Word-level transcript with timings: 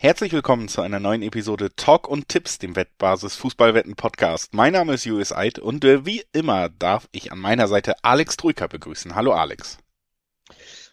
Herzlich 0.00 0.30
willkommen 0.30 0.68
zu 0.68 0.80
einer 0.80 1.00
neuen 1.00 1.22
Episode 1.22 1.74
Talk 1.74 2.06
und 2.06 2.28
Tipps, 2.28 2.58
dem 2.58 2.76
Wettbasis 2.76 3.34
Fußballwetten 3.34 3.96
Podcast. 3.96 4.54
Mein 4.54 4.74
Name 4.74 4.94
ist 4.94 5.04
Julius 5.04 5.32
Eid 5.32 5.58
und 5.58 5.84
äh, 5.84 6.06
wie 6.06 6.22
immer 6.32 6.68
darf 6.68 7.08
ich 7.10 7.32
an 7.32 7.40
meiner 7.40 7.66
Seite 7.66 7.96
Alex 8.04 8.36
Trujka 8.36 8.68
begrüßen. 8.68 9.16
Hallo 9.16 9.32
Alex. 9.32 9.78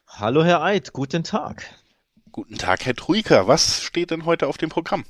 Hallo 0.07 0.43
Herr 0.43 0.63
Eid, 0.63 0.91
guten 0.91 1.23
Tag. 1.23 1.69
Guten 2.31 2.57
Tag 2.57 2.83
Herr 2.83 2.95
Trujka. 2.95 3.47
Was 3.47 3.83
steht 3.83 4.09
denn 4.09 4.25
heute 4.25 4.47
auf 4.47 4.57
dem 4.57 4.71
Programm? 4.71 5.05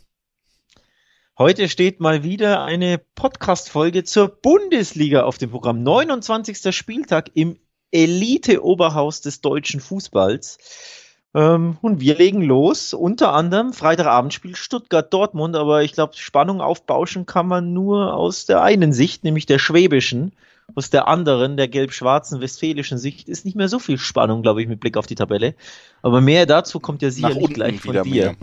Heute 1.38 1.70
steht 1.70 2.02
mal 2.02 2.22
wieder 2.22 2.66
eine 2.66 2.98
Podcast-Folge 2.98 4.04
zur 4.04 4.28
Bundesliga 4.28 5.24
auf 5.24 5.38
dem 5.38 5.52
Programm. 5.52 5.84
29. 5.84 6.76
Spieltag 6.76 7.32
im 7.34 7.58
Elite-Oberhaus 7.92 9.22
des 9.22 9.40
deutschen 9.40 9.80
Fußballs. 9.80 11.05
Ähm, 11.36 11.78
und 11.82 12.00
wir 12.00 12.16
legen 12.16 12.42
los, 12.42 12.94
unter 12.94 13.34
anderem 13.34 13.74
Freitagabendspiel 13.74 14.56
Stuttgart-Dortmund, 14.56 15.58
aber 15.58 15.84
ich 15.84 15.92
glaube, 15.92 16.16
Spannung 16.16 16.62
aufbauschen 16.62 17.26
kann 17.26 17.46
man 17.46 17.74
nur 17.74 18.14
aus 18.14 18.46
der 18.46 18.64
einen 18.64 18.94
Sicht, 18.94 19.26
nämlich 19.26 19.46
der 19.46 19.60
schwäbischen. 19.60 20.32
Aus 20.74 20.90
der 20.90 21.08
anderen, 21.08 21.58
der 21.58 21.68
gelb-schwarzen 21.68 22.42
westfälischen 22.42 22.98
Sicht, 22.98 23.28
ist 23.28 23.46
nicht 23.46 23.56
mehr 23.56 23.68
so 23.68 23.80
viel 23.80 23.98
Spannung, 23.98 24.42
glaube 24.42 24.62
ich, 24.62 24.68
mit 24.68 24.80
Blick 24.80 24.98
auf 24.98 25.06
die 25.06 25.16
Tabelle. 25.16 25.56
Aber 26.02 26.22
mehr 26.22 26.46
dazu 26.46 26.80
kommt 26.80 27.02
ja 27.02 27.12
sicherlich 27.12 27.54
gleich 27.54 27.82
von 27.82 27.94
dir. 27.94 28.06
Mehr. 28.06 28.36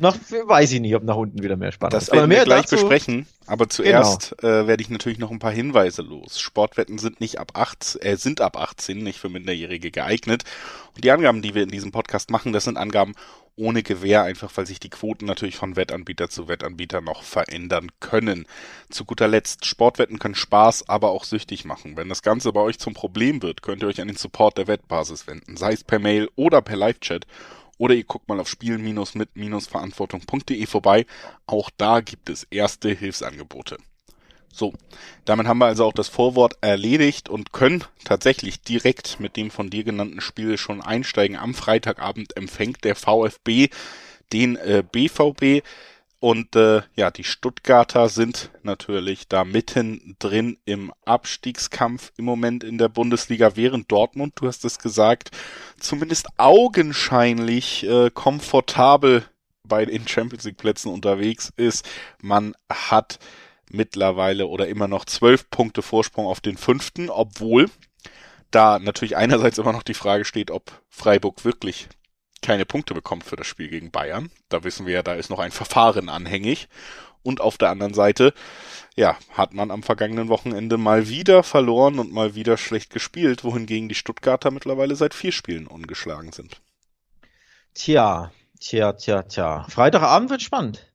Noch 0.00 0.16
weiß 0.16 0.72
ich 0.72 0.80
nicht, 0.80 0.94
ob 0.94 1.04
nach 1.04 1.16
unten 1.16 1.42
wieder 1.42 1.56
mehr 1.56 1.72
Spaß 1.72 1.90
Das 1.90 2.10
werden 2.10 2.30
wir 2.30 2.44
gleich 2.44 2.62
dazu, 2.62 2.76
besprechen. 2.76 3.26
Aber 3.46 3.68
zuerst 3.68 4.34
genau. 4.38 4.52
äh, 4.52 4.66
werde 4.66 4.82
ich 4.82 4.90
natürlich 4.90 5.18
noch 5.18 5.30
ein 5.30 5.38
paar 5.38 5.52
Hinweise 5.52 6.02
los. 6.02 6.40
Sportwetten 6.40 6.98
sind 6.98 7.20
nicht 7.20 7.38
ab 7.38 7.52
18, 7.54 8.02
äh, 8.02 8.16
sind 8.16 8.40
ab 8.40 8.56
18 8.56 9.02
nicht 9.02 9.18
für 9.18 9.28
Minderjährige 9.28 9.90
geeignet. 9.90 10.44
Und 10.94 11.04
die 11.04 11.10
Angaben, 11.10 11.42
die 11.42 11.54
wir 11.54 11.62
in 11.62 11.68
diesem 11.68 11.92
Podcast 11.92 12.30
machen, 12.30 12.52
das 12.52 12.64
sind 12.64 12.76
Angaben 12.76 13.14
ohne 13.56 13.82
Gewähr, 13.82 14.22
einfach 14.22 14.50
weil 14.56 14.66
sich 14.66 14.80
die 14.80 14.90
Quoten 14.90 15.26
natürlich 15.26 15.56
von 15.56 15.76
Wettanbieter 15.76 16.28
zu 16.28 16.48
Wettanbieter 16.48 17.00
noch 17.00 17.22
verändern 17.22 17.90
können. 18.00 18.46
Zu 18.90 19.04
guter 19.04 19.28
Letzt, 19.28 19.64
Sportwetten 19.66 20.18
können 20.18 20.34
Spaß, 20.34 20.88
aber 20.88 21.10
auch 21.10 21.24
süchtig 21.24 21.64
machen. 21.64 21.96
Wenn 21.96 22.08
das 22.08 22.22
Ganze 22.22 22.52
bei 22.52 22.60
euch 22.60 22.78
zum 22.78 22.94
Problem 22.94 23.42
wird, 23.42 23.62
könnt 23.62 23.82
ihr 23.82 23.88
euch 23.88 24.00
an 24.00 24.08
den 24.08 24.16
Support 24.16 24.58
der 24.58 24.66
Wettbasis 24.66 25.26
wenden, 25.26 25.56
sei 25.56 25.72
es 25.72 25.84
per 25.84 25.98
Mail 26.00 26.28
oder 26.34 26.62
per 26.62 26.76
Live-Chat 26.76 27.26
oder 27.78 27.94
ihr 27.94 28.04
guckt 28.04 28.28
mal 28.28 28.40
auf 28.40 28.48
spielen-mit-verantwortung.de 28.48 30.66
vorbei. 30.66 31.06
Auch 31.46 31.70
da 31.76 32.00
gibt 32.00 32.30
es 32.30 32.46
erste 32.50 32.90
Hilfsangebote. 32.90 33.78
So, 34.52 34.72
damit 35.24 35.46
haben 35.48 35.58
wir 35.58 35.66
also 35.66 35.84
auch 35.84 35.92
das 35.92 36.06
Vorwort 36.06 36.58
erledigt 36.60 37.28
und 37.28 37.52
können 37.52 37.82
tatsächlich 38.04 38.62
direkt 38.62 39.18
mit 39.18 39.36
dem 39.36 39.50
von 39.50 39.68
dir 39.68 39.82
genannten 39.82 40.20
Spiel 40.20 40.58
schon 40.58 40.80
einsteigen. 40.80 41.36
Am 41.36 41.54
Freitagabend 41.54 42.36
empfängt 42.36 42.84
der 42.84 42.94
VfB 42.94 43.70
den 44.32 44.54
äh, 44.56 44.84
BVB. 44.90 45.64
Und 46.24 46.56
äh, 46.56 46.80
ja, 46.96 47.10
die 47.10 47.22
Stuttgarter 47.22 48.08
sind 48.08 48.50
natürlich 48.62 49.28
da 49.28 49.44
mittendrin 49.44 50.56
im 50.64 50.90
Abstiegskampf 51.04 52.12
im 52.16 52.24
Moment 52.24 52.64
in 52.64 52.78
der 52.78 52.88
Bundesliga, 52.88 53.56
während 53.56 53.92
Dortmund, 53.92 54.32
du 54.36 54.46
hast 54.46 54.64
es 54.64 54.78
gesagt, 54.78 55.32
zumindest 55.78 56.28
augenscheinlich 56.38 57.86
äh, 57.86 58.08
komfortabel 58.08 59.26
bei 59.68 59.84
den 59.84 60.08
Champions 60.08 60.44
League 60.44 60.56
Plätzen 60.56 60.90
unterwegs 60.90 61.52
ist. 61.58 61.86
Man 62.22 62.54
hat 62.70 63.18
mittlerweile 63.70 64.46
oder 64.46 64.66
immer 64.66 64.88
noch 64.88 65.04
zwölf 65.04 65.50
Punkte 65.50 65.82
Vorsprung 65.82 66.24
auf 66.24 66.40
den 66.40 66.56
fünften, 66.56 67.10
obwohl 67.10 67.68
da 68.50 68.78
natürlich 68.78 69.18
einerseits 69.18 69.58
immer 69.58 69.74
noch 69.74 69.82
die 69.82 69.92
Frage 69.92 70.24
steht, 70.24 70.50
ob 70.50 70.72
Freiburg 70.88 71.44
wirklich 71.44 71.86
keine 72.44 72.66
Punkte 72.66 72.94
bekommt 72.94 73.24
für 73.24 73.36
das 73.36 73.46
Spiel 73.46 73.68
gegen 73.68 73.90
Bayern. 73.90 74.30
Da 74.48 74.62
wissen 74.64 74.86
wir 74.86 74.94
ja, 74.94 75.02
da 75.02 75.14
ist 75.14 75.30
noch 75.30 75.38
ein 75.38 75.50
Verfahren 75.50 76.08
anhängig. 76.08 76.68
Und 77.22 77.40
auf 77.40 77.56
der 77.56 77.70
anderen 77.70 77.94
Seite, 77.94 78.34
ja, 78.96 79.16
hat 79.30 79.54
man 79.54 79.70
am 79.70 79.82
vergangenen 79.82 80.28
Wochenende 80.28 80.76
mal 80.76 81.08
wieder 81.08 81.42
verloren 81.42 81.98
und 81.98 82.12
mal 82.12 82.34
wieder 82.34 82.58
schlecht 82.58 82.90
gespielt, 82.90 83.44
wohingegen 83.44 83.88
die 83.88 83.94
Stuttgarter 83.94 84.50
mittlerweile 84.50 84.94
seit 84.94 85.14
vier 85.14 85.32
Spielen 85.32 85.66
ungeschlagen 85.66 86.32
sind. 86.32 86.60
Tja, 87.72 88.30
tja, 88.60 88.92
tja, 88.92 89.22
tja. 89.22 89.66
Freitagabend 89.70 90.28
wird 90.28 90.42
spannend. 90.42 90.92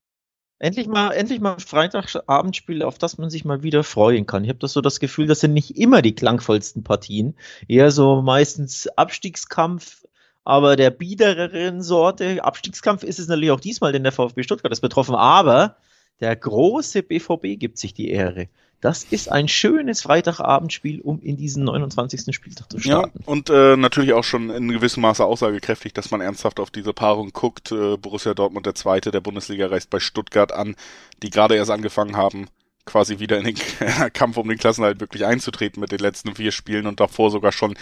Endlich 0.59 0.87
mal, 0.87 1.11
endlich 1.11 1.39
mal 1.39 1.57
Freitagabendspiel, 1.57 2.83
auf 2.83 2.97
das 2.97 3.17
man 3.17 3.29
sich 3.29 3.43
mal 3.43 3.63
wieder 3.63 3.83
freuen 3.83 4.25
kann. 4.25 4.43
Ich 4.43 4.49
habe 4.49 4.59
das 4.59 4.73
so 4.73 4.81
das 4.81 4.99
Gefühl, 4.99 5.25
das 5.25 5.39
sind 5.39 5.53
nicht 5.53 5.77
immer 5.77 6.01
die 6.01 6.13
klangvollsten 6.13 6.83
Partien. 6.83 7.37
Eher 7.67 7.91
so 7.91 8.21
meistens 8.21 8.87
Abstiegskampf, 8.87 10.05
aber 10.49 10.75
der 10.75 10.89
biedereren 10.89 11.83
Sorte. 11.83 12.43
Abstiegskampf 12.43 13.03
ist 13.03 13.19
es 13.19 13.27
natürlich 13.27 13.51
auch 13.51 13.59
diesmal, 13.59 13.91
denn 13.91 14.01
der 14.01 14.11
VfB 14.11 14.41
Stuttgart 14.41 14.71
ist 14.71 14.79
betroffen, 14.81 15.13
aber 15.13 15.75
der 16.21 16.35
große 16.35 17.03
BVB 17.03 17.59
gibt 17.59 17.77
sich 17.77 17.93
die 17.93 18.09
Ehre. 18.09 18.47
Das 18.81 19.03
ist 19.03 19.31
ein 19.31 19.47
schönes 19.47 20.01
Freitagabendspiel, 20.01 21.01
um 21.01 21.21
in 21.21 21.37
diesen 21.37 21.65
29. 21.65 22.33
Spieltag 22.33 22.71
zu 22.71 22.79
starten. 22.79 23.19
Ja, 23.19 23.25
und 23.27 23.51
äh, 23.51 23.77
natürlich 23.77 24.13
auch 24.13 24.23
schon 24.23 24.49
in 24.49 24.69
gewissem 24.69 25.01
Maße 25.01 25.23
aussagekräftig, 25.23 25.93
dass 25.93 26.09
man 26.09 26.19
ernsthaft 26.19 26.59
auf 26.59 26.71
diese 26.71 26.93
Paarung 26.93 27.29
guckt. 27.31 27.71
Äh, 27.71 27.97
Borussia 27.97 28.33
Dortmund, 28.33 28.65
der 28.65 28.73
Zweite 28.73 29.11
der 29.11 29.21
Bundesliga, 29.21 29.67
reist 29.67 29.91
bei 29.91 29.99
Stuttgart 29.99 30.51
an, 30.51 30.75
die 31.21 31.29
gerade 31.29 31.57
erst 31.57 31.69
angefangen 31.69 32.17
haben, 32.17 32.47
quasi 32.85 33.19
wieder 33.19 33.37
in 33.37 33.45
den 33.45 33.55
Kampf 34.13 34.37
um 34.37 34.49
den 34.49 34.57
Klassenhalt 34.57 34.99
wirklich 34.99 35.25
einzutreten 35.25 35.79
mit 35.79 35.91
den 35.91 35.99
letzten 35.99 36.33
vier 36.33 36.51
Spielen 36.51 36.87
und 36.87 36.99
davor 36.99 37.29
sogar 37.29 37.51
schon 37.51 37.75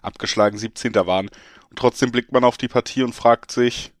abgeschlagen 0.00 0.56
17. 0.56 0.94
waren. 0.94 1.28
Trotzdem 1.76 2.12
blickt 2.12 2.32
man 2.32 2.44
auf 2.44 2.56
die 2.56 2.68
Partie 2.68 3.02
und 3.02 3.14
fragt 3.14 3.50
sich, 3.50 3.92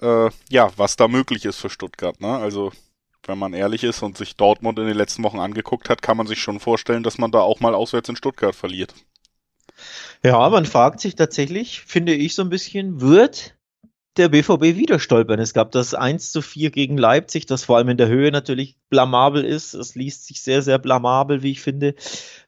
äh, 0.00 0.30
ja, 0.48 0.70
was 0.76 0.96
da 0.96 1.08
möglich 1.08 1.44
ist 1.44 1.58
für 1.58 1.70
Stuttgart. 1.70 2.20
Ne? 2.20 2.36
Also 2.36 2.72
wenn 3.26 3.38
man 3.38 3.52
ehrlich 3.52 3.84
ist 3.84 4.02
und 4.02 4.16
sich 4.16 4.36
Dortmund 4.36 4.78
in 4.78 4.86
den 4.86 4.96
letzten 4.96 5.22
Wochen 5.22 5.38
angeguckt 5.38 5.88
hat, 5.88 6.02
kann 6.02 6.16
man 6.16 6.26
sich 6.26 6.40
schon 6.40 6.60
vorstellen, 6.60 7.02
dass 7.02 7.18
man 7.18 7.30
da 7.30 7.40
auch 7.40 7.60
mal 7.60 7.74
auswärts 7.74 8.08
in 8.08 8.16
Stuttgart 8.16 8.54
verliert. 8.54 8.94
Ja, 10.22 10.48
man 10.48 10.66
fragt 10.66 11.00
sich 11.00 11.14
tatsächlich, 11.14 11.80
finde 11.80 12.14
ich 12.14 12.34
so 12.34 12.42
ein 12.42 12.50
bisschen, 12.50 13.00
wird 13.00 13.54
der 14.16 14.28
BVB 14.28 14.76
wieder 14.76 14.98
stolpern. 14.98 15.38
Es 15.38 15.54
gab 15.54 15.70
das 15.70 15.94
1 15.94 16.32
zu 16.32 16.42
4 16.42 16.70
gegen 16.70 16.98
Leipzig, 16.98 17.46
das 17.46 17.64
vor 17.64 17.76
allem 17.76 17.88
in 17.88 17.96
der 17.96 18.08
Höhe 18.08 18.32
natürlich 18.32 18.76
blamabel 18.90 19.44
ist. 19.44 19.72
Es 19.72 19.94
liest 19.94 20.26
sich 20.26 20.42
sehr, 20.42 20.62
sehr 20.62 20.78
blamabel, 20.78 21.42
wie 21.42 21.52
ich 21.52 21.60
finde. 21.60 21.94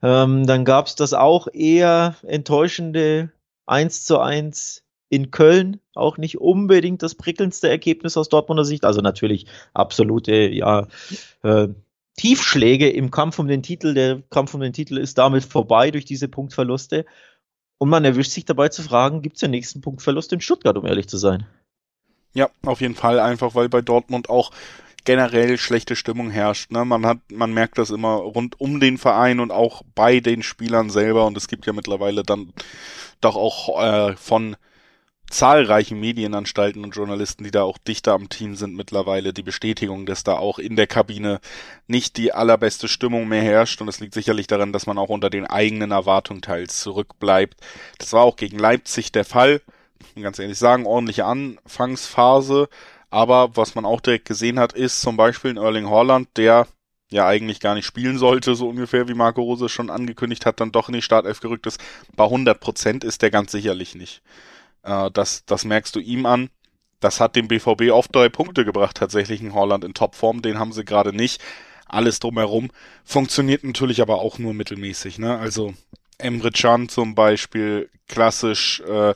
Ähm, 0.02 0.46
dann 0.46 0.64
gab 0.64 0.86
es 0.86 0.96
das 0.96 1.14
auch 1.14 1.48
eher 1.52 2.16
enttäuschende 2.24 3.30
1 3.66 4.04
zu 4.04 4.18
1 4.18 4.84
in 5.08 5.30
Köln. 5.30 5.80
Auch 5.94 6.16
nicht 6.16 6.38
unbedingt 6.38 7.02
das 7.02 7.14
prickelndste 7.14 7.68
Ergebnis 7.68 8.16
aus 8.16 8.28
Dortmunder 8.28 8.64
Sicht. 8.64 8.84
Also 8.84 9.00
natürlich 9.00 9.46
absolute, 9.74 10.34
ja, 10.34 10.88
äh, 11.42 11.68
Tiefschläge 12.16 12.90
im 12.90 13.10
Kampf 13.10 13.38
um 13.38 13.48
den 13.48 13.62
Titel. 13.62 13.94
Der 13.94 14.22
Kampf 14.30 14.54
um 14.54 14.60
den 14.60 14.72
Titel 14.72 14.98
ist 14.98 15.18
damit 15.18 15.44
vorbei 15.44 15.90
durch 15.90 16.04
diese 16.04 16.28
Punktverluste. 16.28 17.06
Und 17.78 17.88
man 17.88 18.04
erwischt 18.04 18.32
sich 18.32 18.44
dabei 18.44 18.68
zu 18.68 18.82
fragen, 18.82 19.22
gibt 19.22 19.36
es 19.36 19.40
den 19.40 19.50
nächsten 19.50 19.80
Punktverlust 19.80 20.32
in 20.32 20.40
Stuttgart, 20.40 20.76
um 20.76 20.86
ehrlich 20.86 21.08
zu 21.08 21.18
sein? 21.18 21.46
Ja, 22.34 22.48
auf 22.64 22.80
jeden 22.80 22.94
Fall, 22.94 23.18
einfach 23.18 23.54
weil 23.54 23.68
bei 23.68 23.82
Dortmund 23.82 24.30
auch 24.30 24.52
generell 25.04 25.58
schlechte 25.58 25.96
Stimmung 25.96 26.30
herrscht. 26.30 26.70
Ne? 26.70 26.84
Man 26.84 27.06
hat, 27.06 27.18
man 27.30 27.52
merkt 27.52 27.78
das 27.78 27.90
immer 27.90 28.14
rund 28.14 28.60
um 28.60 28.80
den 28.80 28.98
Verein 28.98 29.40
und 29.40 29.50
auch 29.50 29.82
bei 29.94 30.20
den 30.20 30.42
Spielern 30.42 30.90
selber. 30.90 31.26
Und 31.26 31.36
es 31.36 31.48
gibt 31.48 31.66
ja 31.66 31.72
mittlerweile 31.72 32.22
dann 32.22 32.52
doch 33.20 33.36
auch 33.36 33.82
äh, 33.82 34.16
von 34.16 34.56
zahlreichen 35.32 35.98
Medienanstalten 35.98 36.84
und 36.84 36.94
Journalisten, 36.94 37.42
die 37.44 37.50
da 37.50 37.62
auch 37.62 37.78
dichter 37.78 38.12
am 38.12 38.28
Team 38.28 38.54
sind 38.54 38.76
mittlerweile, 38.76 39.32
die 39.32 39.42
Bestätigung, 39.42 40.04
dass 40.04 40.24
da 40.24 40.36
auch 40.36 40.58
in 40.58 40.76
der 40.76 40.86
Kabine 40.86 41.40
nicht 41.86 42.19
die 42.19 42.32
allerbeste 42.32 42.86
Stimmung 42.86 43.28
mehr 43.28 43.42
herrscht. 43.42 43.80
Und 43.80 43.88
es 43.88 43.98
liegt 43.98 44.14
sicherlich 44.14 44.46
daran, 44.46 44.72
dass 44.72 44.86
man 44.86 44.98
auch 44.98 45.08
unter 45.08 45.30
den 45.30 45.46
eigenen 45.46 45.90
Erwartungen 45.90 46.43
teils 46.43 46.81
zurückbleibt. 46.81 47.56
Das 47.99 48.12
war 48.12 48.22
auch 48.22 48.37
gegen 48.37 48.58
Leipzig 48.58 49.10
der 49.10 49.25
Fall. 49.25 49.62
Ich 50.00 50.16
muss 50.16 50.25
ganz 50.25 50.38
ehrlich 50.38 50.58
sagen, 50.58 50.87
ordentliche 50.87 51.25
Anfangsphase. 51.25 52.69
Aber 53.12 53.55
was 53.59 53.75
man 53.75 53.85
auch 53.85 54.00
direkt 54.00 54.25
gesehen 54.26 54.59
hat, 54.59 54.73
ist 54.73 55.03
zum 55.03 55.19
Beispiel 55.19 55.50
in 55.50 55.59
Erling 55.59 55.91
Haaland, 55.91 56.29
der 56.38 56.67
ja 57.11 57.26
eigentlich 57.26 57.61
gar 57.61 57.75
nicht 57.75 57.85
spielen 57.85 58.17
sollte, 58.17 58.55
so 58.55 58.70
ungefähr 58.70 59.06
wie 59.06 59.12
Marco 59.12 59.43
Rose 59.43 59.69
schon 59.69 59.91
angekündigt 59.91 60.47
hat, 60.47 60.61
dann 60.61 60.73
doch 60.73 60.88
in 60.88 60.94
die 60.94 61.03
Startelf 61.03 61.41
gerückt 61.41 61.67
ist. 61.67 61.79
Bei 62.17 62.25
100 62.25 62.59
Prozent 62.59 63.05
ist 63.05 63.20
der 63.20 63.31
ganz 63.31 63.53
sicherlich 63.53 63.94
nicht. 63.94 64.23
Äh, 64.82 65.11
das, 65.11 65.44
das 65.44 65.67
merkst 65.67 65.94
du 65.94 66.00
ihm 66.00 66.25
an. 66.25 66.49
Das 67.00 67.20
hat 67.20 67.37
dem 67.37 67.49
BVB 67.49 67.91
auf 67.91 68.09
drei 68.09 68.31
Punkte 68.31 68.64
gebracht, 68.64 68.97
tatsächlich 68.97 69.43
in 69.43 69.53
Holland 69.53 69.85
in 69.85 69.93
Topform. 69.93 70.41
Den 70.41 70.59
haben 70.59 70.73
sie 70.73 70.87
gerade 70.87 71.12
nicht. 71.12 71.43
Alles 71.87 72.19
drumherum 72.19 72.70
funktioniert 73.05 73.62
natürlich 73.62 74.00
aber 74.00 74.23
auch 74.23 74.38
nur 74.38 74.55
mittelmäßig. 74.55 75.19
Ne? 75.19 75.37
Also 75.37 75.75
Emre 76.17 76.50
Can 76.50 76.88
zum 76.88 77.14
Beispiel, 77.14 77.91
klassisch, 78.09 78.81
äh, 78.81 79.12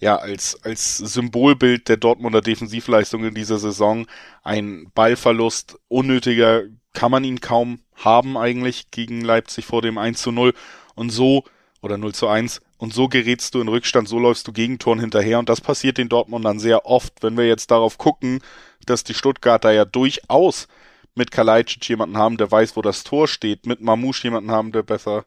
ja, 0.00 0.16
als, 0.16 0.62
als 0.62 0.98
Symbolbild 0.98 1.88
der 1.88 1.96
Dortmunder 1.96 2.40
Defensivleistung 2.40 3.24
in 3.24 3.34
dieser 3.34 3.58
Saison. 3.58 4.06
Ein 4.42 4.90
Ballverlust, 4.94 5.78
unnötiger 5.88 6.64
kann 6.92 7.10
man 7.10 7.24
ihn 7.24 7.40
kaum 7.40 7.80
haben 7.94 8.36
eigentlich 8.36 8.90
gegen 8.90 9.22
Leipzig 9.22 9.64
vor 9.64 9.82
dem 9.82 9.98
1 9.98 10.20
zu 10.20 10.32
0. 10.32 10.54
Und 10.94 11.10
so 11.10 11.44
oder 11.82 11.98
0 11.98 12.14
zu 12.14 12.28
1. 12.28 12.60
Und 12.78 12.92
so 12.92 13.08
gerätst 13.08 13.54
du 13.54 13.60
in 13.60 13.68
Rückstand, 13.68 14.08
so 14.08 14.18
läufst 14.18 14.46
du 14.46 14.52
Gegentoren 14.52 15.00
hinterher 15.00 15.38
und 15.38 15.48
das 15.48 15.62
passiert 15.62 15.96
den 15.96 16.10
Dortmundern 16.10 16.58
sehr 16.58 16.84
oft. 16.84 17.22
Wenn 17.22 17.36
wir 17.36 17.46
jetzt 17.46 17.70
darauf 17.70 17.96
gucken, 17.96 18.40
dass 18.84 19.04
die 19.04 19.14
Stuttgarter 19.14 19.72
ja 19.72 19.86
durchaus 19.86 20.68
mit 21.14 21.30
Kalajdzic 21.30 21.88
jemanden 21.88 22.18
haben, 22.18 22.36
der 22.36 22.50
weiß, 22.50 22.76
wo 22.76 22.82
das 22.82 23.02
Tor 23.02 23.28
steht, 23.28 23.64
mit 23.64 23.80
Mamouche 23.80 24.24
jemanden 24.24 24.50
haben, 24.50 24.72
der 24.72 24.82
besser 24.82 25.24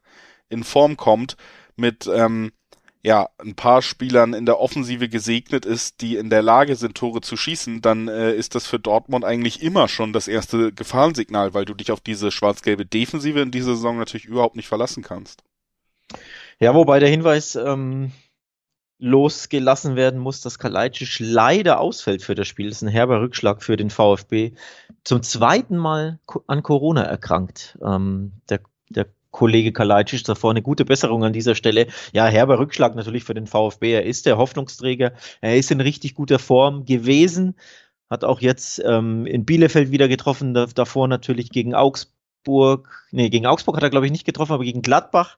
in 0.48 0.64
Form 0.64 0.96
kommt, 0.96 1.38
mit 1.76 2.08
ähm, 2.14 2.52
ja, 3.02 3.30
ein 3.38 3.56
paar 3.56 3.82
Spielern 3.82 4.34
in 4.34 4.46
der 4.46 4.60
Offensive 4.60 5.08
gesegnet 5.08 5.66
ist, 5.66 6.02
die 6.02 6.18
in 6.18 6.30
der 6.30 6.42
Lage 6.42 6.76
sind, 6.76 6.98
Tore 6.98 7.22
zu 7.22 7.38
schießen, 7.38 7.82
dann 7.82 8.10
äh, 8.10 8.34
ist 8.34 8.56
das 8.56 8.68
für 8.68 8.80
Dortmund 8.80 9.24
eigentlich 9.24 9.64
immer 9.64 9.88
schon 9.88 10.12
das 10.12 10.28
erste 10.28 10.74
Gefahrensignal, 10.74 11.54
weil 11.54 11.66
du 11.66 11.74
dich 11.74 11.92
auf 11.92 12.02
diese 12.02 12.30
schwarz-gelbe 12.30 12.86
Defensive 12.86 13.40
in 13.40 13.52
dieser 13.52 13.76
Saison 13.76 13.98
natürlich 13.98 14.26
überhaupt 14.26 14.58
nicht 14.58 14.68
verlassen 14.68 15.02
kannst. 15.02 15.44
Ja, 16.60 16.76
wobei 16.76 17.00
der 17.00 17.08
Hinweis 17.08 17.56
ähm, 17.56 18.12
losgelassen 18.98 19.96
werden 19.96 20.20
muss, 20.20 20.42
dass 20.42 20.60
Kalajdzic 20.60 21.20
leider 21.20 21.80
ausfällt 21.80 22.22
für 22.22 22.36
das 22.36 22.50
Spiel. 22.50 22.68
Das 22.68 22.78
ist 22.78 22.82
ein 22.82 22.90
herber 22.90 23.22
Rückschlag 23.22 23.64
für 23.64 23.78
den 23.78 23.90
VfB. 23.90 24.52
Zum 25.06 25.24
zweiten 25.24 25.78
Mal 25.78 26.20
an 26.48 26.64
Corona 26.64 27.04
erkrankt. 27.04 27.78
Ähm, 27.82 28.34
der, 28.50 28.60
der 28.90 29.08
Kollege 29.32 29.72
Kalajdzic 29.72 30.24
davor 30.24 30.52
eine 30.52 30.62
gute 30.62 30.86
Besserung 30.86 31.24
an 31.24 31.34
dieser 31.34 31.56
Stelle. 31.56 31.88
Ja, 32.14 32.28
herber 32.28 32.60
Rückschlag 32.60 32.96
natürlich 32.96 33.24
für 33.24 33.34
den 33.34 33.48
VfB. 33.48 33.94
Er 33.94 34.06
ist 34.06 34.26
der 34.26 34.38
Hoffnungsträger. 34.38 35.14
Er 35.42 35.58
ist 35.58 35.72
in 35.72 35.82
richtig 35.82 36.16
guter 36.16 36.40
Form 36.40 36.86
gewesen. 36.86 37.56
Hat 38.10 38.24
auch 38.24 38.42
jetzt 38.42 38.82
ähm, 38.84 39.26
in 39.26 39.46
Bielefeld 39.46 39.92
wieder 39.92 40.08
getroffen. 40.08 40.54
davor 40.54 41.08
natürlich 41.08 41.52
gegen 41.52 41.76
Augsburg. 41.76 42.90
Nee, 43.12 43.30
gegen 43.30 43.46
Augsburg 43.46 43.76
hat 43.78 43.84
er, 43.84 43.92
glaube 43.92 44.08
ich, 44.08 44.12
nicht 44.12 44.26
getroffen, 44.26 44.54
aber 44.54 44.64
gegen 44.64 44.82
Gladbach. 44.82 45.38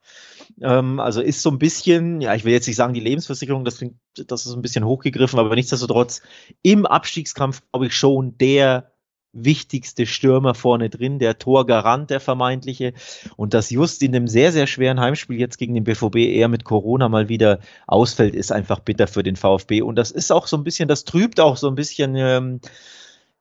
Ähm, 0.61 0.99
also 1.01 1.21
ist 1.21 1.41
so 1.41 1.49
ein 1.49 1.59
bisschen, 1.59 2.21
ja, 2.21 2.33
ich 2.33 2.45
will 2.45 2.53
jetzt 2.53 2.67
nicht 2.67 2.77
sagen, 2.77 2.93
die 2.93 3.01
Lebensversicherung, 3.01 3.65
das 3.65 3.77
klingt, 3.77 3.97
das 4.15 4.45
ist 4.45 4.53
ein 4.53 4.61
bisschen 4.61 4.85
hochgegriffen, 4.85 5.37
aber 5.39 5.53
nichtsdestotrotz 5.55 6.21
im 6.61 6.85
Abstiegskampf, 6.85 7.61
glaube 7.71 7.87
ich, 7.87 7.95
schon 7.95 8.37
der 8.37 8.90
wichtigste 9.33 10.05
Stürmer 10.05 10.53
vorne 10.53 10.89
drin, 10.89 11.19
der 11.19 11.37
Torgarant, 11.37 12.09
der 12.09 12.19
vermeintliche. 12.19 12.93
Und 13.37 13.53
dass 13.53 13.69
just 13.69 14.03
in 14.03 14.11
dem 14.11 14.27
sehr, 14.27 14.51
sehr 14.51 14.67
schweren 14.67 14.99
Heimspiel 14.99 15.39
jetzt 15.39 15.57
gegen 15.57 15.73
den 15.73 15.83
BVB 15.83 16.17
eher 16.17 16.47
mit 16.47 16.65
Corona 16.65 17.09
mal 17.09 17.29
wieder 17.29 17.59
ausfällt, 17.87 18.35
ist 18.35 18.51
einfach 18.51 18.79
bitter 18.79 19.07
für 19.07 19.23
den 19.23 19.35
VfB. 19.35 19.81
Und 19.81 19.95
das 19.95 20.11
ist 20.11 20.31
auch 20.31 20.47
so 20.47 20.57
ein 20.57 20.63
bisschen, 20.63 20.87
das 20.87 21.05
trübt 21.05 21.39
auch 21.39 21.57
so 21.57 21.67
ein 21.67 21.75
bisschen 21.75 22.15
ähm, 22.15 22.59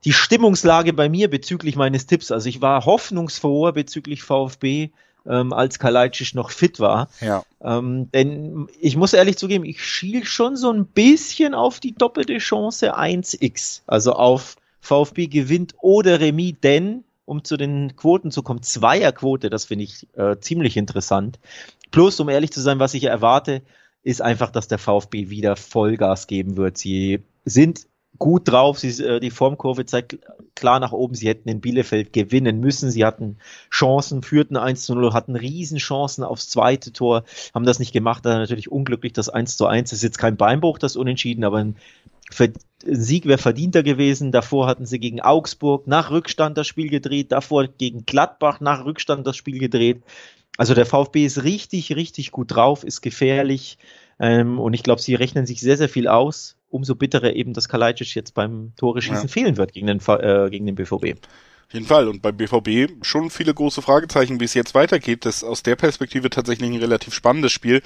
die 0.04 0.12
Stimmungslage 0.12 0.92
bei 0.92 1.08
mir 1.08 1.28
bezüglich 1.28 1.76
meines 1.76 2.06
Tipps. 2.06 2.30
Also 2.30 2.48
ich 2.48 2.60
war 2.60 2.84
hoffnungsfroher 2.86 3.72
bezüglich 3.72 4.22
VfB. 4.22 4.90
Ähm, 5.28 5.52
als 5.52 5.78
Kalajdzic 5.78 6.34
noch 6.34 6.50
fit 6.50 6.80
war. 6.80 7.10
Ja. 7.20 7.42
Ähm, 7.62 8.10
denn 8.10 8.68
ich 8.80 8.96
muss 8.96 9.12
ehrlich 9.12 9.36
zugeben, 9.36 9.66
ich 9.66 9.84
schiel 9.84 10.24
schon 10.24 10.56
so 10.56 10.72
ein 10.72 10.86
bisschen 10.86 11.52
auf 11.52 11.78
die 11.78 11.94
doppelte 11.94 12.38
Chance 12.38 12.96
1x. 12.96 13.82
Also 13.86 14.14
auf 14.14 14.56
VfB 14.80 15.26
gewinnt 15.26 15.74
oder 15.80 16.20
Remis, 16.20 16.54
denn, 16.62 17.04
um 17.24 17.44
zu 17.44 17.56
den 17.56 17.96
Quoten 17.96 18.30
zu 18.30 18.42
kommen, 18.42 18.62
Zweierquote, 18.62 19.50
das 19.50 19.66
finde 19.66 19.84
ich 19.84 20.08
äh, 20.16 20.38
ziemlich 20.40 20.76
interessant. 20.76 21.38
Plus, 21.90 22.18
um 22.20 22.28
ehrlich 22.28 22.52
zu 22.52 22.60
sein, 22.60 22.78
was 22.78 22.94
ich 22.94 23.04
erwarte, 23.04 23.62
ist 24.02 24.22
einfach, 24.22 24.50
dass 24.50 24.68
der 24.68 24.78
VfB 24.78 25.30
wieder 25.30 25.56
Vollgas 25.56 26.26
geben 26.26 26.56
wird. 26.56 26.78
Sie 26.78 27.22
sind 27.44 27.86
gut 28.18 28.48
drauf, 28.48 28.78
sie, 28.78 29.02
äh, 29.02 29.20
die 29.20 29.30
Formkurve 29.30 29.86
zeigt 29.86 30.18
klar 30.54 30.80
nach 30.80 30.92
oben, 30.92 31.14
sie 31.14 31.28
hätten 31.28 31.48
in 31.48 31.60
Bielefeld 31.60 32.12
gewinnen 32.12 32.60
müssen, 32.60 32.90
sie 32.90 33.04
hatten 33.04 33.38
Chancen, 33.70 34.22
führten 34.22 34.56
1 34.56 34.82
zu 34.82 34.94
0, 34.94 35.12
hatten 35.12 35.36
Riesenchancen 35.36 36.22
aufs 36.24 36.48
zweite 36.48 36.92
Tor, 36.92 37.24
haben 37.54 37.64
das 37.64 37.78
nicht 37.78 37.92
gemacht, 37.92 38.24
dann 38.26 38.38
natürlich 38.38 38.70
unglücklich, 38.70 39.12
das 39.12 39.28
1 39.28 39.56
zu 39.56 39.66
1 39.66 39.92
ist 39.92 40.02
jetzt 40.02 40.18
kein 40.18 40.36
Beinbruch, 40.36 40.78
das 40.78 40.96
Unentschieden, 40.96 41.44
aber 41.44 41.58
ein 41.58 41.76
Sieg 42.84 43.26
wäre 43.26 43.38
verdienter 43.38 43.82
gewesen. 43.82 44.32
Davor 44.32 44.66
hatten 44.66 44.86
sie 44.86 44.98
gegen 44.98 45.20
Augsburg 45.20 45.86
nach 45.86 46.10
Rückstand 46.10 46.56
das 46.56 46.66
Spiel 46.66 46.88
gedreht, 46.88 47.32
davor 47.32 47.66
gegen 47.66 48.06
Gladbach 48.06 48.60
nach 48.60 48.84
Rückstand 48.84 49.26
das 49.26 49.36
Spiel 49.36 49.58
gedreht. 49.58 50.02
Also 50.56 50.74
der 50.74 50.86
VfB 50.86 51.24
ist 51.24 51.44
richtig, 51.44 51.94
richtig 51.96 52.32
gut 52.32 52.54
drauf, 52.54 52.84
ist 52.84 53.00
gefährlich 53.00 53.78
ähm, 54.18 54.58
und 54.58 54.74
ich 54.74 54.82
glaube, 54.82 55.00
sie 55.00 55.14
rechnen 55.14 55.46
sich 55.46 55.60
sehr, 55.60 55.76
sehr 55.76 55.88
viel 55.88 56.08
aus. 56.08 56.56
Umso 56.68 56.94
bitterer 56.94 57.32
eben, 57.34 57.52
dass 57.52 57.68
Kalajdzic 57.68 58.14
jetzt 58.14 58.34
beim 58.34 58.72
Tore 58.76 59.02
schießen 59.02 59.26
ja. 59.26 59.28
fehlen 59.28 59.56
wird 59.56 59.72
gegen 59.72 59.86
den, 59.86 60.00
äh, 60.00 60.50
gegen 60.50 60.66
den 60.66 60.74
BVB. 60.76 61.18
Auf 61.66 61.74
jeden 61.74 61.86
Fall. 61.86 62.08
Und 62.08 62.20
beim 62.20 62.36
BVB 62.36 62.92
schon 63.02 63.30
viele 63.30 63.54
große 63.54 63.80
Fragezeichen, 63.82 64.38
wie 64.40 64.44
es 64.44 64.54
jetzt 64.54 64.74
weitergeht. 64.74 65.24
Das 65.24 65.36
ist 65.36 65.44
aus 65.44 65.62
der 65.62 65.76
Perspektive 65.76 66.28
tatsächlich 66.28 66.70
ein 66.70 66.78
relativ 66.78 67.14
spannendes 67.14 67.52
Spiel 67.52 67.82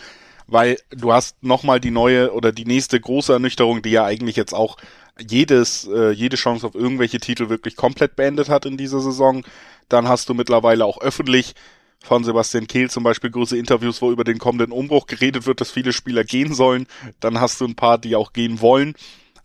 weil 0.46 0.78
du 0.90 1.12
hast 1.12 1.42
nochmal 1.42 1.80
die 1.80 1.90
neue 1.90 2.32
oder 2.32 2.52
die 2.52 2.64
nächste 2.64 3.00
große 3.00 3.32
Ernüchterung, 3.32 3.82
die 3.82 3.90
ja 3.90 4.04
eigentlich 4.04 4.36
jetzt 4.36 4.54
auch 4.54 4.76
jedes, 5.20 5.86
äh, 5.86 6.10
jede 6.10 6.36
Chance 6.36 6.66
auf 6.66 6.74
irgendwelche 6.74 7.20
Titel 7.20 7.48
wirklich 7.48 7.76
komplett 7.76 8.16
beendet 8.16 8.48
hat 8.48 8.66
in 8.66 8.76
dieser 8.76 9.00
Saison. 9.00 9.44
Dann 9.88 10.08
hast 10.08 10.28
du 10.28 10.34
mittlerweile 10.34 10.84
auch 10.84 11.00
öffentlich 11.00 11.54
von 12.04 12.24
Sebastian 12.24 12.66
Kehl 12.66 12.90
zum 12.90 13.02
Beispiel 13.04 13.30
große 13.30 13.56
Interviews, 13.56 14.02
wo 14.02 14.10
über 14.10 14.24
den 14.24 14.38
kommenden 14.38 14.72
Umbruch 14.72 15.06
geredet 15.06 15.46
wird, 15.46 15.60
dass 15.60 15.70
viele 15.70 15.92
Spieler 15.92 16.24
gehen 16.24 16.54
sollen. 16.54 16.86
Dann 17.20 17.40
hast 17.40 17.60
du 17.60 17.64
ein 17.64 17.76
paar, 17.76 17.98
die 17.98 18.16
auch 18.16 18.32
gehen 18.32 18.60
wollen. 18.60 18.94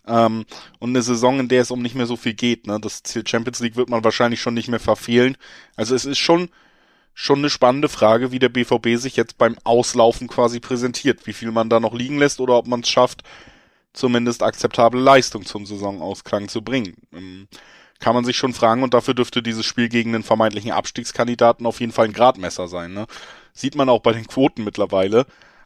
Ähm, 0.07 0.45
und 0.79 0.89
eine 0.89 1.01
Saison, 1.01 1.39
in 1.39 1.47
der 1.47 1.61
es 1.61 1.71
um 1.71 1.81
nicht 1.81 1.95
mehr 1.95 2.07
so 2.07 2.17
viel 2.17 2.33
geht. 2.33 2.67
Ne? 2.67 2.79
Das 2.81 3.03
Ziel 3.03 3.25
Champions 3.25 3.59
League 3.59 3.75
wird 3.75 3.89
man 3.89 4.03
wahrscheinlich 4.03 4.41
schon 4.41 4.55
nicht 4.55 4.67
mehr 4.67 4.79
verfehlen. 4.79 5.37
Also 5.75 5.95
es 5.95 6.05
ist 6.05 6.17
schon 6.17 6.49
schon 7.21 7.39
eine 7.39 7.49
spannende 7.49 7.89
Frage, 7.89 8.31
wie 8.31 8.39
der 8.39 8.47
BVB 8.47 8.95
sich 8.95 9.17
jetzt 9.17 9.37
beim 9.37 9.57
Auslaufen 9.65 10.29
quasi 10.29 10.61
präsentiert. 10.61 11.27
Wie 11.27 11.33
viel 11.33 11.51
man 11.51 11.69
da 11.69 11.81
noch 11.81 11.93
liegen 11.93 12.17
lässt 12.17 12.39
oder 12.39 12.55
ob 12.55 12.65
man 12.65 12.79
es 12.79 12.87
schafft, 12.87 13.23
zumindest 13.91 14.41
akzeptable 14.41 15.01
Leistung 15.01 15.45
zum 15.45 15.65
Saisonausklang 15.65 16.47
zu 16.47 16.61
bringen. 16.61 16.95
Ähm, 17.13 17.49
kann 17.99 18.15
man 18.15 18.23
sich 18.23 18.37
schon 18.37 18.53
fragen 18.53 18.83
und 18.83 18.93
dafür 18.93 19.15
dürfte 19.15 19.43
dieses 19.43 19.65
Spiel 19.65 19.89
gegen 19.89 20.13
den 20.13 20.23
vermeintlichen 20.23 20.71
Abstiegskandidaten 20.71 21.65
auf 21.65 21.81
jeden 21.81 21.91
Fall 21.91 22.05
ein 22.05 22.13
Gradmesser 22.13 22.69
sein. 22.69 22.93
Ne? 22.93 23.05
Sieht 23.51 23.75
man 23.75 23.89
auch 23.89 23.99
bei 23.99 24.13
den 24.13 24.25
Quoten 24.25 24.63
mittlerweile. 24.63 25.25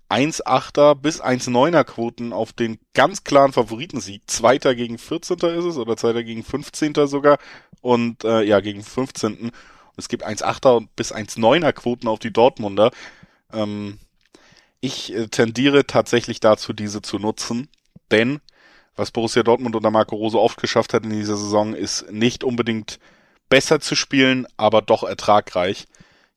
1,8er 0.09 0.95
bis 0.95 1.21
1,9er 1.21 1.83
Quoten 1.83 2.33
auf 2.33 2.51
den 2.51 2.79
ganz 2.95 3.23
klaren 3.23 3.53
Favoritensieg. 3.53 4.23
Zweiter 4.25 4.73
gegen 4.73 4.97
14. 4.97 5.37
ist 5.37 5.65
es 5.65 5.77
oder 5.77 5.97
Zweiter 5.97 6.23
gegen 6.23 6.43
15. 6.43 6.95
sogar 7.05 7.37
und 7.81 8.23
äh, 8.23 8.41
ja, 8.41 8.59
gegen 8.59 8.81
15. 8.81 9.51
Es 9.97 10.09
gibt 10.09 10.25
1,8er 10.25 10.87
bis 10.95 11.13
1,9er 11.13 11.71
Quoten 11.73 12.07
auf 12.07 12.19
die 12.19 12.33
Dortmunder. 12.33 12.91
Ähm, 13.51 13.99
ich 14.81 15.13
äh, 15.13 15.27
tendiere 15.27 15.85
tatsächlich 15.85 16.39
dazu, 16.39 16.73
diese 16.73 17.01
zu 17.01 17.19
nutzen, 17.19 17.69
denn 18.11 18.41
was 18.95 19.11
Borussia 19.11 19.43
Dortmund 19.43 19.75
unter 19.75 19.91
Marco 19.91 20.15
Rose 20.15 20.39
oft 20.39 20.59
geschafft 20.61 20.93
hat 20.93 21.03
in 21.03 21.11
dieser 21.11 21.37
Saison, 21.37 21.73
ist 21.73 22.11
nicht 22.11 22.43
unbedingt 22.43 22.99
besser 23.49 23.79
zu 23.79 23.95
spielen, 23.95 24.47
aber 24.57 24.81
doch 24.81 25.03
ertragreich. 25.03 25.85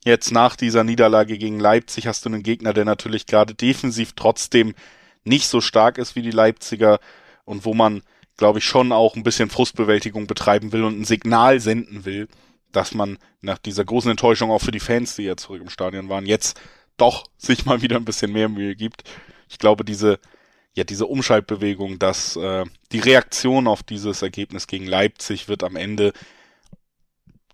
Jetzt 0.04 0.30
nach 0.30 0.56
dieser 0.56 0.84
Niederlage 0.84 1.36
gegen 1.36 1.58
Leipzig 1.58 2.06
hast 2.06 2.24
du 2.24 2.28
einen 2.28 2.42
Gegner, 2.42 2.72
der 2.72 2.84
natürlich 2.84 3.26
gerade 3.26 3.54
defensiv 3.54 4.12
trotzdem 4.14 4.74
nicht 5.24 5.48
so 5.48 5.60
stark 5.60 5.98
ist 5.98 6.14
wie 6.14 6.22
die 6.22 6.30
Leipziger 6.30 7.00
und 7.44 7.64
wo 7.64 7.74
man, 7.74 8.02
glaube 8.36 8.60
ich, 8.60 8.64
schon 8.64 8.92
auch 8.92 9.16
ein 9.16 9.24
bisschen 9.24 9.50
Frustbewältigung 9.50 10.26
betreiben 10.26 10.72
will 10.72 10.84
und 10.84 11.00
ein 11.00 11.04
Signal 11.04 11.60
senden 11.60 12.04
will 12.04 12.28
dass 12.72 12.94
man 12.94 13.18
nach 13.40 13.58
dieser 13.58 13.84
großen 13.84 14.10
Enttäuschung 14.10 14.50
auch 14.50 14.60
für 14.60 14.70
die 14.70 14.80
Fans, 14.80 15.16
die 15.16 15.22
ja 15.22 15.36
zurück 15.36 15.62
im 15.62 15.70
Stadion 15.70 16.08
waren, 16.08 16.26
jetzt 16.26 16.60
doch 16.96 17.26
sich 17.38 17.66
mal 17.66 17.82
wieder 17.82 17.96
ein 17.96 18.04
bisschen 18.04 18.32
mehr 18.32 18.48
Mühe 18.48 18.76
gibt. 18.76 19.04
Ich 19.48 19.58
glaube, 19.58 19.84
diese, 19.84 20.18
ja, 20.74 20.84
diese 20.84 21.06
Umschaltbewegung, 21.06 21.98
dass 21.98 22.36
äh, 22.36 22.64
die 22.92 22.98
Reaktion 22.98 23.66
auf 23.66 23.82
dieses 23.82 24.22
Ergebnis 24.22 24.66
gegen 24.66 24.86
Leipzig 24.86 25.48
wird 25.48 25.62
am 25.62 25.76
Ende 25.76 26.12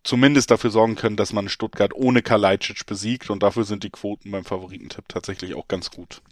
zumindest 0.05 0.51
dafür 0.51 0.71
sorgen 0.71 0.97
können, 0.97 1.17
dass 1.17 1.33
man 1.33 1.49
Stuttgart 1.49 1.95
ohne 1.95 2.23
Kalajdzic 2.23 2.87
besiegt 2.87 3.31
und 3.31 3.43
dafür 3.43 3.65
sind 3.65 3.85
die 3.85 3.91
Quoten 3.91 4.31
beim 4.31 4.45
Favoritentipp 4.45 5.09
tatsächlich 5.09 5.55
auch 5.55 5.69
ganz 5.69 5.91
gut. 5.91 6.23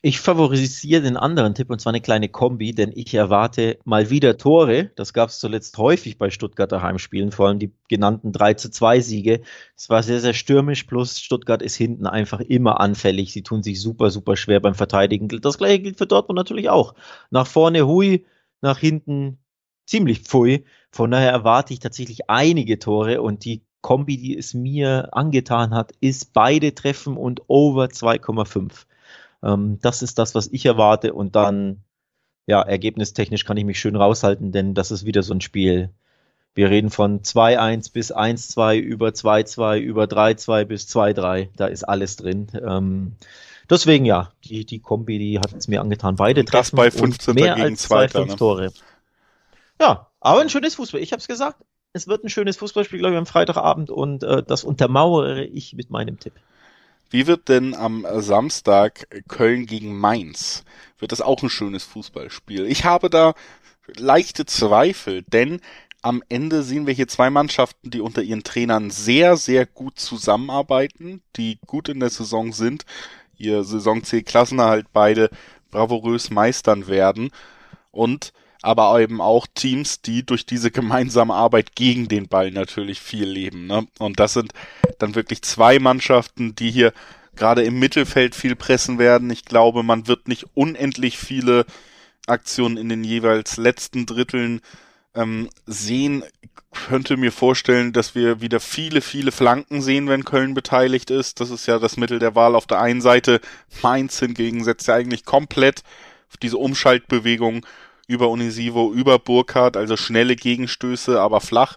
Ich 0.00 0.20
favorisiere 0.20 1.02
den 1.02 1.16
anderen 1.16 1.56
Tipp 1.56 1.70
und 1.70 1.80
zwar 1.80 1.90
eine 1.90 2.00
kleine 2.00 2.28
Kombi, 2.28 2.72
denn 2.72 2.92
ich 2.94 3.12
erwarte 3.14 3.80
mal 3.84 4.10
wieder 4.10 4.36
Tore. 4.36 4.92
Das 4.94 5.12
gab 5.12 5.28
es 5.28 5.40
zuletzt 5.40 5.76
häufig 5.76 6.18
bei 6.18 6.30
Stuttgarter 6.30 6.82
Heimspielen, 6.82 7.32
vor 7.32 7.48
allem 7.48 7.58
die 7.58 7.72
genannten 7.88 8.30
3 8.30 8.54
zu 8.54 8.70
2 8.70 9.00
Siege. 9.00 9.40
Es 9.76 9.90
war 9.90 10.04
sehr, 10.04 10.20
sehr 10.20 10.34
stürmisch, 10.34 10.84
plus 10.84 11.18
Stuttgart 11.18 11.62
ist 11.62 11.74
hinten 11.74 12.06
einfach 12.06 12.38
immer 12.38 12.78
anfällig. 12.78 13.32
Sie 13.32 13.42
tun 13.42 13.64
sich 13.64 13.80
super, 13.80 14.10
super 14.10 14.36
schwer 14.36 14.60
beim 14.60 14.76
Verteidigen. 14.76 15.26
Das 15.28 15.58
gleiche 15.58 15.80
gilt 15.80 15.98
für 15.98 16.06
Dortmund 16.06 16.36
natürlich 16.36 16.68
auch. 16.70 16.94
Nach 17.30 17.48
vorne 17.48 17.84
hui, 17.84 18.24
nach 18.60 18.78
hinten 18.78 19.38
ziemlich 19.84 20.20
pfui. 20.20 20.64
Von 20.92 21.10
daher 21.10 21.32
erwarte 21.32 21.72
ich 21.72 21.80
tatsächlich 21.80 22.30
einige 22.30 22.78
Tore 22.78 23.20
und 23.20 23.44
die 23.44 23.64
Kombi, 23.80 24.16
die 24.16 24.36
es 24.36 24.54
mir 24.54 25.08
angetan 25.12 25.74
hat, 25.74 25.90
ist 26.00 26.32
beide 26.32 26.72
Treffen 26.72 27.16
und 27.16 27.42
over 27.48 27.86
2,5. 27.86 28.86
Ähm, 29.42 29.78
das 29.80 30.02
ist 30.02 30.18
das, 30.18 30.34
was 30.34 30.48
ich 30.48 30.66
erwarte. 30.66 31.14
Und 31.14 31.36
dann, 31.36 31.82
ja, 32.46 32.62
ergebnistechnisch 32.62 33.44
kann 33.44 33.56
ich 33.56 33.64
mich 33.64 33.80
schön 33.80 33.96
raushalten, 33.96 34.52
denn 34.52 34.74
das 34.74 34.90
ist 34.90 35.04
wieder 35.04 35.22
so 35.22 35.34
ein 35.34 35.40
Spiel. 35.40 35.90
Wir 36.54 36.70
reden 36.70 36.90
von 36.90 37.20
2-1 37.20 37.92
bis 37.92 38.12
1-2 38.12 38.78
über 38.78 39.08
2-2 39.10 39.78
über 39.78 40.04
3-2 40.04 40.64
bis 40.64 40.86
2-3. 40.88 41.50
Da 41.56 41.66
ist 41.66 41.84
alles 41.84 42.16
drin. 42.16 42.48
Ähm, 42.60 43.12
deswegen 43.70 44.04
ja, 44.04 44.32
die, 44.44 44.64
die 44.64 44.80
Kombi, 44.80 45.18
die 45.18 45.38
hat 45.38 45.52
es 45.52 45.68
mir 45.68 45.80
angetan. 45.80 46.16
Beide 46.16 46.40
und 46.40 46.52
das 46.52 46.72
bei 46.72 46.90
15 46.90 47.34
mehr 47.34 47.54
gegen 47.54 47.68
als 47.68 47.82
zwei, 47.82 48.08
fünf 48.08 48.30
ne? 48.30 48.36
Tore. 48.36 48.72
Ja, 49.80 50.08
aber 50.20 50.40
ein 50.40 50.50
schönes 50.50 50.74
Fußball. 50.74 51.00
Ich 51.00 51.12
habe 51.12 51.20
es 51.20 51.28
gesagt. 51.28 51.64
Es 51.92 52.08
wird 52.08 52.24
ein 52.24 52.28
schönes 52.28 52.56
Fußballspiel, 52.56 52.98
glaube 52.98 53.14
ich, 53.14 53.18
am 53.18 53.26
Freitagabend 53.26 53.90
und 53.90 54.22
äh, 54.22 54.42
das 54.42 54.62
untermauere 54.62 55.44
ich 55.44 55.74
mit 55.74 55.90
meinem 55.90 56.18
Tipp. 56.18 56.34
Wie 57.10 57.26
wird 57.26 57.48
denn 57.48 57.74
am 57.74 58.06
Samstag 58.16 59.08
Köln 59.28 59.66
gegen 59.66 59.98
Mainz? 59.98 60.64
Wird 60.98 61.12
das 61.12 61.22
auch 61.22 61.42
ein 61.42 61.48
schönes 61.48 61.84
Fußballspiel? 61.84 62.66
Ich 62.66 62.84
habe 62.84 63.08
da 63.08 63.34
leichte 63.96 64.44
Zweifel, 64.44 65.22
denn 65.22 65.60
am 66.02 66.22
Ende 66.28 66.62
sehen 66.62 66.86
wir 66.86 66.94
hier 66.94 67.08
zwei 67.08 67.30
Mannschaften, 67.30 67.90
die 67.90 68.00
unter 68.00 68.22
ihren 68.22 68.44
Trainern 68.44 68.90
sehr, 68.90 69.36
sehr 69.36 69.64
gut 69.64 69.98
zusammenarbeiten, 69.98 71.22
die 71.36 71.58
gut 71.66 71.88
in 71.88 72.00
der 72.00 72.10
Saison 72.10 72.52
sind, 72.52 72.84
ihr 73.36 73.64
Saisonziel 73.64 74.22
Klassenerhalt 74.22 74.86
beide 74.92 75.30
bravourös 75.70 76.30
meistern 76.30 76.88
werden 76.88 77.30
und 77.90 78.32
aber 78.68 79.00
eben 79.00 79.22
auch 79.22 79.46
Teams, 79.54 80.02
die 80.02 80.26
durch 80.26 80.44
diese 80.44 80.70
gemeinsame 80.70 81.32
Arbeit 81.32 81.74
gegen 81.74 82.06
den 82.06 82.28
Ball 82.28 82.50
natürlich 82.50 83.00
viel 83.00 83.24
leben. 83.24 83.66
Ne? 83.66 83.86
Und 83.98 84.20
das 84.20 84.34
sind 84.34 84.52
dann 84.98 85.14
wirklich 85.14 85.40
zwei 85.40 85.78
Mannschaften, 85.78 86.54
die 86.54 86.70
hier 86.70 86.92
gerade 87.34 87.62
im 87.62 87.78
Mittelfeld 87.78 88.34
viel 88.34 88.56
pressen 88.56 88.98
werden. 88.98 89.30
Ich 89.30 89.46
glaube, 89.46 89.82
man 89.82 90.06
wird 90.06 90.28
nicht 90.28 90.44
unendlich 90.52 91.16
viele 91.16 91.64
Aktionen 92.26 92.76
in 92.76 92.90
den 92.90 93.04
jeweils 93.04 93.56
letzten 93.56 94.04
Dritteln 94.04 94.60
ähm, 95.14 95.48
sehen. 95.64 96.22
Könnte 96.70 97.16
mir 97.16 97.32
vorstellen, 97.32 97.94
dass 97.94 98.14
wir 98.14 98.42
wieder 98.42 98.60
viele, 98.60 99.00
viele 99.00 99.32
Flanken 99.32 99.80
sehen, 99.80 100.08
wenn 100.08 100.26
Köln 100.26 100.52
beteiligt 100.52 101.10
ist. 101.10 101.40
Das 101.40 101.48
ist 101.48 101.64
ja 101.64 101.78
das 101.78 101.96
Mittel 101.96 102.18
der 102.18 102.34
Wahl 102.34 102.54
auf 102.54 102.66
der 102.66 102.82
einen 102.82 103.00
Seite. 103.00 103.40
Mainz 103.82 104.18
hingegen 104.18 104.62
setzt 104.62 104.88
ja 104.88 104.94
eigentlich 104.94 105.24
komplett 105.24 105.84
auf 106.28 106.36
diese 106.36 106.58
Umschaltbewegung 106.58 107.64
über 108.08 108.28
Unisivo, 108.28 108.92
über 108.92 109.18
Burkhardt, 109.20 109.76
also 109.76 109.96
schnelle 109.96 110.34
Gegenstöße, 110.34 111.20
aber 111.20 111.40
flach. 111.40 111.76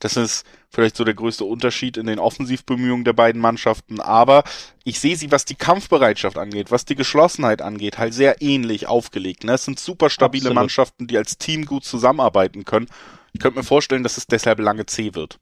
Das 0.00 0.16
ist 0.16 0.44
vielleicht 0.68 0.96
so 0.96 1.04
der 1.04 1.14
größte 1.14 1.44
Unterschied 1.44 1.96
in 1.96 2.06
den 2.06 2.18
Offensivbemühungen 2.18 3.04
der 3.04 3.12
beiden 3.12 3.40
Mannschaften. 3.40 4.00
Aber 4.00 4.44
ich 4.84 5.00
sehe 5.00 5.16
sie, 5.16 5.30
was 5.30 5.44
die 5.44 5.54
Kampfbereitschaft 5.54 6.38
angeht, 6.38 6.70
was 6.70 6.84
die 6.84 6.96
Geschlossenheit 6.96 7.62
angeht, 7.62 7.98
halt 7.98 8.14
sehr 8.14 8.42
ähnlich 8.42 8.86
aufgelegt. 8.86 9.44
Ne? 9.44 9.52
Es 9.52 9.64
sind 9.64 9.78
super 9.78 10.10
stabile 10.10 10.42
Absolut. 10.42 10.54
Mannschaften, 10.56 11.06
die 11.06 11.16
als 11.16 11.38
Team 11.38 11.66
gut 11.66 11.84
zusammenarbeiten 11.84 12.64
können. 12.64 12.88
Ich 13.32 13.40
könnte 13.40 13.58
mir 13.58 13.64
vorstellen, 13.64 14.02
dass 14.02 14.16
es 14.16 14.26
deshalb 14.26 14.58
lange 14.58 14.86
zäh 14.86 15.14
wird. 15.14 15.38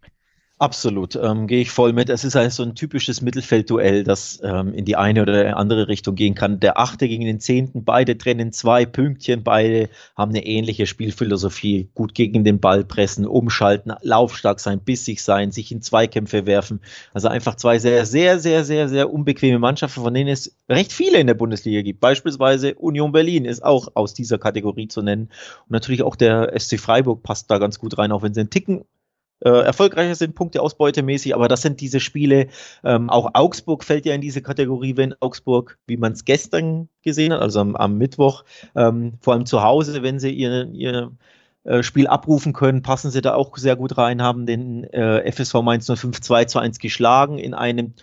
Absolut, 0.61 1.15
ähm, 1.15 1.47
gehe 1.47 1.61
ich 1.61 1.71
voll 1.71 1.93
mit. 1.93 2.11
Es 2.11 2.25
ist 2.25 2.35
also 2.35 2.65
ein 2.65 2.75
typisches 2.75 3.21
Mittelfeldduell, 3.21 4.03
das 4.03 4.41
ähm, 4.43 4.75
in 4.75 4.85
die 4.85 4.97
eine 4.97 5.23
oder 5.23 5.57
andere 5.57 5.87
Richtung 5.87 6.17
gehen 6.17 6.35
kann. 6.35 6.59
Der 6.59 6.81
Achte 6.81 7.07
gegen 7.07 7.25
den 7.25 7.39
Zehnten, 7.39 7.85
beide 7.85 8.19
trennen 8.19 8.53
zwei 8.53 8.85
Pünktchen, 8.85 9.45
beide 9.45 9.89
haben 10.17 10.31
eine 10.31 10.45
ähnliche 10.45 10.89
Spielphilosophie. 10.89 11.91
Gut 11.95 12.13
gegen 12.13 12.43
den 12.43 12.59
Ball 12.59 12.85
pressen, 12.85 13.25
umschalten, 13.25 13.93
laufstark 14.03 14.59
sein, 14.59 14.81
bissig 14.81 15.23
sein, 15.23 15.53
sich 15.53 15.71
in 15.71 15.81
Zweikämpfe 15.81 16.45
werfen. 16.45 16.81
Also 17.15 17.29
einfach 17.29 17.55
zwei 17.55 17.79
sehr, 17.79 18.05
sehr, 18.05 18.41
sehr, 18.41 18.65
sehr, 18.65 18.89
sehr 18.89 19.13
unbequeme 19.13 19.61
Mannschaften, 19.61 20.03
von 20.03 20.13
denen 20.13 20.31
es 20.31 20.57
recht 20.69 20.93
viele 20.93 21.21
in 21.21 21.29
der 21.29 21.35
Bundesliga 21.35 21.83
gibt. 21.83 22.01
Beispielsweise 22.01 22.75
Union 22.75 23.13
Berlin 23.13 23.45
ist 23.45 23.65
auch 23.65 23.93
aus 23.95 24.13
dieser 24.13 24.39
Kategorie 24.39 24.89
zu 24.89 25.03
nennen. 25.03 25.29
Und 25.67 25.71
natürlich 25.71 26.03
auch 26.03 26.17
der 26.17 26.59
SC 26.59 26.81
Freiburg 26.81 27.23
passt 27.23 27.49
da 27.49 27.59
ganz 27.59 27.79
gut 27.79 27.97
rein, 27.97 28.11
auch 28.11 28.23
wenn 28.23 28.35
sie 28.35 28.41
einen 28.41 28.51
Ticken 28.51 28.83
äh, 29.41 29.51
erfolgreicher 29.51 30.15
sind, 30.15 30.35
Punkte 30.35 30.63
ausbeutemäßig, 30.63 31.35
aber 31.35 31.49
das 31.49 31.63
sind 31.63 31.81
diese 31.81 32.01
Spiele, 32.01 32.49
ähm, 32.85 33.11
auch 33.11 33.31
Augsburg 33.35 33.85
fällt 33.85 34.07
ja 34.07 34.15
in 34.15 34.21
diese 34.21 34.43
Kategorie, 34.43 34.97
wenn 34.97 35.15
Augsburg, 35.21 35.79
wie 35.87 35.97
man 35.97 36.13
es 36.13 36.25
gestern 36.25 36.89
gesehen 37.03 37.33
hat, 37.33 37.41
also 37.41 37.61
am, 37.61 37.77
am 37.77 37.99
Mittwoch, 37.99 38.45
ähm, 38.75 39.15
vor 39.21 39.35
allem 39.35 39.47
zu 39.47 39.63
Hause, 39.63 40.03
wenn 40.03 40.19
sie 40.19 40.31
ihr, 40.31 40.69
ihr 40.73 41.13
äh, 41.65 41.83
Spiel 41.83 42.07
abrufen 42.07 42.53
können, 42.53 42.83
passen 42.83 43.11
sie 43.11 43.21
da 43.21 43.35
auch 43.35 43.57
sehr 43.57 43.77
gut 43.77 43.99
rein, 43.99 44.23
haben 44.23 44.47
den 44.47 44.85
äh, 44.85 45.31
FSV 45.31 45.55
Mainz 45.63 45.87
05 45.87 46.21
2 46.21 46.45
zu 46.47 46.59
1 46.59 46.79
geschlagen 46.79 47.39
in 47.39 47.55
einem 47.55 47.95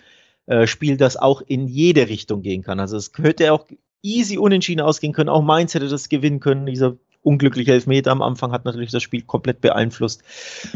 äh, 0.46 0.66
Spiel, 0.66 0.96
das 0.96 1.16
auch 1.16 1.42
in 1.42 1.66
jede 1.66 2.08
Richtung 2.08 2.42
gehen 2.42 2.62
kann. 2.62 2.80
Also 2.80 2.96
es 2.96 3.10
hätte 3.16 3.52
auch 3.52 3.66
easy 4.02 4.38
unentschieden 4.38 4.80
ausgehen 4.80 5.12
können, 5.12 5.28
auch 5.28 5.42
Mainz 5.42 5.74
hätte 5.74 5.88
das 5.88 6.08
gewinnen 6.08 6.40
können, 6.40 6.66
dieser 6.66 6.96
unglückliche 7.26 7.72
Elfmeter 7.72 8.12
am 8.12 8.22
Anfang 8.22 8.52
hat 8.52 8.64
natürlich 8.64 8.92
das 8.92 9.02
Spiel 9.02 9.22
komplett 9.22 9.60
beeinflusst. 9.60 10.22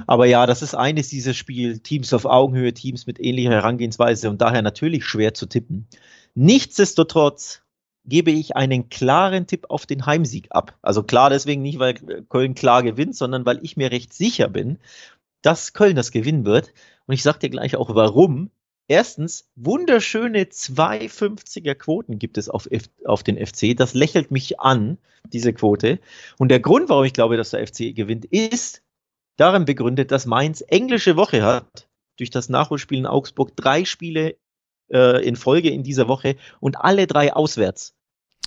Aber 0.06 0.26
ja, 0.26 0.46
das 0.46 0.62
ist 0.62 0.74
eines 0.74 1.08
dieser 1.08 1.32
Spiel, 1.32 1.78
Teams 1.78 2.12
auf 2.12 2.24
Augenhöhe, 2.24 2.74
Teams 2.74 3.06
mit 3.06 3.20
ähnlicher 3.20 3.50
Herangehensweise 3.50 4.28
und 4.28 4.40
daher 4.40 4.62
natürlich 4.62 5.04
schwer 5.04 5.32
zu 5.32 5.46
tippen. 5.46 5.86
Nichtsdestotrotz 6.34 7.62
gebe 8.04 8.32
ich 8.32 8.56
einen 8.56 8.88
klaren 8.88 9.46
Tipp 9.46 9.66
auf 9.68 9.86
den 9.86 10.06
Heimsieg 10.06 10.48
ab. 10.50 10.76
Also 10.82 11.04
klar 11.04 11.30
deswegen 11.30 11.62
nicht, 11.62 11.78
weil 11.78 11.94
Köln 12.28 12.54
klar 12.54 12.82
gewinnt, 12.82 13.14
sondern 13.14 13.46
weil 13.46 13.60
ich 13.62 13.76
mir 13.76 13.92
recht 13.92 14.12
sicher 14.12 14.48
bin, 14.48 14.78
dass 15.42 15.72
Köln 15.72 15.96
das 15.96 16.10
gewinnen 16.10 16.44
wird. 16.44 16.72
Und 17.06 17.14
ich 17.14 17.22
sage 17.22 17.38
dir 17.40 17.50
gleich 17.50 17.76
auch 17.76 17.94
warum. 17.94 18.50
Erstens, 18.90 19.48
wunderschöne 19.54 20.46
250er 20.46 21.76
Quoten 21.76 22.18
gibt 22.18 22.36
es 22.36 22.48
auf, 22.48 22.66
F 22.72 22.86
auf 23.04 23.22
den 23.22 23.36
FC. 23.36 23.76
Das 23.76 23.94
lächelt 23.94 24.32
mich 24.32 24.58
an, 24.58 24.98
diese 25.32 25.52
Quote. 25.52 26.00
Und 26.38 26.48
der 26.48 26.58
Grund, 26.58 26.88
warum 26.88 27.04
ich 27.04 27.12
glaube, 27.12 27.36
dass 27.36 27.50
der 27.50 27.64
FC 27.64 27.94
gewinnt, 27.94 28.24
ist 28.24 28.82
darin 29.36 29.64
begründet, 29.64 30.10
dass 30.10 30.26
Mainz 30.26 30.64
englische 30.66 31.14
Woche 31.14 31.44
hat. 31.44 31.88
Durch 32.18 32.30
das 32.30 32.48
Nachholspiel 32.48 32.98
in 32.98 33.06
Augsburg 33.06 33.54
drei 33.54 33.84
Spiele 33.84 34.34
äh, 34.92 35.24
in 35.24 35.36
Folge 35.36 35.70
in 35.70 35.84
dieser 35.84 36.08
Woche 36.08 36.34
und 36.58 36.76
alle 36.76 37.06
drei 37.06 37.32
auswärts. 37.32 37.94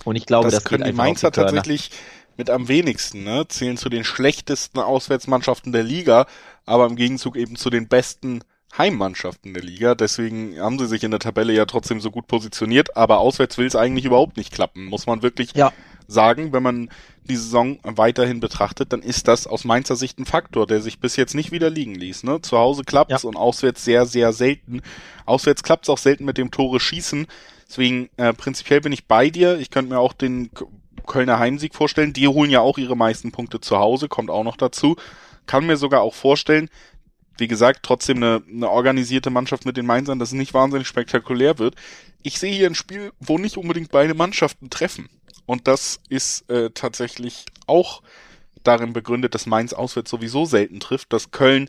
Und 0.04 0.16
ich 0.16 0.26
glaube, 0.26 0.48
das, 0.50 0.56
das, 0.56 0.64
können 0.64 0.84
die 0.84 0.92
Mainzer 0.92 1.30
die 1.30 1.40
tatsächlich 1.40 1.90
mit 2.36 2.50
am 2.50 2.68
wenigsten, 2.68 3.24
ne? 3.24 3.48
Zählen 3.48 3.78
zu 3.78 3.88
den 3.88 4.04
schlechtesten 4.04 4.78
Auswärtsmannschaften 4.78 5.72
der 5.72 5.84
Liga, 5.84 6.26
aber 6.66 6.84
im 6.84 6.96
Gegenzug 6.96 7.36
eben 7.36 7.56
zu 7.56 7.70
den 7.70 7.88
besten 7.88 8.42
Heimmannschaften 8.76 9.54
der 9.54 9.62
Liga. 9.62 9.94
Deswegen 9.94 10.58
haben 10.60 10.78
sie 10.78 10.86
sich 10.86 11.04
in 11.04 11.10
der 11.10 11.20
Tabelle 11.20 11.52
ja 11.52 11.64
trotzdem 11.64 12.00
so 12.00 12.10
gut 12.10 12.26
positioniert, 12.26 12.96
aber 12.96 13.18
auswärts 13.18 13.58
will 13.58 13.66
es 13.66 13.76
eigentlich 13.76 14.04
überhaupt 14.04 14.36
nicht 14.36 14.52
klappen, 14.52 14.86
muss 14.86 15.06
man 15.06 15.22
wirklich 15.22 15.52
Ja. 15.54 15.72
sagen, 16.08 16.52
wenn 16.52 16.62
man 16.62 16.90
die 17.24 17.36
Saison 17.36 17.78
weiterhin 17.82 18.40
betrachtet, 18.40 18.92
dann 18.92 19.00
ist 19.02 19.28
das 19.28 19.46
aus 19.46 19.64
Mainzer 19.64 19.96
Sicht 19.96 20.18
ein 20.18 20.26
Faktor, 20.26 20.66
der 20.66 20.82
sich 20.82 21.00
bis 21.00 21.16
jetzt 21.16 21.34
nicht 21.34 21.52
wieder 21.52 21.70
liegen 21.70 21.94
ließ. 21.94 22.24
Ne? 22.24 22.42
Zu 22.42 22.58
Hause 22.58 22.82
klappt's 22.84 23.22
Ja. 23.22 23.28
und 23.28 23.36
auswärts 23.36 23.84
sehr, 23.84 24.04
sehr 24.04 24.32
selten. 24.32 24.82
Auswärts 25.24 25.62
klappt's 25.62 25.88
auch 25.88 25.98
selten 25.98 26.24
mit 26.26 26.36
dem 26.36 26.50
Tore 26.50 26.80
schießen. 26.80 27.26
Deswegen 27.68 28.10
äh, 28.18 28.34
prinzipiell 28.34 28.82
bin 28.82 28.92
ich 28.92 29.06
bei 29.06 29.30
dir. 29.30 29.58
Ich 29.58 29.70
könnte 29.70 29.94
mir 29.94 29.98
auch 30.00 30.12
den 30.12 30.50
Kölner 31.06 31.38
Heimsieg 31.38 31.74
vorstellen. 31.74 32.12
Die 32.12 32.28
holen 32.28 32.50
ja 32.50 32.60
auch 32.60 32.76
ihre 32.76 32.96
meisten 32.96 33.32
Punkte 33.32 33.60
zu 33.60 33.78
Hause, 33.78 34.08
kommt 34.08 34.30
auch 34.30 34.44
noch 34.44 34.56
dazu. 34.58 34.96
Kann 35.46 35.66
mir 35.66 35.76
sogar 35.76 36.02
auch 36.02 36.14
vorstellen, 36.14 36.68
wie 37.38 37.48
gesagt, 37.48 37.80
trotzdem 37.82 38.18
eine, 38.18 38.42
eine 38.48 38.70
organisierte 38.70 39.30
Mannschaft 39.30 39.66
mit 39.66 39.76
den 39.76 39.86
Mainzern, 39.86 40.18
dass 40.18 40.28
es 40.28 40.34
nicht 40.34 40.54
wahnsinnig 40.54 40.86
spektakulär 40.86 41.58
wird. 41.58 41.74
Ich 42.22 42.38
sehe 42.38 42.54
hier 42.54 42.66
ein 42.66 42.74
Spiel, 42.74 43.12
wo 43.20 43.38
nicht 43.38 43.56
unbedingt 43.56 43.90
beide 43.90 44.14
Mannschaften 44.14 44.70
treffen. 44.70 45.08
Und 45.46 45.68
das 45.68 46.00
ist 46.08 46.48
äh, 46.48 46.70
tatsächlich 46.70 47.44
auch 47.66 48.02
darin 48.62 48.92
begründet, 48.92 49.34
dass 49.34 49.46
Mainz 49.46 49.72
auswärts 49.72 50.10
sowieso 50.10 50.46
selten 50.46 50.80
trifft, 50.80 51.12
dass 51.12 51.32
Köln 51.32 51.68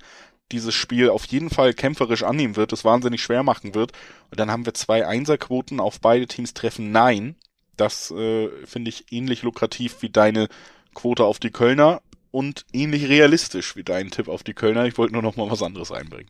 dieses 0.52 0.76
Spiel 0.76 1.10
auf 1.10 1.26
jeden 1.26 1.50
Fall 1.50 1.74
kämpferisch 1.74 2.24
annehmen 2.24 2.56
wird, 2.56 2.72
es 2.72 2.86
wahnsinnig 2.86 3.22
schwer 3.22 3.44
machen 3.44 3.74
wird. 3.74 3.92
Und 4.30 4.40
dann 4.40 4.52
haben 4.52 4.66
wir 4.66 4.74
zwei 4.76 5.06
Einserquoten 5.06 5.80
auf 5.80 6.00
beide 6.00 6.28
Teams 6.28 6.54
treffen 6.54 6.92
Nein. 6.92 7.36
Das 7.76 8.12
äh, 8.12 8.50
finde 8.66 8.90
ich 8.90 9.12
ähnlich 9.12 9.42
lukrativ 9.42 10.02
wie 10.02 10.10
deine 10.10 10.48
Quote 10.94 11.26
auf 11.26 11.40
die 11.40 11.52
Kölner 11.52 12.02
und 12.36 12.66
ähnlich 12.74 13.08
realistisch 13.08 13.78
wie 13.78 13.84
dein 13.84 14.12
Tipp 14.12 14.28
auf 14.28 14.44
die 14.44 14.54
Kölner. 14.54 14.86
Ich 14.86 14.98
wollte 14.98 15.14
nur 15.14 15.22
noch 15.22 15.38
mal 15.38 15.50
was 15.50 15.64
anderes 15.64 15.94
einbringen. 15.94 16.30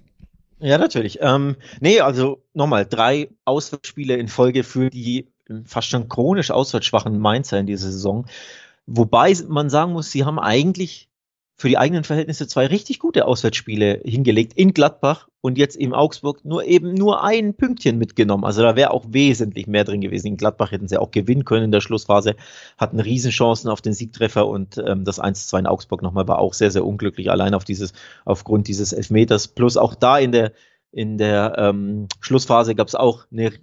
Ja, 0.59 0.77
natürlich. 0.77 1.17
Ähm, 1.19 1.55
nee, 1.79 1.99
also 1.99 2.43
nochmal, 2.53 2.85
drei 2.85 3.29
Auswärtsspiele 3.43 4.15
in 4.15 4.27
Folge 4.27 4.63
für 4.63 4.91
die 4.91 5.27
fast 5.65 5.89
schon 5.89 6.07
chronisch 6.07 6.51
auswärtsschwachen 6.51 7.17
Mainzer 7.17 7.59
in 7.59 7.65
dieser 7.65 7.91
Saison. 7.91 8.27
Wobei 8.85 9.35
man 9.47 9.71
sagen 9.71 9.93
muss, 9.93 10.11
sie 10.11 10.25
haben 10.25 10.37
eigentlich 10.37 11.09
für 11.57 11.69
die 11.69 11.77
eigenen 11.77 12.03
Verhältnisse 12.03 12.47
zwei 12.47 12.65
richtig 12.65 12.99
gute 12.99 13.25
Auswärtsspiele 13.25 14.01
hingelegt 14.03 14.53
in 14.55 14.73
Gladbach 14.73 15.29
und 15.39 15.57
jetzt 15.57 15.77
in 15.77 15.93
Augsburg 15.93 16.43
nur 16.43 16.65
eben 16.65 16.93
nur 16.93 17.23
ein 17.23 17.53
Pünktchen 17.53 17.97
mitgenommen. 17.97 18.43
Also 18.43 18.61
da 18.61 18.75
wäre 18.75 18.91
auch 18.91 19.05
wesentlich 19.09 19.65
mehr 19.65 19.85
drin 19.85 20.01
gewesen. 20.01 20.27
In 20.27 20.37
Gladbach 20.37 20.71
hätten 20.71 20.89
sie 20.89 20.97
auch 20.97 21.11
gewinnen 21.11 21.45
können 21.45 21.65
in 21.65 21.71
der 21.71 21.81
Schlussphase, 21.81 22.35
hatten 22.77 22.99
Riesenchancen 22.99 23.69
auf 23.69 23.81
den 23.81 23.93
Siegtreffer 23.93 24.47
und 24.47 24.77
ähm, 24.85 25.05
das 25.05 25.21
1-2 25.21 25.59
in 25.59 25.67
Augsburg 25.67 26.01
nochmal 26.01 26.27
war 26.27 26.39
auch 26.39 26.53
sehr, 26.53 26.71
sehr 26.71 26.85
unglücklich, 26.85 27.31
allein 27.31 27.53
auf 27.53 27.63
dieses, 27.63 27.93
aufgrund 28.25 28.67
dieses 28.67 28.91
Elfmeters. 28.91 29.47
Plus 29.47 29.77
auch 29.77 29.95
da 29.95 30.17
in 30.17 30.33
der, 30.33 30.51
in 30.91 31.17
der 31.17 31.55
ähm, 31.57 32.07
Schlussphase 32.19 32.75
gab 32.75 32.87
es 32.87 32.95
auch 32.95 33.27
eine 33.31 33.53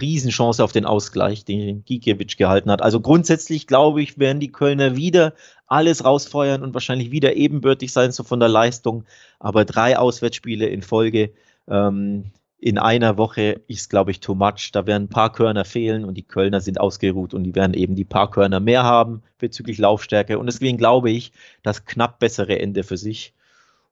Riesenchance 0.00 0.62
auf 0.62 0.72
den 0.72 0.84
Ausgleich, 0.84 1.44
den 1.44 1.84
Gikiewicz 1.84 2.36
gehalten 2.36 2.70
hat. 2.70 2.82
Also 2.82 3.00
grundsätzlich 3.00 3.66
glaube 3.66 4.02
ich, 4.02 4.18
werden 4.18 4.40
die 4.40 4.52
Kölner 4.52 4.96
wieder 4.96 5.34
alles 5.66 6.04
rausfeuern 6.04 6.62
und 6.62 6.74
wahrscheinlich 6.74 7.10
wieder 7.10 7.36
ebenbürtig 7.36 7.92
sein, 7.92 8.12
so 8.12 8.22
von 8.22 8.40
der 8.40 8.48
Leistung. 8.48 9.04
Aber 9.38 9.64
drei 9.64 9.98
Auswärtsspiele 9.98 10.66
in 10.66 10.82
Folge 10.82 11.32
ähm, 11.68 12.32
in 12.58 12.78
einer 12.78 13.18
Woche 13.18 13.60
ist, 13.66 13.90
glaube 13.90 14.10
ich, 14.10 14.20
too 14.20 14.34
much. 14.34 14.70
Da 14.72 14.86
werden 14.86 15.04
ein 15.04 15.08
paar 15.10 15.32
Körner 15.32 15.64
fehlen 15.64 16.04
und 16.04 16.14
die 16.14 16.22
Kölner 16.22 16.60
sind 16.60 16.80
ausgeruht 16.80 17.34
und 17.34 17.44
die 17.44 17.54
werden 17.54 17.74
eben 17.74 17.94
die 17.94 18.06
paar 18.06 18.30
Körner 18.30 18.58
mehr 18.58 18.84
haben 18.84 19.22
bezüglich 19.38 19.78
Laufstärke. 19.78 20.38
Und 20.38 20.46
deswegen 20.46 20.78
glaube 20.78 21.10
ich, 21.10 21.32
das 21.62 21.84
knapp 21.84 22.18
bessere 22.18 22.58
Ende 22.58 22.82
für 22.82 22.96
sich. 22.96 23.34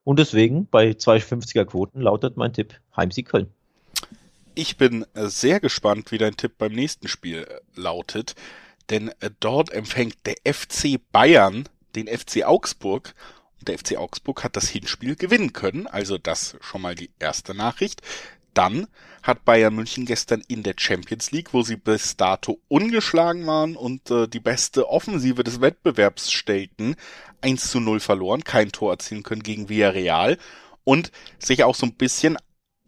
Und 0.03 0.17
deswegen 0.17 0.65
bei 0.65 0.89
2,50er 0.89 1.65
Quoten 1.65 2.01
lautet 2.01 2.35
mein 2.35 2.51
Tipp 2.51 2.73
Heimsieg 2.95 3.27
Köln. 3.29 3.47
Ich 4.55 4.77
bin 4.77 5.05
äh, 5.15 5.27
sehr 5.27 5.59
gespannt, 5.59 6.11
wie 6.11 6.19
dein 6.19 6.37
Tipp 6.37 6.59
beim 6.59 6.73
nächsten 6.73 7.07
Spiel 7.07 7.47
äh, 7.49 7.59
lautet, 7.79 8.35
denn 8.91 9.09
äh, 9.19 9.31
dort 9.39 9.71
empfängt 9.71 10.17
der 10.25 10.35
FC 10.45 10.99
Bayern 11.11 11.67
den 11.95 12.07
FC 12.07 12.43
Augsburg. 12.43 13.15
Und 13.59 13.67
der 13.67 13.79
FC 13.79 13.97
Augsburg 13.97 14.43
hat 14.43 14.55
das 14.55 14.69
Hinspiel 14.69 15.15
gewinnen 15.15 15.53
können, 15.53 15.87
also 15.87 16.19
das 16.19 16.55
schon 16.61 16.81
mal 16.83 16.93
die 16.93 17.09
erste 17.17 17.55
Nachricht. 17.55 18.01
Dann 18.53 18.87
hat 19.23 19.45
Bayern 19.45 19.73
München 19.73 20.05
gestern 20.05 20.43
in 20.47 20.61
der 20.61 20.75
Champions 20.77 21.31
League, 21.31 21.53
wo 21.53 21.63
sie 21.63 21.77
bis 21.77 22.15
dato 22.17 22.59
ungeschlagen 22.67 23.47
waren 23.47 23.75
und 23.75 24.11
äh, 24.11 24.27
die 24.27 24.39
beste 24.39 24.87
Offensive 24.87 25.43
des 25.43 25.61
Wettbewerbs 25.61 26.31
stellten, 26.31 26.95
1 27.41 27.71
zu 27.71 27.79
0 27.79 27.99
verloren, 27.99 28.43
kein 28.43 28.71
Tor 28.71 28.91
erzielen 28.91 29.23
können 29.23 29.41
gegen 29.41 29.69
Villarreal 29.69 30.37
und 30.83 31.11
sich 31.39 31.63
auch 31.63 31.73
so 31.73 31.87
ein 31.87 31.95
bisschen 31.95 32.37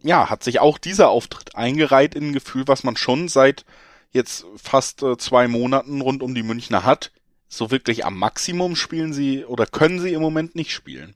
ja, 0.06 0.30
hat 0.30 0.44
sich 0.44 0.60
auch 0.60 0.78
dieser 0.78 1.08
Auftritt 1.08 1.56
eingereiht 1.56 2.14
in 2.14 2.28
ein 2.28 2.32
Gefühl, 2.32 2.64
was 2.66 2.84
man 2.84 2.96
schon 2.96 3.28
seit 3.28 3.64
jetzt 4.12 4.46
fast 4.56 5.02
äh, 5.02 5.16
zwei 5.16 5.48
Monaten 5.48 6.00
rund 6.00 6.22
um 6.22 6.34
die 6.34 6.42
Münchner 6.42 6.84
hat. 6.84 7.12
So 7.48 7.70
wirklich 7.70 8.04
am 8.04 8.18
Maximum 8.18 8.76
spielen 8.76 9.12
sie 9.12 9.44
oder 9.44 9.66
können 9.66 10.00
sie 10.00 10.12
im 10.12 10.20
Moment 10.20 10.54
nicht 10.54 10.72
spielen. 10.72 11.14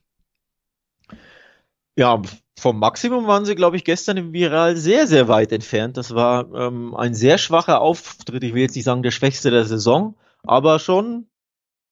Ja, 1.97 2.23
vom 2.59 2.79
Maximum 2.79 3.27
waren 3.27 3.45
sie, 3.45 3.55
glaube 3.55 3.77
ich, 3.77 3.85
gestern 3.85 4.17
im 4.17 4.33
Viral 4.33 4.77
sehr, 4.77 5.07
sehr 5.07 5.29
weit 5.29 5.53
entfernt. 5.53 5.97
Das 5.97 6.15
war 6.15 6.53
ähm, 6.55 6.95
ein 6.95 7.15
sehr 7.15 7.39
schwacher 7.39 7.81
Auftritt. 7.81 8.45
Ich 8.45 8.55
will 8.55 8.63
jetzt 8.63 8.77
nicht 8.77 8.85
sagen 8.85 9.03
der 9.03 9.11
schwächste 9.11 9.51
der 9.51 9.65
Saison, 9.65 10.15
aber 10.43 10.79
schon 10.79 11.27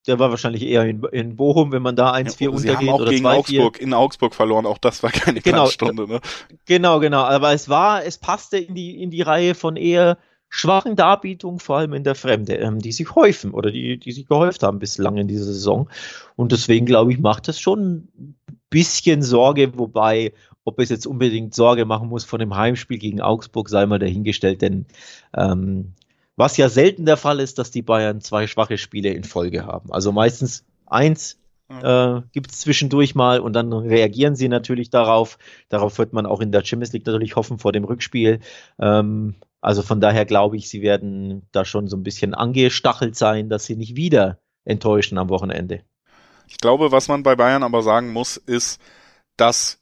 der 0.08 0.18
war 0.18 0.30
wahrscheinlich 0.30 0.64
eher 0.64 0.84
in, 0.84 1.02
in 1.12 1.36
Bochum, 1.36 1.70
wenn 1.72 1.82
man 1.82 1.94
da 1.94 2.12
1-4 2.12 2.42
ja, 2.42 2.50
untergeht. 2.50 2.76
Haben 2.76 2.88
auch 2.88 3.00
oder 3.00 3.10
gegen 3.10 3.22
2, 3.22 3.36
Augsburg, 3.36 3.80
in 3.80 3.94
Augsburg 3.94 4.34
verloren, 4.34 4.66
auch 4.66 4.78
das 4.78 5.02
war 5.02 5.10
keine 5.10 5.40
genau, 5.40 5.66
Stunde. 5.66 6.08
Ne? 6.08 6.20
Genau, 6.66 6.98
genau. 7.00 7.22
Aber 7.22 7.52
es 7.52 7.68
war, 7.68 8.04
es 8.04 8.18
passte 8.18 8.58
in 8.58 8.74
die, 8.74 9.00
in 9.02 9.10
die 9.10 9.22
Reihe 9.22 9.54
von 9.54 9.76
eher 9.76 10.18
schwachen 10.48 10.96
Darbietungen, 10.96 11.60
vor 11.60 11.76
allem 11.76 11.92
in 11.92 12.04
der 12.04 12.14
Fremde, 12.14 12.54
ähm, 12.54 12.78
die 12.78 12.92
sich 12.92 13.14
häufen 13.14 13.52
oder 13.52 13.70
die, 13.70 13.98
die 13.98 14.12
sich 14.12 14.26
gehäuft 14.26 14.62
haben 14.62 14.78
bislang 14.78 15.18
in 15.18 15.28
dieser 15.28 15.44
Saison. 15.44 15.90
Und 16.36 16.52
deswegen, 16.52 16.86
glaube 16.86 17.12
ich, 17.12 17.18
macht 17.18 17.48
das 17.48 17.60
schon 17.60 18.08
ein 18.18 18.36
bisschen 18.70 19.22
Sorge, 19.22 19.78
wobei, 19.78 20.32
ob 20.64 20.78
es 20.80 20.88
jetzt 20.88 21.06
unbedingt 21.06 21.54
Sorge 21.54 21.84
machen 21.84 22.08
muss 22.08 22.24
von 22.24 22.40
dem 22.40 22.56
Heimspiel 22.56 22.98
gegen 22.98 23.20
Augsburg, 23.20 23.68
sei 23.68 23.86
mal 23.86 23.98
dahingestellt, 23.98 24.62
denn 24.62 24.86
ähm, 25.36 25.92
was 26.38 26.56
ja 26.56 26.68
selten 26.68 27.04
der 27.04 27.16
Fall 27.16 27.40
ist, 27.40 27.58
dass 27.58 27.72
die 27.72 27.82
Bayern 27.82 28.20
zwei 28.20 28.46
schwache 28.46 28.78
Spiele 28.78 29.10
in 29.10 29.24
Folge 29.24 29.66
haben. 29.66 29.92
Also 29.92 30.12
meistens 30.12 30.64
eins 30.86 31.36
äh, 31.68 32.20
gibt 32.32 32.52
es 32.52 32.60
zwischendurch 32.60 33.16
mal 33.16 33.40
und 33.40 33.54
dann 33.54 33.72
reagieren 33.72 34.36
sie 34.36 34.48
natürlich 34.48 34.88
darauf. 34.88 35.36
Darauf 35.68 35.98
wird 35.98 36.12
man 36.12 36.26
auch 36.26 36.40
in 36.40 36.52
der 36.52 36.64
Champions 36.64 36.92
League 36.92 37.06
natürlich 37.06 37.34
hoffen 37.34 37.58
vor 37.58 37.72
dem 37.72 37.82
Rückspiel. 37.82 38.38
Ähm, 38.78 39.34
also 39.60 39.82
von 39.82 40.00
daher 40.00 40.24
glaube 40.24 40.56
ich, 40.56 40.68
sie 40.68 40.80
werden 40.80 41.42
da 41.50 41.64
schon 41.64 41.88
so 41.88 41.96
ein 41.96 42.04
bisschen 42.04 42.34
angestachelt 42.34 43.16
sein, 43.16 43.48
dass 43.48 43.66
sie 43.66 43.74
nicht 43.74 43.96
wieder 43.96 44.38
enttäuschen 44.64 45.18
am 45.18 45.30
Wochenende. 45.30 45.82
Ich 46.46 46.58
glaube, 46.58 46.92
was 46.92 47.08
man 47.08 47.24
bei 47.24 47.34
Bayern 47.34 47.64
aber 47.64 47.82
sagen 47.82 48.12
muss, 48.12 48.36
ist, 48.36 48.80
dass 49.36 49.80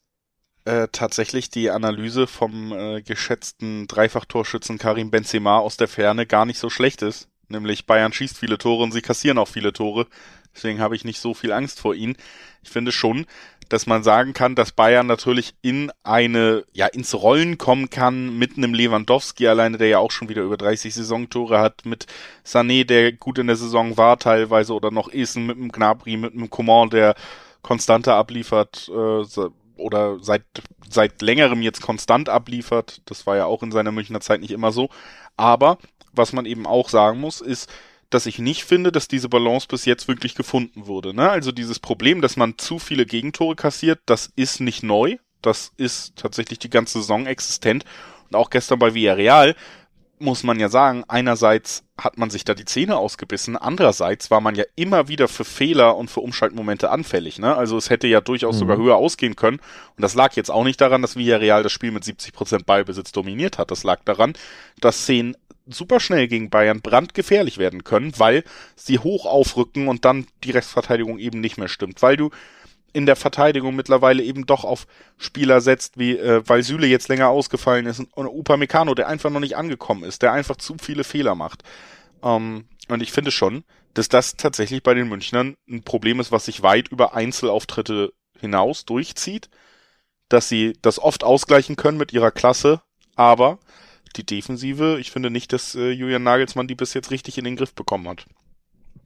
äh, 0.66 0.88
tatsächlich 0.90 1.48
die 1.48 1.70
Analyse 1.70 2.26
vom 2.26 2.72
äh, 2.72 3.02
geschätzten 3.02 3.86
Dreifachtorschützen 3.86 4.78
Karim 4.78 5.10
Benzema 5.10 5.58
aus 5.58 5.76
der 5.76 5.88
Ferne 5.88 6.26
gar 6.26 6.44
nicht 6.44 6.58
so 6.58 6.70
schlecht 6.70 7.02
ist. 7.02 7.28
Nämlich 7.48 7.86
Bayern 7.86 8.12
schießt 8.12 8.36
viele 8.36 8.58
Tore 8.58 8.82
und 8.82 8.92
sie 8.92 9.02
kassieren 9.02 9.38
auch 9.38 9.48
viele 9.48 9.72
Tore. 9.72 10.06
Deswegen 10.54 10.80
habe 10.80 10.96
ich 10.96 11.04
nicht 11.04 11.20
so 11.20 11.34
viel 11.34 11.52
Angst 11.52 11.80
vor 11.80 11.94
ihnen. 11.94 12.16
Ich 12.62 12.70
finde 12.70 12.90
schon, 12.90 13.26
dass 13.68 13.86
man 13.86 14.02
sagen 14.02 14.32
kann, 14.32 14.56
dass 14.56 14.72
Bayern 14.72 15.06
natürlich 15.06 15.54
in 15.62 15.92
eine, 16.02 16.64
ja, 16.72 16.86
ins 16.86 17.14
Rollen 17.14 17.58
kommen 17.58 17.90
kann 17.90 18.36
mit 18.36 18.56
einem 18.56 18.74
Lewandowski 18.74 19.46
alleine, 19.46 19.78
der 19.78 19.88
ja 19.88 19.98
auch 19.98 20.10
schon 20.10 20.28
wieder 20.28 20.42
über 20.42 20.56
30 20.56 20.94
Saisontore 20.94 21.60
hat, 21.60 21.84
mit 21.84 22.06
Sané, 22.44 22.84
der 22.84 23.12
gut 23.12 23.38
in 23.38 23.46
der 23.46 23.56
Saison 23.56 23.96
war 23.96 24.18
teilweise 24.18 24.72
oder 24.72 24.90
noch 24.90 25.08
ist, 25.08 25.36
mit 25.36 25.56
einem 25.56 25.70
Gnabry, 25.70 26.16
mit 26.16 26.32
einem 26.32 26.50
Coman, 26.50 26.90
der 26.90 27.14
konstanter 27.62 28.14
abliefert, 28.14 28.88
äh, 28.88 29.24
oder 29.76 30.18
seit, 30.22 30.42
seit 30.88 31.22
längerem 31.22 31.62
jetzt 31.62 31.82
konstant 31.82 32.28
abliefert. 32.28 33.02
Das 33.06 33.26
war 33.26 33.36
ja 33.36 33.46
auch 33.46 33.62
in 33.62 33.72
seiner 33.72 33.92
Münchner 33.92 34.20
Zeit 34.20 34.40
nicht 34.40 34.50
immer 34.50 34.72
so. 34.72 34.88
Aber 35.36 35.78
was 36.12 36.32
man 36.32 36.46
eben 36.46 36.66
auch 36.66 36.88
sagen 36.88 37.20
muss, 37.20 37.40
ist, 37.40 37.70
dass 38.10 38.26
ich 38.26 38.38
nicht 38.38 38.64
finde, 38.64 38.92
dass 38.92 39.08
diese 39.08 39.28
Balance 39.28 39.66
bis 39.68 39.84
jetzt 39.84 40.08
wirklich 40.08 40.34
gefunden 40.34 40.86
wurde. 40.86 41.12
Ne? 41.12 41.28
Also 41.28 41.52
dieses 41.52 41.78
Problem, 41.78 42.20
dass 42.20 42.36
man 42.36 42.56
zu 42.58 42.78
viele 42.78 43.04
Gegentore 43.04 43.56
kassiert, 43.56 44.00
das 44.06 44.32
ist 44.36 44.60
nicht 44.60 44.82
neu. 44.82 45.16
Das 45.42 45.72
ist 45.76 46.16
tatsächlich 46.16 46.58
die 46.58 46.70
ganze 46.70 47.00
Saison 47.00 47.26
existent. 47.26 47.84
Und 48.28 48.36
auch 48.36 48.50
gestern 48.50 48.78
bei 48.78 48.94
Villarreal 48.94 49.54
muss 50.18 50.42
man 50.42 50.58
ja 50.58 50.68
sagen, 50.68 51.04
einerseits 51.08 51.84
hat 51.98 52.18
man 52.18 52.30
sich 52.30 52.44
da 52.44 52.54
die 52.54 52.64
Zähne 52.64 52.96
ausgebissen, 52.96 53.56
andererseits 53.56 54.30
war 54.30 54.40
man 54.40 54.54
ja 54.54 54.64
immer 54.74 55.08
wieder 55.08 55.28
für 55.28 55.44
Fehler 55.44 55.96
und 55.96 56.10
für 56.10 56.20
Umschaltmomente 56.20 56.90
anfällig. 56.90 57.38
Ne? 57.38 57.54
Also 57.54 57.76
es 57.76 57.90
hätte 57.90 58.06
ja 58.06 58.20
durchaus 58.20 58.56
mhm. 58.56 58.60
sogar 58.60 58.76
höher 58.78 58.96
ausgehen 58.96 59.36
können. 59.36 59.58
Und 59.96 60.02
das 60.02 60.14
lag 60.14 60.34
jetzt 60.34 60.50
auch 60.50 60.64
nicht 60.64 60.80
daran, 60.80 61.02
dass 61.02 61.16
Villarreal 61.16 61.62
das 61.62 61.72
Spiel 61.72 61.90
mit 61.90 62.04
70% 62.04 62.64
Ballbesitz 62.64 63.12
dominiert 63.12 63.58
hat. 63.58 63.70
Das 63.70 63.84
lag 63.84 64.00
daran, 64.04 64.34
dass 64.80 65.02
Szenen 65.02 65.36
super 65.66 66.00
schnell 66.00 66.28
gegen 66.28 66.50
Bayern 66.50 66.80
brandgefährlich 66.80 67.58
werden 67.58 67.84
können, 67.84 68.12
weil 68.18 68.44
sie 68.76 68.98
hoch 68.98 69.26
aufrücken 69.26 69.88
und 69.88 70.04
dann 70.04 70.26
die 70.44 70.52
Rechtsverteidigung 70.52 71.18
eben 71.18 71.40
nicht 71.40 71.58
mehr 71.58 71.68
stimmt. 71.68 72.02
Weil 72.02 72.16
du 72.16 72.30
in 72.96 73.04
der 73.04 73.14
Verteidigung 73.14 73.76
mittlerweile 73.76 74.22
eben 74.22 74.46
doch 74.46 74.64
auf 74.64 74.86
Spieler 75.18 75.60
setzt, 75.60 75.98
wie 75.98 76.16
äh, 76.16 76.42
weil 76.46 76.62
Süle 76.62 76.86
jetzt 76.86 77.08
länger 77.08 77.28
ausgefallen 77.28 77.84
ist 77.84 77.98
und, 77.98 78.08
und 78.16 78.26
Upamecano, 78.26 78.94
der 78.94 79.08
einfach 79.08 79.28
noch 79.28 79.40
nicht 79.40 79.54
angekommen 79.54 80.02
ist, 80.02 80.22
der 80.22 80.32
einfach 80.32 80.56
zu 80.56 80.76
viele 80.80 81.04
Fehler 81.04 81.34
macht. 81.34 81.62
Ähm, 82.22 82.64
und 82.88 83.02
ich 83.02 83.12
finde 83.12 83.32
schon, 83.32 83.64
dass 83.92 84.08
das 84.08 84.36
tatsächlich 84.38 84.82
bei 84.82 84.94
den 84.94 85.10
Münchnern 85.10 85.56
ein 85.68 85.82
Problem 85.82 86.20
ist, 86.20 86.32
was 86.32 86.46
sich 86.46 86.62
weit 86.62 86.88
über 86.88 87.14
Einzelauftritte 87.14 88.14
hinaus 88.40 88.86
durchzieht, 88.86 89.50
dass 90.30 90.48
sie 90.48 90.72
das 90.80 90.98
oft 90.98 91.22
ausgleichen 91.22 91.76
können 91.76 91.98
mit 91.98 92.14
ihrer 92.14 92.30
Klasse, 92.30 92.80
aber 93.14 93.58
die 94.16 94.24
Defensive, 94.24 94.96
ich 94.98 95.10
finde 95.10 95.30
nicht, 95.30 95.52
dass 95.52 95.74
äh, 95.74 95.90
Julian 95.90 96.22
Nagelsmann 96.22 96.66
die 96.66 96.74
bis 96.74 96.94
jetzt 96.94 97.10
richtig 97.10 97.36
in 97.36 97.44
den 97.44 97.56
Griff 97.56 97.74
bekommen 97.74 98.08
hat. 98.08 98.24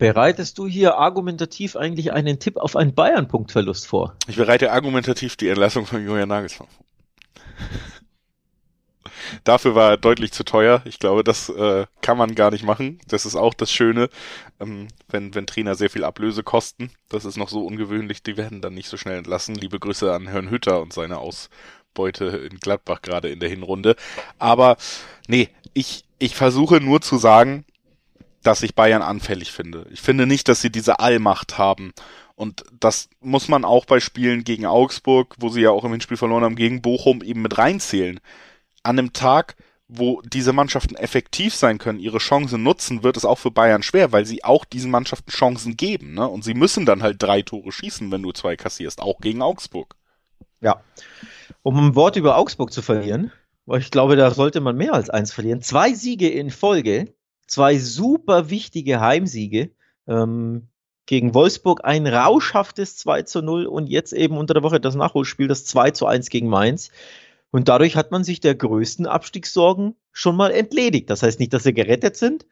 Bereitest 0.01 0.57
du 0.57 0.67
hier 0.67 0.97
argumentativ 0.97 1.77
eigentlich 1.77 2.15
einen 2.15 2.39
Tipp 2.39 2.57
auf 2.57 2.75
einen 2.75 2.95
Bayern-Punktverlust 2.95 3.87
vor? 3.87 4.17
Ich 4.29 4.37
bereite 4.37 4.73
argumentativ 4.73 5.37
die 5.37 5.49
Entlassung 5.49 5.85
von 5.85 6.03
Julian 6.03 6.31
Nagelsmann 6.31 6.69
vor. 6.69 6.87
Dafür 9.45 9.75
war 9.75 9.91
er 9.91 9.97
deutlich 9.99 10.33
zu 10.33 10.43
teuer. 10.43 10.81
Ich 10.87 11.01
glaube, 11.01 11.23
das 11.23 11.51
äh, 11.51 11.85
kann 12.01 12.17
man 12.17 12.35
gar 12.35 12.51
nicht 12.51 12.65
machen. 12.65 12.99
Das 13.09 13.27
ist 13.27 13.37
auch 13.37 13.53
das 13.53 13.71
Schöne, 13.71 14.09
ähm, 14.59 14.89
wenn, 15.11 15.35
wenn 15.35 15.47
Trainer 15.47 15.75
sehr 15.75 15.91
viel 15.91 16.05
Ablöse 16.05 16.43
kosten. 16.43 16.91
Das 17.11 17.27
ist 17.27 17.37
noch 17.37 17.51
so 17.51 17.67
ungewöhnlich. 17.67 18.23
Die 18.23 18.39
werden 18.39 18.63
dann 18.63 18.73
nicht 18.73 18.89
so 18.89 18.97
schnell 18.97 19.19
entlassen. 19.19 19.55
Liebe 19.55 19.79
Grüße 19.79 20.15
an 20.15 20.29
Herrn 20.29 20.49
Hütter 20.49 20.81
und 20.81 20.95
seine 20.95 21.19
Ausbeute 21.19 22.25
in 22.25 22.59
Gladbach 22.59 23.03
gerade 23.03 23.29
in 23.29 23.39
der 23.39 23.51
Hinrunde. 23.51 23.97
Aber 24.39 24.79
nee, 25.29 25.51
ich, 25.75 26.05
ich 26.19 26.37
versuche 26.37 26.81
nur 26.81 27.03
zu 27.03 27.19
sagen, 27.19 27.67
dass 28.43 28.63
ich 28.63 28.75
Bayern 28.75 29.03
anfällig 29.03 29.53
finde. 29.53 29.87
Ich 29.91 30.01
finde 30.01 30.27
nicht, 30.27 30.49
dass 30.49 30.61
sie 30.61 30.71
diese 30.71 31.01
Allmacht 31.01 31.59
haben. 31.59 31.93
Und 32.35 32.65
das 32.73 33.11
muss 33.21 33.49
man 33.49 33.65
auch 33.65 33.85
bei 33.85 34.01
Spielen 34.01 34.45
gegen 34.45 34.65
Augsburg, 34.65 35.37
wo 35.39 35.51
sie 35.51 35.61
ja 35.61 35.71
auch 35.71 35.85
im 35.85 35.93
Hinspiel 35.93 36.17
verloren 36.17 36.45
haben, 36.45 36.57
gegen 36.57 36.81
Bochum 36.81 37.23
eben 37.23 37.43
mit 37.43 37.59
reinzählen. 37.59 38.19
An 38.83 38.99
einem 38.99 39.13
Tag, 39.13 39.57
wo 39.89 40.23
diese 40.23 40.55
Mannschaften 40.55 40.95
effektiv 40.95 41.55
sein 41.55 41.77
können, 41.77 42.01
ihre 42.01 42.19
Chancen 42.19 42.63
nutzen, 42.63 43.03
wird 43.03 43.19
es 43.19 43.27
auch 43.27 43.39
für 43.39 43.51
Bayern 43.51 43.83
schwer, 43.83 44.13
weil 44.13 44.25
sie 44.25 44.43
auch 44.43 44.65
diesen 44.65 44.91
Mannschaften 44.91 45.31
Chancen 45.31 45.77
geben. 45.77 46.15
Ne? 46.15 46.27
Und 46.27 46.43
sie 46.43 46.55
müssen 46.55 46.87
dann 46.87 47.03
halt 47.03 47.23
drei 47.23 47.43
Tore 47.43 47.73
schießen, 47.73 48.11
wenn 48.11 48.23
du 48.23 48.33
zwei 48.33 48.57
kassierst, 48.57 49.03
auch 49.03 49.21
gegen 49.21 49.43
Augsburg. 49.43 49.97
Ja. 50.63 50.83
Um 51.63 51.77
ein 51.79 51.95
Wort 51.95 52.17
über 52.17 52.39
Augsburg 52.39 52.73
zu 52.73 52.81
verlieren, 52.81 53.33
weil 53.67 53.81
ich 53.81 53.91
glaube, 53.91 54.17
da 54.17 54.31
sollte 54.31 54.61
man 54.61 54.77
mehr 54.77 54.95
als 54.95 55.11
eins 55.11 55.33
verlieren. 55.33 55.61
Zwei 55.61 55.93
Siege 55.93 56.31
in 56.31 56.51
Folge 56.51 57.13
zwei 57.51 57.79
super 57.79 58.49
wichtige 58.49 59.01
Heimsiege. 59.01 59.71
Ähm, 60.07 60.69
gegen 61.07 61.35
Wolfsburg 61.35 61.81
ein 61.85 62.07
rauschhaftes 62.07 62.97
2 62.99 63.23
zu 63.23 63.43
0 63.43 63.67
und 63.67 63.89
jetzt 63.89 64.13
eben 64.13 64.39
unter 64.39 64.55
der 64.55 64.63
Woche 64.63 64.79
das 64.79 64.95
Nachholspiel, 64.95 65.49
das 65.49 65.65
2 65.65 65.91
zu 65.91 66.07
1 66.07 66.31
gegen 66.31 66.49
Mainz. 66.49 66.91
Und 67.51 67.69
dadurch 67.69 67.97
hat 67.97 68.13
man 68.13 68.23
sich 68.23 68.39
der 68.39 68.55
größten 68.55 69.07
Abstiegssorgen 69.07 69.97
schon 70.13 70.37
mal 70.37 70.53
entledigt. 70.53 71.11
Das 71.11 71.25
heißt 71.25 71.41
nicht, 71.41 71.53
dass 71.53 71.65
sie 71.65 71.75
gerettet 71.75 72.17
sind, 72.17 72.47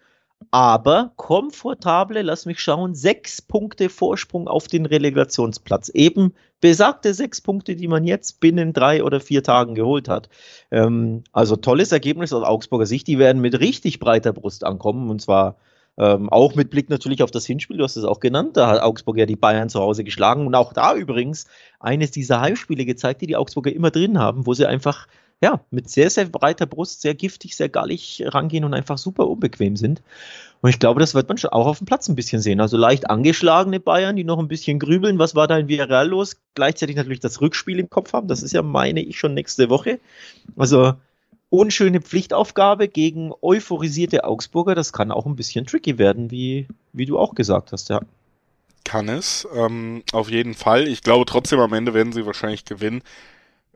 aber 0.50 1.12
komfortable, 1.16 2.22
lass 2.22 2.46
mich 2.46 2.60
schauen, 2.60 2.94
sechs 2.94 3.42
Punkte 3.42 3.88
Vorsprung 3.88 4.48
auf 4.48 4.66
den 4.66 4.86
Relegationsplatz. 4.86 5.90
Eben 5.90 6.34
besagte 6.60 7.12
sechs 7.14 7.40
Punkte, 7.40 7.76
die 7.76 7.88
man 7.88 8.04
jetzt 8.04 8.40
binnen 8.40 8.72
drei 8.72 9.04
oder 9.04 9.20
vier 9.20 9.42
Tagen 9.42 9.74
geholt 9.74 10.08
hat. 10.08 10.28
Ähm, 10.70 11.24
also 11.32 11.56
tolles 11.56 11.92
Ergebnis 11.92 12.32
aus 12.32 12.44
Augsburger 12.44 12.86
Sicht. 12.86 13.06
Die 13.06 13.18
werden 13.18 13.42
mit 13.42 13.60
richtig 13.60 14.00
breiter 14.00 14.32
Brust 14.32 14.64
ankommen 14.64 15.10
und 15.10 15.20
zwar 15.20 15.56
ähm, 15.98 16.28
auch 16.30 16.54
mit 16.54 16.70
Blick 16.70 16.90
natürlich 16.90 17.22
auf 17.24 17.32
das 17.32 17.44
Hinspiel, 17.44 17.76
du 17.76 17.82
hast 17.82 17.96
es 17.96 18.04
auch 18.04 18.20
genannt, 18.20 18.56
da 18.56 18.68
hat 18.68 18.82
Augsburg 18.82 19.18
ja 19.18 19.26
die 19.26 19.34
Bayern 19.34 19.68
zu 19.68 19.80
Hause 19.80 20.04
geschlagen 20.04 20.46
und 20.46 20.54
auch 20.54 20.72
da 20.72 20.94
übrigens 20.94 21.46
eines 21.80 22.12
dieser 22.12 22.40
Heimspiele 22.40 22.84
gezeigt, 22.84 23.20
die 23.20 23.26
die 23.26 23.34
Augsburger 23.34 23.72
immer 23.72 23.90
drin 23.90 24.16
haben, 24.16 24.46
wo 24.46 24.54
sie 24.54 24.66
einfach 24.66 25.08
ja, 25.40 25.60
mit 25.70 25.88
sehr, 25.88 26.10
sehr 26.10 26.24
breiter 26.26 26.66
Brust, 26.66 27.00
sehr 27.00 27.14
giftig, 27.14 27.54
sehr 27.56 27.68
gallig 27.68 28.22
rangehen 28.26 28.64
und 28.64 28.74
einfach 28.74 28.98
super 28.98 29.28
unbequem 29.28 29.76
sind. 29.76 30.02
Und 30.60 30.70
ich 30.70 30.80
glaube, 30.80 30.98
das 30.98 31.14
wird 31.14 31.28
man 31.28 31.38
schon 31.38 31.50
auch 31.50 31.66
auf 31.66 31.78
dem 31.78 31.86
Platz 31.86 32.08
ein 32.08 32.16
bisschen 32.16 32.42
sehen. 32.42 32.60
Also 32.60 32.76
leicht 32.76 33.08
angeschlagene 33.08 33.78
Bayern, 33.78 34.16
die 34.16 34.24
noch 34.24 34.40
ein 34.40 34.48
bisschen 34.48 34.80
grübeln. 34.80 35.18
Was 35.18 35.36
war 35.36 35.46
da 35.46 35.56
in 35.56 35.68
Villarreal 35.68 36.08
los? 36.08 36.36
Gleichzeitig 36.54 36.96
natürlich 36.96 37.20
das 37.20 37.40
Rückspiel 37.40 37.78
im 37.78 37.88
Kopf 37.88 38.12
haben. 38.12 38.26
Das 38.26 38.42
ist 38.42 38.52
ja, 38.52 38.62
meine 38.62 39.00
ich, 39.00 39.18
schon 39.18 39.34
nächste 39.34 39.70
Woche. 39.70 40.00
Also 40.56 40.94
unschöne 41.50 42.00
Pflichtaufgabe 42.00 42.88
gegen 42.88 43.32
euphorisierte 43.40 44.24
Augsburger. 44.24 44.74
Das 44.74 44.92
kann 44.92 45.12
auch 45.12 45.26
ein 45.26 45.36
bisschen 45.36 45.66
tricky 45.66 45.98
werden, 45.98 46.32
wie, 46.32 46.66
wie 46.92 47.06
du 47.06 47.18
auch 47.18 47.36
gesagt 47.36 47.70
hast, 47.70 47.88
ja. 47.88 48.00
Kann 48.84 49.08
es, 49.08 49.46
ähm, 49.54 50.02
auf 50.12 50.30
jeden 50.30 50.54
Fall. 50.54 50.88
Ich 50.88 51.02
glaube 51.02 51.26
trotzdem, 51.26 51.60
am 51.60 51.72
Ende 51.72 51.94
werden 51.94 52.12
sie 52.12 52.26
wahrscheinlich 52.26 52.64
gewinnen. 52.64 53.02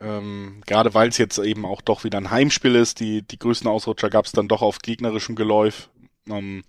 Ähm, 0.02 0.62
gerade 0.66 0.94
weil 0.94 1.08
es 1.08 1.18
jetzt 1.18 1.38
eben 1.38 1.64
auch 1.64 1.80
doch 1.80 2.02
wieder 2.02 2.18
ein 2.18 2.30
Heimspiel 2.30 2.74
ist, 2.74 2.98
die, 3.00 3.22
die 3.22 3.38
größten 3.38 3.70
Ausrutscher 3.70 4.10
gab 4.10 4.24
es 4.24 4.32
dann 4.32 4.48
doch 4.48 4.62
auf 4.62 4.78
gegnerischem 4.78 5.36
Geläuf. 5.36 5.90
Ähm, 6.28 6.64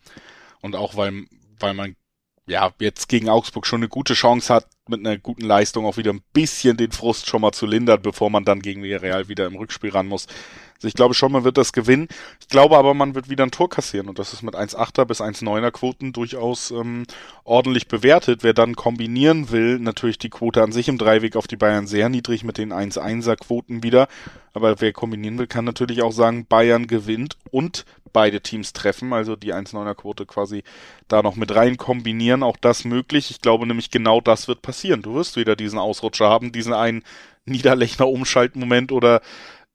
und 0.61 0.75
auch 0.75 0.95
weil, 0.95 1.25
weil 1.59 1.73
man 1.73 1.95
ja 2.45 2.71
jetzt 2.79 3.07
gegen 3.07 3.29
Augsburg 3.29 3.65
schon 3.65 3.79
eine 3.79 3.89
gute 3.89 4.13
Chance 4.13 4.53
hat, 4.53 4.67
mit 4.87 4.99
einer 4.99 5.17
guten 5.17 5.45
Leistung 5.45 5.85
auch 5.85 5.95
wieder 5.95 6.11
ein 6.11 6.21
bisschen 6.33 6.75
den 6.75 6.91
Frust 6.91 7.27
schon 7.27 7.41
mal 7.41 7.53
zu 7.53 7.65
lindern, 7.65 8.01
bevor 8.01 8.29
man 8.29 8.43
dann 8.43 8.61
gegen 8.61 8.83
Real 8.83 9.29
wieder 9.29 9.45
im 9.45 9.55
Rückspiel 9.55 9.91
ran 9.91 10.07
muss. 10.07 10.27
Also 10.75 10.89
ich 10.89 10.93
glaube 10.95 11.13
schon, 11.13 11.31
man 11.31 11.45
wird 11.45 11.57
das 11.57 11.71
gewinnen. 11.71 12.09
Ich 12.41 12.49
glaube 12.49 12.77
aber, 12.77 12.93
man 12.93 13.15
wird 13.15 13.29
wieder 13.29 13.45
ein 13.45 13.51
Tor 13.51 13.69
kassieren 13.69 14.09
und 14.09 14.19
das 14.19 14.33
ist 14.33 14.43
mit 14.43 14.55
1,8er 14.55 15.05
bis 15.05 15.21
1,9er 15.21 15.71
Quoten 15.71 16.11
durchaus 16.11 16.71
ähm, 16.71 17.05
ordentlich 17.45 17.87
bewertet. 17.87 18.43
Wer 18.43 18.53
dann 18.53 18.75
kombinieren 18.75 19.49
will, 19.49 19.79
natürlich 19.79 20.17
die 20.17 20.29
Quote 20.29 20.61
an 20.61 20.73
sich 20.73 20.89
im 20.89 20.97
Dreiweg 20.97 21.37
auf 21.37 21.47
die 21.47 21.55
Bayern 21.55 21.87
sehr 21.87 22.09
niedrig 22.09 22.43
mit 22.43 22.57
den 22.57 22.73
1,1er 22.73 23.37
Quoten 23.37 23.83
wieder. 23.83 24.09
Aber 24.53 24.81
wer 24.81 24.91
kombinieren 24.91 25.39
will, 25.39 25.47
kann 25.47 25.63
natürlich 25.63 26.01
auch 26.01 26.11
sagen, 26.11 26.45
Bayern 26.45 26.87
gewinnt 26.87 27.37
und 27.49 27.85
beide 28.13 28.41
Teams 28.41 28.73
treffen, 28.73 29.11
also 29.11 29.35
die 29.35 29.53
1,9er 29.53 29.95
Quote 29.95 30.25
quasi 30.25 30.63
da 31.07 31.21
noch 31.21 31.35
mit 31.35 31.53
rein 31.53 31.77
kombinieren. 31.77 32.43
Auch 32.43 32.57
das 32.57 32.85
möglich. 32.85 33.31
Ich 33.31 33.41
glaube 33.41 33.67
nämlich 33.67 33.91
genau 33.91 34.21
das 34.21 34.47
wird 34.47 34.61
passieren. 34.61 35.01
Du 35.01 35.15
wirst 35.15 35.35
wieder 35.35 35.55
diesen 35.55 35.79
Ausrutscher 35.79 36.29
haben, 36.29 36.51
diesen 36.51 36.73
einen 36.73 37.03
Niederlechner 37.45 38.07
Umschaltmoment 38.07 38.91
oder 38.91 39.21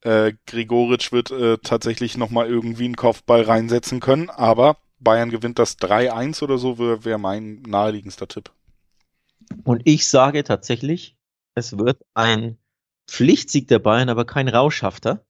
äh, 0.01 0.33
Gregoritsch 0.47 1.11
wird 1.11 1.31
äh, 1.31 1.57
tatsächlich 1.57 2.17
nochmal 2.17 2.47
irgendwie 2.47 2.85
einen 2.85 2.95
Kopfball 2.95 3.41
reinsetzen 3.41 3.99
können, 3.99 4.29
aber 4.29 4.77
Bayern 4.99 5.29
gewinnt 5.29 5.59
das 5.59 5.77
3-1 5.79 6.43
oder 6.43 6.57
so, 6.57 6.79
wäre 6.79 7.05
wär 7.05 7.17
mein 7.17 7.61
naheliegendster 7.63 8.27
Tipp. 8.27 8.51
Und 9.63 9.81
ich 9.85 10.07
sage 10.07 10.43
tatsächlich, 10.43 11.17
es 11.55 11.77
wird 11.77 12.01
ein 12.13 12.57
Pflichtsieg 13.07 13.67
der 13.67 13.79
Bayern, 13.79 14.09
aber 14.09 14.25
kein 14.25 14.47
rauschhafter. 14.47 15.25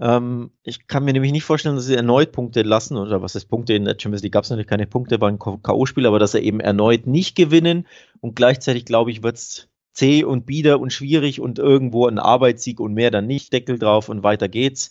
Ähm, 0.00 0.50
ich 0.62 0.86
kann 0.86 1.04
mir 1.04 1.12
nämlich 1.12 1.32
nicht 1.32 1.44
vorstellen, 1.44 1.76
dass 1.76 1.86
sie 1.86 1.94
erneut 1.94 2.32
Punkte 2.32 2.62
lassen, 2.62 2.96
oder 2.96 3.22
was 3.22 3.34
ist 3.34 3.46
Punkte 3.46 3.74
in 3.74 3.84
der 3.84 3.96
Champions 3.98 4.22
League? 4.22 4.32
Gab 4.32 4.44
es 4.44 4.50
natürlich 4.50 4.68
keine 4.68 4.86
Punkte, 4.86 5.20
ein 5.20 5.38
K.O.-Spiel, 5.38 6.06
aber 6.06 6.18
dass 6.18 6.32
sie 6.32 6.40
eben 6.40 6.60
erneut 6.60 7.06
nicht 7.06 7.36
gewinnen. 7.36 7.86
Und 8.20 8.34
gleichzeitig, 8.34 8.84
glaube 8.84 9.10
ich, 9.10 9.22
wird 9.22 9.36
es 9.36 9.68
zäh 9.92 10.24
und 10.24 10.46
bieder 10.46 10.80
und 10.80 10.92
schwierig 10.92 11.40
und 11.40 11.58
irgendwo 11.58 12.06
ein 12.06 12.18
Arbeitssieg 12.18 12.80
und 12.80 12.94
mehr 12.94 13.10
dann 13.10 13.26
nicht, 13.26 13.52
Deckel 13.52 13.78
drauf 13.78 14.08
und 14.08 14.24
weiter 14.24 14.48
geht's. 14.48 14.90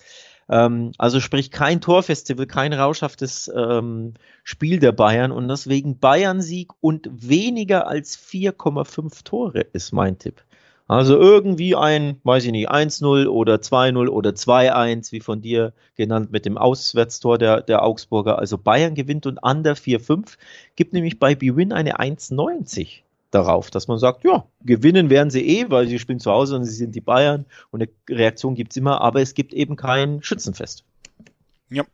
Ähm, 0.49 0.91
also 0.97 1.19
sprich 1.19 1.51
kein 1.51 1.81
Torfestival, 1.81 2.47
kein 2.47 2.73
rauschhaftes 2.73 3.51
ähm, 3.55 4.13
Spiel 4.43 4.79
der 4.79 4.91
Bayern 4.93 5.31
und 5.31 5.47
deswegen 5.47 5.99
Bayern-Sieg 5.99 6.71
und 6.79 7.09
weniger 7.11 7.87
als 7.87 8.17
4,5 8.17 9.23
Tore 9.23 9.61
ist 9.73 9.91
mein 9.91 10.17
Tipp. 10.17 10.43
Also 10.93 11.17
irgendwie 11.17 11.75
ein, 11.75 12.19
weiß 12.23 12.45
ich 12.45 12.51
nicht, 12.51 12.69
1-0 12.69 13.25
oder 13.25 13.55
2-0 13.55 14.09
oder 14.09 14.29
2-1, 14.29 15.11
wie 15.11 15.21
von 15.21 15.41
dir 15.41 15.73
genannt, 15.95 16.31
mit 16.31 16.45
dem 16.45 16.55
Auswärtstor 16.55 17.39
der, 17.39 17.61
der 17.61 17.81
Augsburger. 17.81 18.37
Also 18.37 18.59
Bayern 18.59 18.93
gewinnt 18.93 19.25
und 19.25 19.39
under 19.41 19.73
4-5, 19.73 20.37
gibt 20.75 20.93
nämlich 20.93 21.17
bei 21.17 21.33
BWin 21.33 21.73
eine 21.73 21.99
1,90 21.99 22.99
darauf, 23.31 23.71
dass 23.71 23.87
man 23.87 23.97
sagt, 23.97 24.23
ja, 24.23 24.45
gewinnen 24.61 25.09
werden 25.09 25.31
sie 25.31 25.41
eh, 25.41 25.65
weil 25.71 25.87
sie 25.87 25.97
spielen 25.97 26.19
zu 26.19 26.29
Hause 26.29 26.57
und 26.57 26.65
sie 26.65 26.75
sind 26.75 26.93
die 26.93 27.01
Bayern 27.01 27.47
und 27.71 27.81
eine 27.81 27.89
Reaktion 28.07 28.53
gibt's 28.53 28.77
immer, 28.77 29.01
aber 29.01 29.19
es 29.19 29.33
gibt 29.33 29.51
eben 29.55 29.75
kein 29.75 30.21
Schützenfest. 30.21 30.83
Ja. 31.71 31.85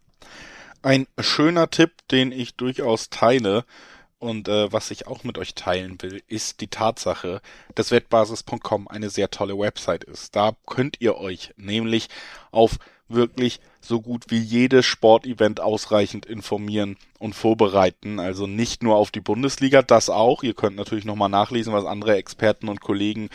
Ein 0.81 1.07
schöner 1.21 1.69
Tipp, 1.69 1.91
den 2.11 2.33
ich 2.33 2.55
durchaus 2.55 3.09
teile 3.09 3.63
und 4.19 4.47
äh, 4.47 4.71
was 4.71 4.91
ich 4.91 5.07
auch 5.07 5.23
mit 5.23 5.37
euch 5.37 5.55
teilen 5.55 6.01
will, 6.01 6.21
ist 6.27 6.61
die 6.61 6.67
Tatsache, 6.67 7.41
dass 7.75 7.91
wettbasis.com 7.91 8.87
eine 8.87 9.09
sehr 9.09 9.31
tolle 9.31 9.57
Website 9.57 10.03
ist. 10.03 10.35
Da 10.35 10.51
könnt 10.65 10.97
ihr 10.99 11.17
euch 11.17 11.53
nämlich 11.57 12.09
auf 12.51 12.77
wirklich 13.07 13.59
so 13.81 14.01
gut 14.01 14.25
wie 14.29 14.37
jedes 14.37 14.85
Sportevent 14.85 15.59
ausreichend 15.59 16.25
informieren 16.25 16.97
und 17.17 17.33
vorbereiten. 17.33 18.19
Also 18.19 18.45
nicht 18.45 18.83
nur 18.83 18.97
auf 18.97 19.09
die 19.09 19.21
Bundesliga, 19.21 19.81
das 19.81 20.09
auch. 20.09 20.43
Ihr 20.43 20.53
könnt 20.53 20.75
natürlich 20.75 21.05
nochmal 21.05 21.29
nachlesen, 21.29 21.73
was 21.73 21.85
andere 21.85 22.15
Experten 22.15 22.69
und 22.69 22.81
Kollegen 22.81 23.29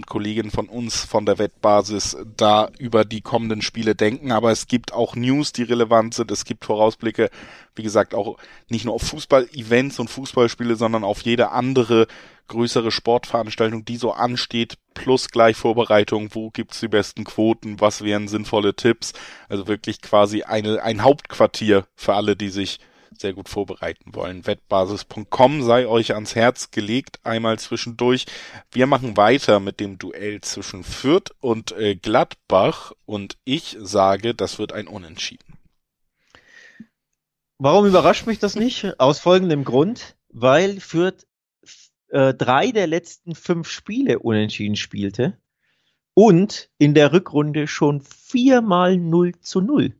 und 0.00 0.06
Kolleginnen 0.06 0.50
von 0.50 0.66
uns 0.70 1.04
von 1.04 1.26
der 1.26 1.38
Wettbasis 1.38 2.16
da 2.36 2.70
über 2.78 3.04
die 3.04 3.20
kommenden 3.20 3.60
Spiele 3.60 3.94
denken. 3.94 4.32
Aber 4.32 4.50
es 4.50 4.66
gibt 4.66 4.94
auch 4.94 5.14
News, 5.14 5.52
die 5.52 5.62
relevant 5.62 6.14
sind. 6.14 6.30
Es 6.30 6.46
gibt 6.46 6.64
Vorausblicke, 6.64 7.28
wie 7.74 7.82
gesagt, 7.82 8.14
auch 8.14 8.38
nicht 8.70 8.86
nur 8.86 8.94
auf 8.94 9.02
Fußball-Events 9.02 9.98
und 9.98 10.08
Fußballspiele, 10.08 10.76
sondern 10.76 11.04
auf 11.04 11.20
jede 11.20 11.50
andere 11.50 12.06
größere 12.48 12.90
Sportveranstaltung, 12.90 13.84
die 13.84 13.98
so 13.98 14.12
ansteht, 14.12 14.78
plus 14.94 15.28
gleich 15.28 15.56
Vorbereitung, 15.56 16.30
wo 16.32 16.50
gibt's 16.50 16.80
die 16.80 16.88
besten 16.88 17.24
Quoten, 17.24 17.78
was 17.78 18.02
wären 18.02 18.26
sinnvolle 18.26 18.74
Tipps. 18.74 19.12
Also 19.50 19.68
wirklich 19.68 20.00
quasi 20.00 20.44
eine, 20.44 20.82
ein 20.82 21.04
Hauptquartier 21.04 21.86
für 21.94 22.14
alle, 22.14 22.36
die 22.36 22.48
sich 22.48 22.80
sehr 23.20 23.34
gut 23.34 23.48
vorbereiten 23.48 24.14
wollen. 24.14 24.46
Wettbasis.com 24.46 25.62
sei 25.62 25.86
euch 25.86 26.14
ans 26.14 26.34
Herz 26.34 26.70
gelegt, 26.70 27.20
einmal 27.22 27.58
zwischendurch. 27.58 28.26
Wir 28.72 28.86
machen 28.86 29.16
weiter 29.16 29.60
mit 29.60 29.78
dem 29.78 29.98
Duell 29.98 30.40
zwischen 30.40 30.82
Fürth 30.82 31.30
und 31.40 31.72
äh, 31.72 31.94
Gladbach 31.94 32.92
und 33.04 33.36
ich 33.44 33.76
sage, 33.80 34.34
das 34.34 34.58
wird 34.58 34.72
ein 34.72 34.88
Unentschieden. 34.88 35.58
Warum 37.58 37.86
überrascht 37.86 38.26
mich 38.26 38.38
das 38.38 38.56
nicht? 38.56 38.98
Aus 38.98 39.18
folgendem 39.18 39.64
Grund, 39.64 40.16
weil 40.30 40.80
Fürth 40.80 41.26
äh, 42.08 42.32
drei 42.32 42.72
der 42.72 42.86
letzten 42.86 43.34
fünf 43.34 43.68
Spiele 43.68 44.18
unentschieden 44.18 44.76
spielte 44.76 45.36
und 46.14 46.70
in 46.78 46.94
der 46.94 47.12
Rückrunde 47.12 47.66
schon 47.66 48.00
viermal 48.00 48.96
0 48.96 49.38
zu 49.40 49.60
0. 49.60 49.94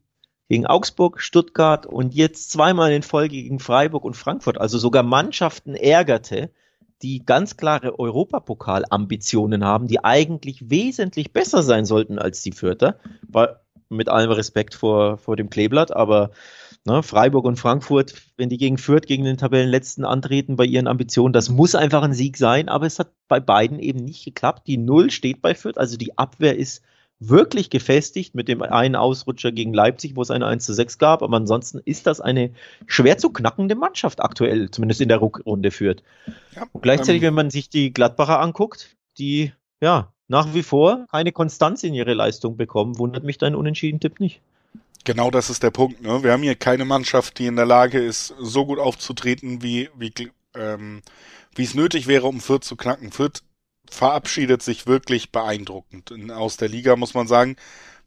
Gegen 0.51 0.67
Augsburg, 0.67 1.21
Stuttgart 1.21 1.87
und 1.87 2.13
jetzt 2.13 2.51
zweimal 2.51 2.91
in 2.91 3.05
Folge 3.05 3.37
gegen 3.37 3.61
Freiburg 3.61 4.05
und 4.05 4.17
Frankfurt. 4.17 4.59
Also 4.59 4.79
sogar 4.79 5.05
Mannschaften 5.05 5.77
ärgerte, 5.77 6.51
die 7.03 7.25
ganz 7.25 7.57
klare 7.57 8.01
Europapokal-Ambitionen 8.01 9.65
haben, 9.65 9.87
die 9.87 10.03
eigentlich 10.03 10.69
wesentlich 10.69 11.33
besser 11.33 11.63
sein 11.63 11.85
sollten 11.85 12.19
als 12.19 12.43
die 12.43 12.51
Fürther. 12.51 12.99
Mit 13.89 14.09
allem 14.09 14.33
Respekt 14.33 14.75
vor, 14.75 15.19
vor 15.19 15.37
dem 15.37 15.51
Kleeblatt, 15.51 15.95
aber 15.95 16.33
Ne, 16.87 17.03
Freiburg 17.03 17.45
und 17.45 17.57
Frankfurt, 17.57 18.15
wenn 18.39 18.49
die 18.49 18.57
gegen 18.57 18.79
Fürth, 18.79 19.07
gegen 19.07 19.25
den 19.25 19.37
Tabellenletzten 19.37 20.07
antreten 20.07 20.57
bei 20.57 20.65
ihren 20.65 20.87
Ambitionen, 20.87 21.35
das 21.35 21.51
muss 21.51 21.75
einfach 21.75 22.03
ein 22.03 22.15
Sieg 22.15 22.39
sein, 22.39 22.71
aber 22.71 22.87
es 22.87 22.99
hat 22.99 23.13
bei 23.29 23.39
beiden 23.39 23.79
eben 23.79 24.03
nicht 24.03 24.25
geklappt. 24.25 24.67
Die 24.67 24.79
Null 24.79 25.11
steht 25.11 25.43
bei 25.43 25.55
Fürth, 25.55 25.77
also 25.77 25.99
die 25.99 26.17
Abwehr 26.17 26.57
ist 26.57 26.83
wirklich 27.21 27.69
gefestigt 27.69 28.35
mit 28.35 28.49
dem 28.49 28.63
einen 28.63 28.97
Ausrutscher 28.97 29.53
gegen 29.53 29.75
Leipzig, 29.75 30.17
wo 30.17 30.23
es 30.23 30.31
eine 30.31 30.47
1 30.47 30.65
zu 30.65 30.73
6 30.73 30.99
gab, 30.99 31.23
aber 31.23 31.37
ansonsten 31.37 31.79
ist 31.85 32.07
das 32.07 32.21
eine 32.21 32.51
schwer 32.87 33.19
zu 33.19 33.31
knackende 33.31 33.75
Mannschaft 33.75 34.21
aktuell, 34.21 34.71
zumindest 34.71 35.03
in 35.03 35.09
der 35.09 35.21
Rückrunde 35.21 35.71
führt. 35.71 36.03
Ja, 36.57 36.65
gleichzeitig, 36.81 37.23
ähm, 37.23 37.29
wenn 37.29 37.35
man 37.35 37.51
sich 37.51 37.69
die 37.69 37.93
Gladbacher 37.93 38.41
anguckt, 38.41 38.97
die 39.19 39.53
ja 39.83 40.13
nach 40.29 40.55
wie 40.55 40.63
vor 40.63 41.07
keine 41.11 41.33
Konstanz 41.33 41.85
in 41.85 41.93
ihre 41.93 42.15
Leistung 42.15 42.57
bekommen, 42.57 42.99
wundert 42.99 43.25
mich 43.25 43.37
dein 43.37 43.55
Unentschieden-Tipp 43.55 44.19
nicht. 44.19 44.41
Genau 45.05 45.31
das 45.31 45.51
ist 45.51 45.63
der 45.63 45.71
Punkt. 45.71 46.03
Ne? 46.03 46.23
Wir 46.23 46.33
haben 46.33 46.43
hier 46.43 46.55
keine 46.55 46.85
Mannschaft, 46.85 47.39
die 47.39 47.47
in 47.47 47.57
der 47.57 47.67
Lage 47.67 47.99
ist, 47.99 48.35
so 48.39 48.65
gut 48.65 48.79
aufzutreten, 48.79 49.63
wie, 49.63 49.89
wie, 49.97 50.13
ähm, 50.55 51.03
wie 51.55 51.65
es 51.65 51.75
nötig 51.75 52.07
wäre, 52.07 52.27
um 52.27 52.41
Fürth 52.41 52.65
zu 52.65 52.77
knacken. 52.77 53.11
Fürth 53.11 53.43
verabschiedet 53.91 54.63
sich 54.63 54.87
wirklich 54.87 55.31
beeindruckend. 55.31 56.13
Aus 56.31 56.57
der 56.57 56.69
Liga 56.69 56.97
muss 56.97 57.15
man 57.15 57.27
sagen, 57.27 57.57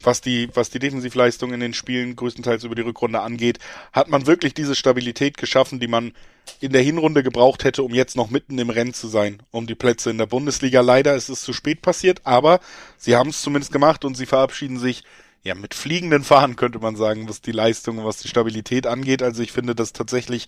was 0.01 0.21
die, 0.21 0.49
was 0.53 0.69
die 0.69 0.79
Defensivleistung 0.79 1.53
in 1.53 1.59
den 1.59 1.73
Spielen 1.73 2.15
größtenteils 2.15 2.63
über 2.63 2.75
die 2.75 2.81
Rückrunde 2.81 3.21
angeht, 3.21 3.59
hat 3.91 4.09
man 4.09 4.27
wirklich 4.27 4.53
diese 4.53 4.75
Stabilität 4.75 5.37
geschaffen, 5.37 5.79
die 5.79 5.87
man 5.87 6.13
in 6.59 6.73
der 6.73 6.81
Hinrunde 6.81 7.23
gebraucht 7.23 7.63
hätte, 7.63 7.83
um 7.83 7.93
jetzt 7.93 8.17
noch 8.17 8.29
mitten 8.29 8.57
im 8.59 8.69
Rennen 8.69 8.93
zu 8.93 9.07
sein, 9.07 9.41
um 9.51 9.67
die 9.67 9.75
Plätze 9.75 10.09
in 10.09 10.17
der 10.17 10.25
Bundesliga. 10.25 10.81
Leider 10.81 11.15
ist 11.15 11.29
es 11.29 11.41
zu 11.41 11.53
spät 11.53 11.81
passiert, 11.81 12.21
aber 12.25 12.59
sie 12.97 13.15
haben 13.15 13.29
es 13.29 13.41
zumindest 13.41 13.71
gemacht 13.71 14.03
und 14.05 14.15
sie 14.15 14.25
verabschieden 14.25 14.77
sich 14.77 15.03
ja 15.43 15.55
mit 15.55 15.73
fliegenden 15.73 16.23
Fahnen, 16.23 16.55
könnte 16.55 16.79
man 16.79 16.95
sagen, 16.95 17.27
was 17.27 17.41
die 17.41 17.51
Leistung 17.51 18.03
was 18.03 18.17
die 18.17 18.27
Stabilität 18.27 18.87
angeht. 18.87 19.21
Also 19.21 19.41
ich 19.43 19.51
finde 19.51 19.75
das 19.75 19.93
tatsächlich, 19.93 20.47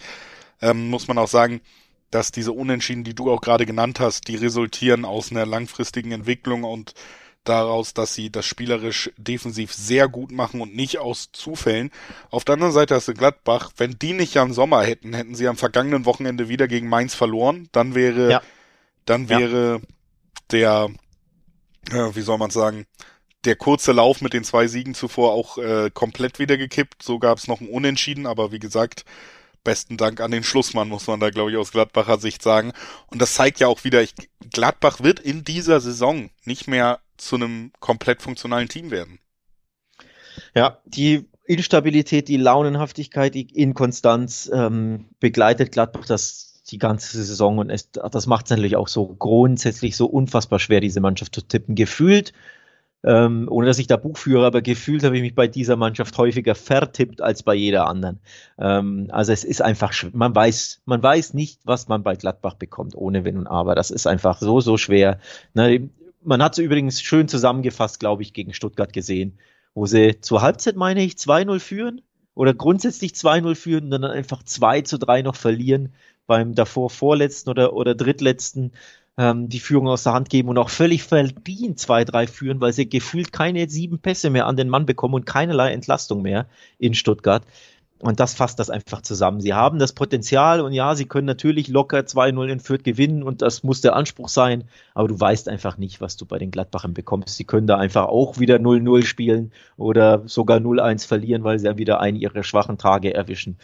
ähm, 0.61 0.89
muss 0.89 1.07
man 1.07 1.17
auch 1.17 1.27
sagen, 1.27 1.61
dass 2.11 2.31
diese 2.31 2.51
Unentschieden, 2.51 3.03
die 3.03 3.15
du 3.15 3.31
auch 3.31 3.41
gerade 3.41 3.65
genannt 3.65 3.99
hast, 3.99 4.27
die 4.27 4.35
resultieren 4.35 5.05
aus 5.05 5.31
einer 5.31 5.45
langfristigen 5.45 6.11
Entwicklung 6.11 6.63
und 6.63 6.93
daraus, 7.45 7.93
dass 7.93 8.13
sie 8.13 8.29
das 8.29 8.45
spielerisch 8.45 9.11
defensiv 9.17 9.73
sehr 9.73 10.07
gut 10.07 10.31
machen 10.31 10.61
und 10.61 10.75
nicht 10.75 10.97
aus 10.99 11.31
Zufällen. 11.31 11.91
Auf 12.29 12.43
der 12.43 12.53
anderen 12.53 12.73
Seite 12.73 12.95
hast 12.95 13.07
du 13.07 13.13
Gladbach, 13.13 13.71
wenn 13.77 13.97
die 13.99 14.13
nicht 14.13 14.33
Jan 14.33 14.53
Sommer 14.53 14.83
hätten, 14.83 15.13
hätten 15.13 15.35
sie 15.35 15.47
am 15.47 15.57
vergangenen 15.57 16.05
Wochenende 16.05 16.49
wieder 16.49 16.67
gegen 16.67 16.89
Mainz 16.89 17.13
verloren. 17.13 17.69
Dann 17.71 17.95
wäre, 17.95 18.31
ja. 18.31 18.41
dann 19.05 19.29
wäre 19.29 19.81
ja. 19.81 19.87
der, 20.51 20.89
äh, 21.91 22.15
wie 22.15 22.21
soll 22.21 22.37
man 22.37 22.49
sagen, 22.49 22.85
der 23.45 23.55
kurze 23.55 23.91
Lauf 23.91 24.21
mit 24.21 24.33
den 24.33 24.43
zwei 24.43 24.67
Siegen 24.67 24.95
zuvor 24.95 25.31
auch 25.31 25.57
äh, 25.57 25.91
komplett 25.93 26.39
wieder 26.39 26.57
gekippt. 26.57 27.03
So 27.03 27.19
gab 27.19 27.37
es 27.37 27.47
noch 27.47 27.61
ein 27.61 27.69
Unentschieden, 27.69 28.25
aber 28.25 28.51
wie 28.51 28.59
gesagt, 28.59 29.05
besten 29.65 29.97
Dank 29.97 30.21
an 30.21 30.31
den 30.31 30.43
Schlussmann, 30.43 30.87
muss 30.87 31.07
man 31.07 31.19
da, 31.19 31.29
glaube 31.29 31.51
ich, 31.51 31.57
aus 31.57 31.73
Gladbacher 31.73 32.17
Sicht 32.17 32.41
sagen. 32.41 32.71
Und 33.07 33.21
das 33.21 33.33
zeigt 33.33 33.59
ja 33.59 33.67
auch 33.67 33.83
wieder, 33.83 34.01
ich, 34.01 34.13
Gladbach 34.51 35.01
wird 35.01 35.19
in 35.19 35.43
dieser 35.43 35.81
Saison 35.81 36.29
nicht 36.45 36.69
mehr 36.69 37.01
zu 37.17 37.35
einem 37.35 37.73
komplett 37.81 38.21
funktionalen 38.21 38.69
Team 38.69 38.91
werden. 38.91 39.19
Ja, 40.53 40.79
die 40.85 41.27
Instabilität, 41.43 42.29
die 42.29 42.37
Launenhaftigkeit, 42.37 43.35
die 43.35 43.49
Inkonstanz 43.53 44.49
ähm, 44.53 45.09
begleitet 45.19 45.73
Gladbach 45.73 46.05
das 46.05 46.61
die 46.71 46.79
ganze 46.79 47.23
Saison 47.23 47.59
und 47.59 47.69
es, 47.69 47.91
das 47.91 48.25
macht 48.25 48.45
es 48.45 48.49
natürlich 48.49 48.75
auch 48.75 48.87
so 48.87 49.07
grundsätzlich 49.07 49.95
so 49.95 50.07
unfassbar 50.07 50.59
schwer, 50.59 50.81
diese 50.81 50.99
Mannschaft 50.99 51.35
zu 51.35 51.41
tippen. 51.41 51.75
Gefühlt 51.75 52.33
ähm, 53.05 53.47
ohne 53.49 53.67
dass 53.67 53.77
ich 53.77 53.85
da 53.85 53.97
Buch 53.97 54.17
führe, 54.17 54.47
aber 54.47 54.63
gefühlt 54.63 55.03
habe 55.03 55.15
ich 55.15 55.21
mich 55.21 55.35
bei 55.35 55.47
dieser 55.47 55.75
Mannschaft 55.75 56.17
häufiger 56.17 56.55
vertippt 56.55 57.21
als 57.21 57.43
bei 57.43 57.53
jeder 57.53 57.87
anderen. 57.87 58.19
Ähm, 58.57 59.09
also 59.11 59.31
es 59.31 59.43
ist 59.43 59.61
einfach, 59.61 59.93
man 60.11 60.33
weiß, 60.33 60.81
man 60.85 61.03
weiß 61.03 61.35
nicht, 61.35 61.61
was 61.65 61.87
man 61.87 62.01
bei 62.01 62.15
Gladbach 62.15 62.55
bekommt, 62.55 62.95
ohne 62.95 63.23
Wenn 63.23 63.37
und 63.37 63.47
Aber. 63.47 63.75
Das 63.75 63.91
ist 63.91 64.07
einfach 64.07 64.39
so, 64.39 64.59
so 64.59 64.77
schwer. 64.77 65.19
Ne, 65.53 65.89
man 66.23 66.41
hat 66.41 66.53
es 66.53 66.57
übrigens 66.57 66.99
schön 66.99 67.27
zusammengefasst, 67.27 67.99
glaube 67.99 68.23
ich, 68.23 68.33
gegen 68.33 68.53
Stuttgart 68.53 68.91
gesehen, 68.91 69.37
wo 69.75 69.85
sie 69.85 70.19
zur 70.19 70.41
Halbzeit, 70.41 70.75
meine 70.75 71.03
ich, 71.03 71.13
2-0 71.13 71.59
führen 71.59 72.01
oder 72.33 72.55
grundsätzlich 72.55 73.11
2-0 73.11 73.53
führen 73.53 73.83
und 73.85 73.91
dann 73.91 74.05
einfach 74.05 74.41
2 74.41 74.81
zu 74.81 74.97
3 74.97 75.21
noch 75.21 75.35
verlieren 75.35 75.93
beim 76.25 76.55
davor 76.55 76.89
vorletzten 76.89 77.51
oder, 77.51 77.73
oder 77.73 77.93
drittletzten 77.93 78.71
ähm, 79.17 79.49
die 79.49 79.59
Führung 79.59 79.87
aus 79.87 80.03
der 80.03 80.13
Hand 80.13 80.29
geben 80.29 80.49
und 80.49 80.57
auch 80.57 80.69
völlig 80.69 81.03
verdient 81.03 81.79
2-3 81.79 82.27
führen, 82.27 82.61
weil 82.61 82.73
sie 82.73 82.89
gefühlt 82.89 83.31
keine 83.31 83.69
sieben 83.69 83.99
Pässe 83.99 84.29
mehr 84.29 84.45
an 84.47 84.57
den 84.57 84.69
Mann 84.69 84.85
bekommen 84.85 85.13
und 85.13 85.25
keinerlei 85.25 85.71
Entlastung 85.71 86.21
mehr 86.21 86.47
in 86.77 86.93
Stuttgart. 86.93 87.43
Und 87.99 88.19
das 88.19 88.33
fasst 88.33 88.59
das 88.59 88.69
einfach 88.69 89.01
zusammen. 89.01 89.39
Sie 89.39 89.53
haben 89.53 89.79
das 89.79 89.93
Potenzial 89.93 90.59
und 90.59 90.73
ja, 90.73 90.95
sie 90.95 91.05
können 91.05 91.25
natürlich 91.25 91.69
locker 91.69 91.99
2-0 91.99 92.47
in 92.49 92.59
Fürth 92.59 92.83
gewinnen 92.83 93.23
und 93.23 93.41
das 93.41 93.63
muss 93.63 93.79
der 93.79 93.95
Anspruch 93.95 94.27
sein, 94.27 94.65
aber 94.93 95.07
du 95.07 95.17
weißt 95.17 95.47
einfach 95.47 95.77
nicht, 95.77 96.01
was 96.01 96.17
du 96.17 96.25
bei 96.25 96.37
den 96.37 96.51
Gladbachern 96.51 96.93
bekommst. 96.93 97.37
Sie 97.37 97.45
können 97.45 97.67
da 97.67 97.77
einfach 97.77 98.07
auch 98.07 98.37
wieder 98.37 98.57
0-0 98.57 99.05
spielen 99.05 99.53
oder 99.77 100.23
sogar 100.25 100.57
0-1 100.57 101.07
verlieren, 101.07 101.45
weil 101.45 101.57
sie 101.57 101.65
dann 101.65 101.77
wieder 101.77 102.01
einen 102.01 102.17
ihrer 102.17 102.43
schwachen 102.43 102.77
Tage 102.77 103.13
erwischen. 103.13 103.57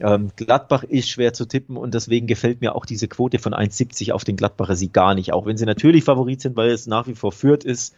Ähm, 0.00 0.32
Gladbach 0.34 0.82
ist 0.82 1.08
schwer 1.08 1.32
zu 1.32 1.46
tippen 1.46 1.76
und 1.76 1.94
deswegen 1.94 2.26
gefällt 2.26 2.60
mir 2.60 2.74
auch 2.74 2.84
diese 2.84 3.06
Quote 3.06 3.38
von 3.38 3.54
1,70 3.54 4.10
auf 4.10 4.24
den 4.24 4.36
Gladbacher 4.36 4.74
Sieg 4.74 4.92
gar 4.92 5.14
nicht, 5.14 5.32
auch 5.32 5.46
wenn 5.46 5.56
sie 5.56 5.66
natürlich 5.66 6.02
Favorit 6.02 6.40
sind, 6.40 6.56
weil 6.56 6.70
es 6.70 6.88
nach 6.88 7.06
wie 7.06 7.14
vor 7.14 7.30
Fürth 7.30 7.64
ist. 7.64 7.94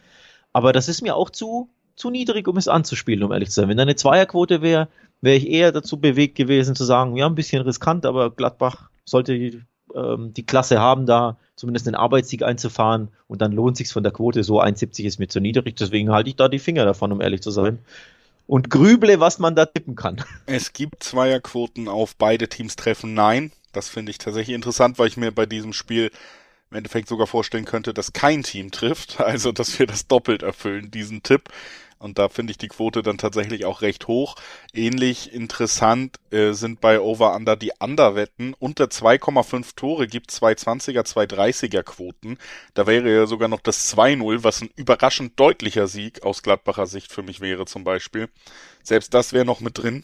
Aber 0.53 0.73
das 0.73 0.87
ist 0.87 1.01
mir 1.01 1.15
auch 1.15 1.31
zu, 1.31 1.69
zu 1.95 2.11
niedrig, 2.11 2.47
um 2.47 2.57
es 2.57 2.67
anzuspielen, 2.67 3.23
um 3.23 3.31
ehrlich 3.31 3.49
zu 3.49 3.55
sein. 3.55 3.69
Wenn 3.69 3.77
da 3.77 3.83
eine 3.83 3.95
Zweierquote 3.95 4.61
wäre, 4.61 4.87
wäre 5.21 5.37
ich 5.37 5.47
eher 5.47 5.71
dazu 5.71 5.99
bewegt 5.99 6.35
gewesen 6.35 6.75
zu 6.75 6.83
sagen, 6.83 7.15
ja, 7.15 7.27
ein 7.27 7.35
bisschen 7.35 7.61
riskant, 7.61 8.05
aber 8.05 8.31
Gladbach 8.31 8.89
sollte 9.05 9.37
die, 9.37 9.61
ähm, 9.95 10.33
die 10.33 10.45
Klasse 10.45 10.79
haben, 10.79 11.05
da 11.05 11.37
zumindest 11.55 11.87
einen 11.87 11.95
Arbeitssieg 11.95 12.43
einzufahren 12.43 13.09
und 13.27 13.41
dann 13.41 13.51
lohnt 13.51 13.77
sich's 13.77 13.91
von 13.91 14.03
der 14.03 14.11
Quote. 14.11 14.43
So 14.43 14.61
1,70 14.61 15.05
ist 15.05 15.19
mir 15.19 15.27
zu 15.27 15.39
niedrig, 15.39 15.75
deswegen 15.75 16.11
halte 16.11 16.29
ich 16.29 16.35
da 16.35 16.49
die 16.49 16.59
Finger 16.59 16.85
davon, 16.85 17.11
um 17.11 17.21
ehrlich 17.21 17.41
zu 17.41 17.51
sein. 17.51 17.79
Und 18.47 18.69
grüble, 18.69 19.19
was 19.19 19.39
man 19.39 19.55
da 19.55 19.65
tippen 19.65 19.95
kann. 19.95 20.23
Es 20.45 20.73
gibt 20.73 21.03
Zweierquoten 21.03 21.87
auf 21.87 22.15
beide 22.15 22.49
Teams 22.49 22.75
treffen. 22.75 23.13
Nein, 23.13 23.51
das 23.71 23.87
finde 23.87 24.09
ich 24.09 24.17
tatsächlich 24.17 24.55
interessant, 24.55 24.99
weil 24.99 25.07
ich 25.07 25.17
mir 25.17 25.31
bei 25.31 25.45
diesem 25.45 25.71
Spiel 25.71 26.11
im 26.69 26.77
Endeffekt 26.77 27.07
sogar 27.07 27.27
vorstellen 27.27 27.65
könnte, 27.65 27.93
dass 27.93 28.13
kein 28.13 28.43
Team 28.43 28.71
trifft. 28.71 29.19
Also, 29.31 29.51
dass 29.51 29.77
wir 29.77 29.87
das 29.87 30.07
doppelt 30.07 30.41
erfüllen, 30.43 30.89
diesen 30.91 31.21
Tipp. 31.23 31.49
Und 32.01 32.17
da 32.17 32.29
finde 32.29 32.51
ich 32.51 32.57
die 32.57 32.67
Quote 32.67 33.03
dann 33.03 33.17
tatsächlich 33.17 33.65
auch 33.65 33.81
recht 33.81 34.07
hoch. 34.07 34.35
Ähnlich 34.73 35.31
interessant 35.33 36.17
äh, 36.31 36.53
sind 36.53 36.81
bei 36.81 36.99
Over-Under 36.99 37.55
die 37.55 37.71
Underwetten. 37.79 38.55
Unter 38.57 38.85
2,5 38.85 39.75
Tore 39.75 40.07
gibt 40.07 40.31
220er, 40.31 41.05
230er 41.05 41.83
Quoten. 41.83 42.37
Da 42.73 42.87
wäre 42.87 43.13
ja 43.13 43.27
sogar 43.27 43.47
noch 43.47 43.61
das 43.61 43.95
2-0, 43.95 44.43
was 44.43 44.61
ein 44.61 44.69
überraschend 44.75 45.39
deutlicher 45.39 45.87
Sieg 45.87 46.23
aus 46.23 46.41
Gladbacher 46.41 46.87
Sicht 46.87 47.11
für 47.11 47.21
mich 47.21 47.39
wäre 47.39 47.65
zum 47.65 47.83
Beispiel. 47.83 48.29
Selbst 48.81 49.13
das 49.13 49.31
wäre 49.31 49.45
noch 49.45 49.59
mit 49.59 49.77
drin. 49.77 50.03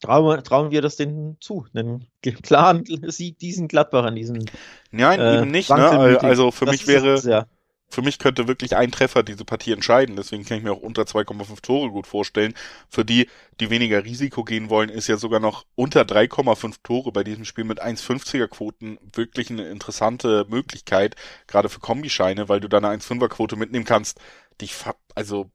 Trauen, 0.00 0.44
trauen 0.44 0.70
wir 0.70 0.82
das 0.82 0.96
denn 0.96 1.38
zu? 1.40 1.66
Einen 1.74 2.06
klaren 2.42 2.84
Sieg 3.10 3.38
diesen 3.38 3.68
Gladbachern, 3.68 4.14
diesen. 4.14 4.44
Nein, 4.90 5.18
äh, 5.18 5.38
eben 5.38 5.50
nicht. 5.50 5.70
Ne? 5.70 6.18
Also 6.20 6.50
für 6.50 6.66
das 6.66 6.72
mich 6.72 6.86
wäre, 6.86 7.14
es, 7.14 7.24
ja 7.24 7.46
für 7.90 8.02
mich 8.02 8.18
könnte 8.18 8.48
wirklich 8.48 8.76
ein 8.76 8.90
Treffer 8.90 9.22
diese 9.22 9.44
Partie 9.44 9.72
entscheiden. 9.72 10.16
Deswegen 10.16 10.44
kann 10.44 10.58
ich 10.58 10.64
mir 10.64 10.72
auch 10.72 10.80
unter 10.80 11.02
2,5 11.02 11.62
Tore 11.62 11.90
gut 11.90 12.06
vorstellen. 12.06 12.54
Für 12.90 13.04
die, 13.04 13.28
die 13.60 13.70
weniger 13.70 14.04
Risiko 14.04 14.42
gehen 14.42 14.68
wollen, 14.68 14.88
ist 14.88 15.06
ja 15.06 15.16
sogar 15.16 15.40
noch 15.40 15.64
unter 15.76 16.02
3,5 16.02 16.76
Tore 16.82 17.12
bei 17.12 17.22
diesem 17.22 17.44
Spiel 17.44 17.64
mit 17.64 17.82
1,50er 17.82 18.48
Quoten 18.48 18.98
wirklich 19.12 19.50
eine 19.50 19.68
interessante 19.68 20.44
Möglichkeit, 20.48 21.14
gerade 21.46 21.68
für 21.68 21.80
Kombischeine, 21.80 22.48
weil 22.48 22.60
du 22.60 22.68
da 22.68 22.78
eine 22.78 22.88
1,5er 22.88 23.28
Quote 23.28 23.56
mitnehmen 23.56 23.84
kannst. 23.84 24.18
Die, 24.60 24.68
also, 25.14 25.50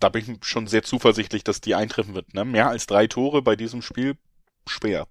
da 0.00 0.08
bin 0.08 0.22
ich 0.22 0.44
schon 0.46 0.66
sehr 0.66 0.82
zuversichtlich, 0.82 1.44
dass 1.44 1.60
die 1.60 1.74
eintreffen 1.74 2.14
wird. 2.14 2.32
Ne? 2.34 2.44
Mehr 2.44 2.68
als 2.68 2.86
drei 2.86 3.06
Tore 3.06 3.42
bei 3.42 3.56
diesem 3.56 3.82
Spiel, 3.82 4.16
schwer 4.66 5.06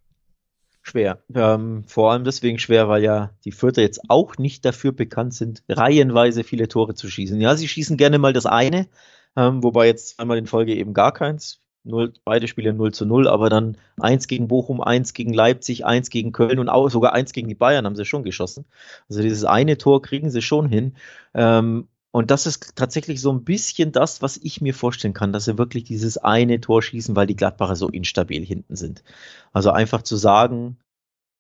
schwer. 0.88 1.24
Ähm, 1.34 1.84
vor 1.88 2.12
allem 2.12 2.24
deswegen 2.24 2.60
schwer, 2.60 2.88
weil 2.88 3.04
ja 3.04 3.32
die 3.44 3.52
Vierter 3.52 3.82
jetzt 3.82 4.10
auch 4.10 4.38
nicht 4.38 4.64
dafür 4.66 4.92
bekannt 4.92 5.34
sind, 5.34 5.64
reihenweise 5.68 6.44
viele 6.44 6.68
Tore 6.68 6.94
zu 6.94 7.10
schießen. 7.10 7.40
Ja, 7.42 7.56
sie 7.56 7.68
schießen 7.68 7.98
gerne 7.98 8.20
mal 8.20 8.34
das 8.34 8.46
eine, 8.46 8.88
ähm, 9.36 9.64
wobei 9.64 9.88
jetzt 9.88 10.20
einmal 10.20 10.38
in 10.38 10.48
Folge 10.48 10.76
eben 10.76 10.94
gar 10.94 11.12
keins. 11.12 11.62
Null, 11.88 12.14
beide 12.24 12.48
Spiele 12.48 12.74
0 12.74 12.94
zu 12.94 13.06
0, 13.06 13.28
aber 13.28 13.50
dann 13.50 13.78
eins 14.00 14.28
gegen 14.28 14.48
Bochum, 14.48 14.82
eins 14.82 15.14
gegen 15.14 15.34
Leipzig, 15.34 15.86
eins 15.86 16.10
gegen 16.10 16.32
Köln 16.32 16.58
und 16.58 16.68
auch 16.68 16.90
sogar 16.90 17.14
eins 17.14 17.32
gegen 17.32 17.48
die 17.48 17.54
Bayern 17.54 17.86
haben 17.86 17.96
sie 17.96 18.06
schon 18.06 18.24
geschossen. 18.24 18.66
Also 19.08 19.22
dieses 19.22 19.46
eine 19.46 19.78
Tor 19.78 20.02
kriegen 20.02 20.32
sie 20.32 20.42
schon 20.42 20.68
hin. 20.68 20.96
Ähm, 21.36 21.88
und 22.16 22.32
das 22.32 22.46
ist 22.46 22.78
tatsächlich 22.78 23.20
so 23.20 23.30
ein 23.30 23.44
bisschen 23.44 23.92
das, 23.92 24.22
was 24.22 24.38
ich 24.38 24.62
mir 24.62 24.74
vorstellen 24.74 25.14
kann, 25.14 25.34
dass 25.34 25.44
sie 25.44 25.58
wirklich 25.58 25.84
dieses 25.84 26.18
eine 26.18 26.62
Tor 26.62 26.82
schießen, 26.82 27.14
weil 27.14 27.28
die 27.28 27.36
Gladbacher 27.36 27.76
so 27.76 27.90
instabil 27.90 28.46
hinten 28.46 28.78
sind. 28.78 29.04
Also 29.52 29.72
einfach 29.72 30.02
zu 30.02 30.16
sagen, 30.16 30.78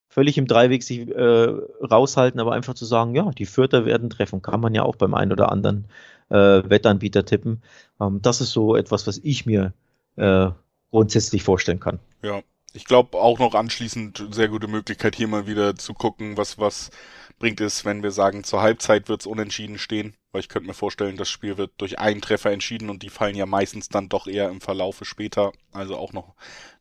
völlig 0.09 0.37
im 0.37 0.47
Dreiweg 0.47 0.83
sich 0.83 1.07
äh, 1.07 1.53
raushalten, 1.81 2.41
aber 2.41 2.51
einfach 2.51 2.73
zu 2.73 2.83
sagen, 2.83 3.15
ja, 3.15 3.31
die 3.31 3.45
Vierter 3.45 3.85
werden 3.85 4.09
treffen, 4.09 4.41
kann 4.41 4.59
man 4.59 4.75
ja 4.75 4.83
auch 4.83 4.97
beim 4.97 5.13
einen 5.13 5.31
oder 5.31 5.49
anderen 5.49 5.85
äh, 6.27 6.35
Wettanbieter 6.35 7.23
tippen. 7.23 7.61
Ähm, 8.01 8.21
das 8.21 8.41
ist 8.41 8.51
so 8.51 8.75
etwas, 8.75 9.07
was 9.07 9.19
ich 9.19 9.45
mir 9.45 9.71
äh, 10.17 10.49
grundsätzlich 10.91 11.43
vorstellen 11.43 11.79
kann. 11.79 11.99
Ja, 12.21 12.41
ich 12.73 12.83
glaube 12.83 13.17
auch 13.17 13.39
noch 13.39 13.55
anschließend 13.55 14.27
sehr 14.31 14.49
gute 14.49 14.67
Möglichkeit 14.67 15.15
hier 15.15 15.29
mal 15.29 15.47
wieder 15.47 15.77
zu 15.77 15.93
gucken, 15.93 16.35
was 16.35 16.59
was 16.59 16.91
bringt 17.37 17.59
es, 17.59 17.83
wenn 17.83 18.01
wir 18.01 18.11
sagen, 18.11 18.43
zur 18.43 18.61
Halbzeit 18.61 19.09
wird 19.09 19.21
es 19.21 19.27
unentschieden 19.27 19.77
stehen, 19.77 20.15
weil 20.31 20.39
ich 20.39 20.49
könnte 20.49 20.67
mir 20.67 20.73
vorstellen, 20.73 21.17
das 21.17 21.29
Spiel 21.29 21.57
wird 21.57 21.73
durch 21.77 21.99
einen 21.99 22.21
Treffer 22.21 22.51
entschieden 22.51 22.89
und 22.89 23.03
die 23.03 23.09
fallen 23.09 23.35
ja 23.35 23.45
meistens 23.45 23.89
dann 23.89 24.09
doch 24.09 24.27
eher 24.27 24.49
im 24.49 24.61
Verlaufe 24.61 25.03
später. 25.03 25.51
Also 25.73 25.97
auch 25.97 26.13
noch 26.13 26.35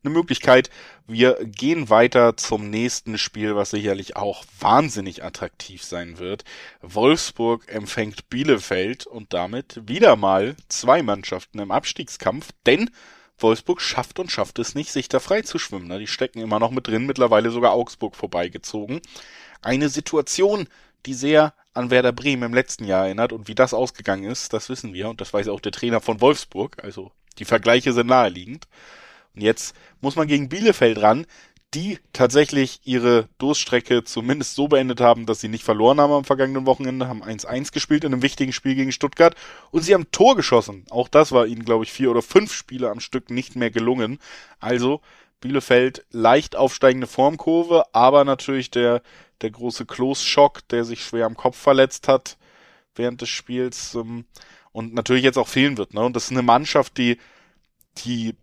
eine 0.04 0.12
Möglichkeit. 0.12 0.70
Wir 1.06 1.38
gehen 1.44 1.90
weiter 1.90 2.36
zum 2.36 2.70
nächsten 2.70 3.18
Spiel, 3.18 3.56
was 3.56 3.70
sicherlich 3.70 4.16
auch 4.16 4.44
wahnsinnig 4.60 5.24
attraktiv 5.24 5.82
sein 5.82 6.18
wird. 6.18 6.44
Wolfsburg 6.82 7.64
empfängt 7.68 8.28
Bielefeld 8.30 9.06
und 9.06 9.32
damit 9.32 9.80
wieder 9.88 10.14
mal 10.14 10.54
zwei 10.68 11.02
Mannschaften 11.02 11.58
im 11.58 11.72
Abstiegskampf, 11.72 12.50
denn 12.66 12.90
Wolfsburg 13.38 13.80
schafft 13.80 14.20
und 14.20 14.30
schafft 14.30 14.60
es 14.60 14.76
nicht, 14.76 14.92
sich 14.92 15.08
da 15.08 15.18
frei 15.18 15.42
zu 15.42 15.58
schwimmen. 15.58 15.98
Die 15.98 16.06
stecken 16.06 16.38
immer 16.40 16.60
noch 16.60 16.70
mit 16.70 16.86
drin, 16.86 17.06
mittlerweile 17.06 17.50
sogar 17.50 17.72
Augsburg 17.72 18.14
vorbeigezogen 18.14 19.00
eine 19.64 19.88
Situation, 19.88 20.68
die 21.06 21.14
sehr 21.14 21.54
an 21.72 21.90
Werder 21.90 22.12
Bremen 22.12 22.44
im 22.44 22.54
letzten 22.54 22.84
Jahr 22.84 23.06
erinnert 23.06 23.32
und 23.32 23.48
wie 23.48 23.54
das 23.54 23.74
ausgegangen 23.74 24.24
ist, 24.24 24.52
das 24.52 24.68
wissen 24.68 24.94
wir 24.94 25.08
und 25.08 25.20
das 25.20 25.32
weiß 25.32 25.48
auch 25.48 25.60
der 25.60 25.72
Trainer 25.72 26.00
von 26.00 26.20
Wolfsburg, 26.20 26.82
also 26.82 27.10
die 27.38 27.44
Vergleiche 27.44 27.92
sind 27.92 28.06
naheliegend. 28.06 28.68
Und 29.34 29.42
jetzt 29.42 29.74
muss 30.00 30.14
man 30.14 30.28
gegen 30.28 30.48
Bielefeld 30.48 31.02
ran, 31.02 31.26
die 31.74 31.98
tatsächlich 32.12 32.80
ihre 32.84 33.28
Durststrecke 33.38 34.04
zumindest 34.04 34.54
so 34.54 34.68
beendet 34.68 35.00
haben, 35.00 35.26
dass 35.26 35.40
sie 35.40 35.48
nicht 35.48 35.64
verloren 35.64 36.00
haben 36.00 36.12
am 36.12 36.24
vergangenen 36.24 36.66
Wochenende, 36.66 37.08
haben 37.08 37.24
1-1 37.24 37.72
gespielt 37.72 38.04
in 38.04 38.12
einem 38.12 38.22
wichtigen 38.22 38.52
Spiel 38.52 38.76
gegen 38.76 38.92
Stuttgart 38.92 39.34
und 39.72 39.82
sie 39.82 39.92
haben 39.92 40.10
Tor 40.12 40.36
geschossen. 40.36 40.84
Auch 40.90 41.08
das 41.08 41.32
war 41.32 41.46
ihnen, 41.46 41.64
glaube 41.64 41.82
ich, 41.82 41.92
vier 41.92 42.12
oder 42.12 42.22
fünf 42.22 42.52
Spiele 42.52 42.90
am 42.90 43.00
Stück 43.00 43.30
nicht 43.30 43.56
mehr 43.56 43.72
gelungen. 43.72 44.20
Also 44.60 45.00
Bielefeld 45.40 46.06
leicht 46.10 46.54
aufsteigende 46.54 47.08
Formkurve, 47.08 47.84
aber 47.92 48.24
natürlich 48.24 48.70
der, 48.70 49.02
der 49.44 49.50
große 49.50 49.86
Klos-Schock, 49.86 50.66
der 50.68 50.84
sich 50.84 51.04
schwer 51.04 51.26
am 51.26 51.36
Kopf 51.36 51.56
verletzt 51.56 52.08
hat 52.08 52.36
während 52.96 53.20
des 53.20 53.28
Spiels 53.28 53.94
ähm, 53.94 54.24
und 54.72 54.94
natürlich 54.94 55.22
jetzt 55.22 55.38
auch 55.38 55.48
fehlen 55.48 55.76
wird. 55.76 55.94
Ne? 55.94 56.00
Und 56.00 56.16
das 56.16 56.24
ist 56.24 56.30
eine 56.32 56.42
Mannschaft, 56.42 56.96
die, 56.96 57.18
die 57.98 58.34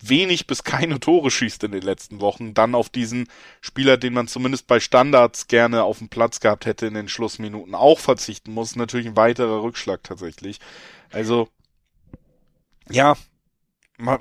wenig 0.00 0.46
bis 0.46 0.64
keine 0.64 1.00
Tore 1.00 1.30
schießt 1.30 1.64
in 1.64 1.72
den 1.72 1.82
letzten 1.82 2.20
Wochen, 2.20 2.54
dann 2.54 2.74
auf 2.74 2.88
diesen 2.88 3.28
Spieler, 3.60 3.96
den 3.96 4.12
man 4.12 4.28
zumindest 4.28 4.66
bei 4.66 4.80
Standards 4.80 5.48
gerne 5.48 5.82
auf 5.82 5.98
dem 5.98 6.08
Platz 6.08 6.40
gehabt 6.40 6.66
hätte 6.66 6.86
in 6.86 6.94
den 6.94 7.08
Schlussminuten, 7.08 7.74
auch 7.74 7.98
verzichten 7.98 8.52
muss. 8.52 8.76
Natürlich 8.76 9.06
ein 9.06 9.16
weiterer 9.16 9.62
Rückschlag 9.62 10.02
tatsächlich. 10.02 10.58
Also, 11.10 11.48
ja, 12.90 13.16
mal, 13.98 14.20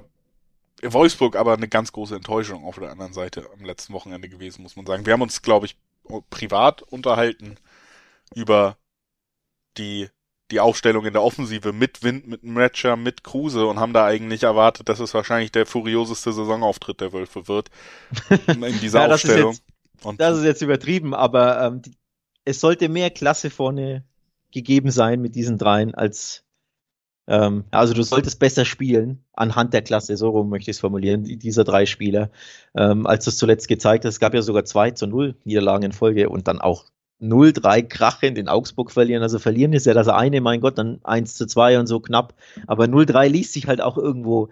Wolfsburg 0.83 1.35
aber 1.35 1.53
eine 1.53 1.67
ganz 1.67 1.91
große 1.91 2.15
Enttäuschung 2.15 2.63
auf 2.63 2.79
der 2.79 2.91
anderen 2.91 3.13
Seite 3.13 3.49
am 3.53 3.65
letzten 3.65 3.93
Wochenende 3.93 4.29
gewesen, 4.29 4.63
muss 4.63 4.75
man 4.75 4.85
sagen. 4.85 5.05
Wir 5.05 5.13
haben 5.13 5.21
uns, 5.21 5.41
glaube 5.41 5.65
ich, 5.65 5.77
privat 6.29 6.81
unterhalten 6.81 7.57
über 8.33 8.77
die 9.77 10.09
die 10.51 10.59
Aufstellung 10.61 11.05
in 11.05 11.13
der 11.13 11.23
Offensive 11.23 11.73
mit 11.73 12.03
Wind, 12.03 12.27
mit 12.27 12.43
Matcher, 12.43 12.95
mit 12.95 13.23
Kruse 13.23 13.67
und 13.67 13.79
haben 13.79 13.93
da 13.93 14.05
eigentlich 14.05 14.43
erwartet, 14.43 14.87
dass 14.87 14.99
es 14.99 15.13
wahrscheinlich 15.13 15.51
der 15.51 15.65
furioseste 15.65 16.31
Saisonauftritt 16.31 17.01
der 17.01 17.11
Wölfe 17.11 17.47
wird 17.47 17.69
in 18.47 18.79
dieser 18.79 19.07
ja, 19.07 19.13
Aufstellung. 19.13 19.51
Ist 19.51 19.63
jetzt, 20.05 20.19
das 20.19 20.37
ist 20.37 20.45
jetzt 20.45 20.61
übertrieben, 20.61 21.13
aber 21.13 21.61
ähm, 21.61 21.81
die, 21.81 21.91
es 22.45 22.61
sollte 22.61 22.87
mehr 22.87 23.09
Klasse 23.09 23.49
vorne 23.49 24.05
gegeben 24.51 24.89
sein 24.89 25.21
mit 25.21 25.35
diesen 25.35 25.57
dreien 25.57 25.93
als 25.93 26.45
ähm, 27.27 27.65
also 27.71 27.93
du 27.93 28.03
solltest 28.03 28.39
besser 28.39 28.65
spielen 28.65 29.23
anhand 29.33 29.73
der 29.73 29.81
Klasse, 29.81 30.17
so 30.17 30.29
rum 30.29 30.49
möchte 30.49 30.71
ich 30.71 30.77
es 30.77 30.81
formulieren, 30.81 31.23
dieser 31.23 31.63
drei 31.63 31.85
Spieler, 31.85 32.31
ähm, 32.75 33.05
als 33.05 33.25
du 33.25 33.29
es 33.29 33.37
zuletzt 33.37 33.67
gezeigt 33.67 34.05
hast. 34.05 34.15
Es 34.15 34.19
gab 34.19 34.33
ja 34.33 34.41
sogar 34.41 34.65
zwei 34.65 34.91
zu 34.91 35.07
null 35.07 35.35
Niederlagen 35.43 35.83
in 35.83 35.91
Folge 35.91 36.29
und 36.29 36.47
dann 36.47 36.59
auch 36.59 36.85
0-3 37.21 37.83
krachend 37.83 38.37
in 38.37 38.47
Augsburg 38.47 38.91
verlieren. 38.91 39.23
Also 39.23 39.39
verlieren 39.39 39.73
ist 39.73 39.85
ja 39.85 39.93
das 39.93 40.07
eine, 40.07 40.39
mein 40.39 40.61
Gott, 40.61 40.77
dann 40.77 40.99
1 41.03 41.33
zu 41.33 41.47
2 41.47 41.79
und 41.79 41.87
so 41.87 41.99
knapp. 41.99 42.35
Aber 42.67 42.85
0-3 42.85 43.27
liest 43.27 43.53
sich 43.53 43.67
halt 43.67 43.81
auch 43.81 43.97
irgendwo 43.97 44.49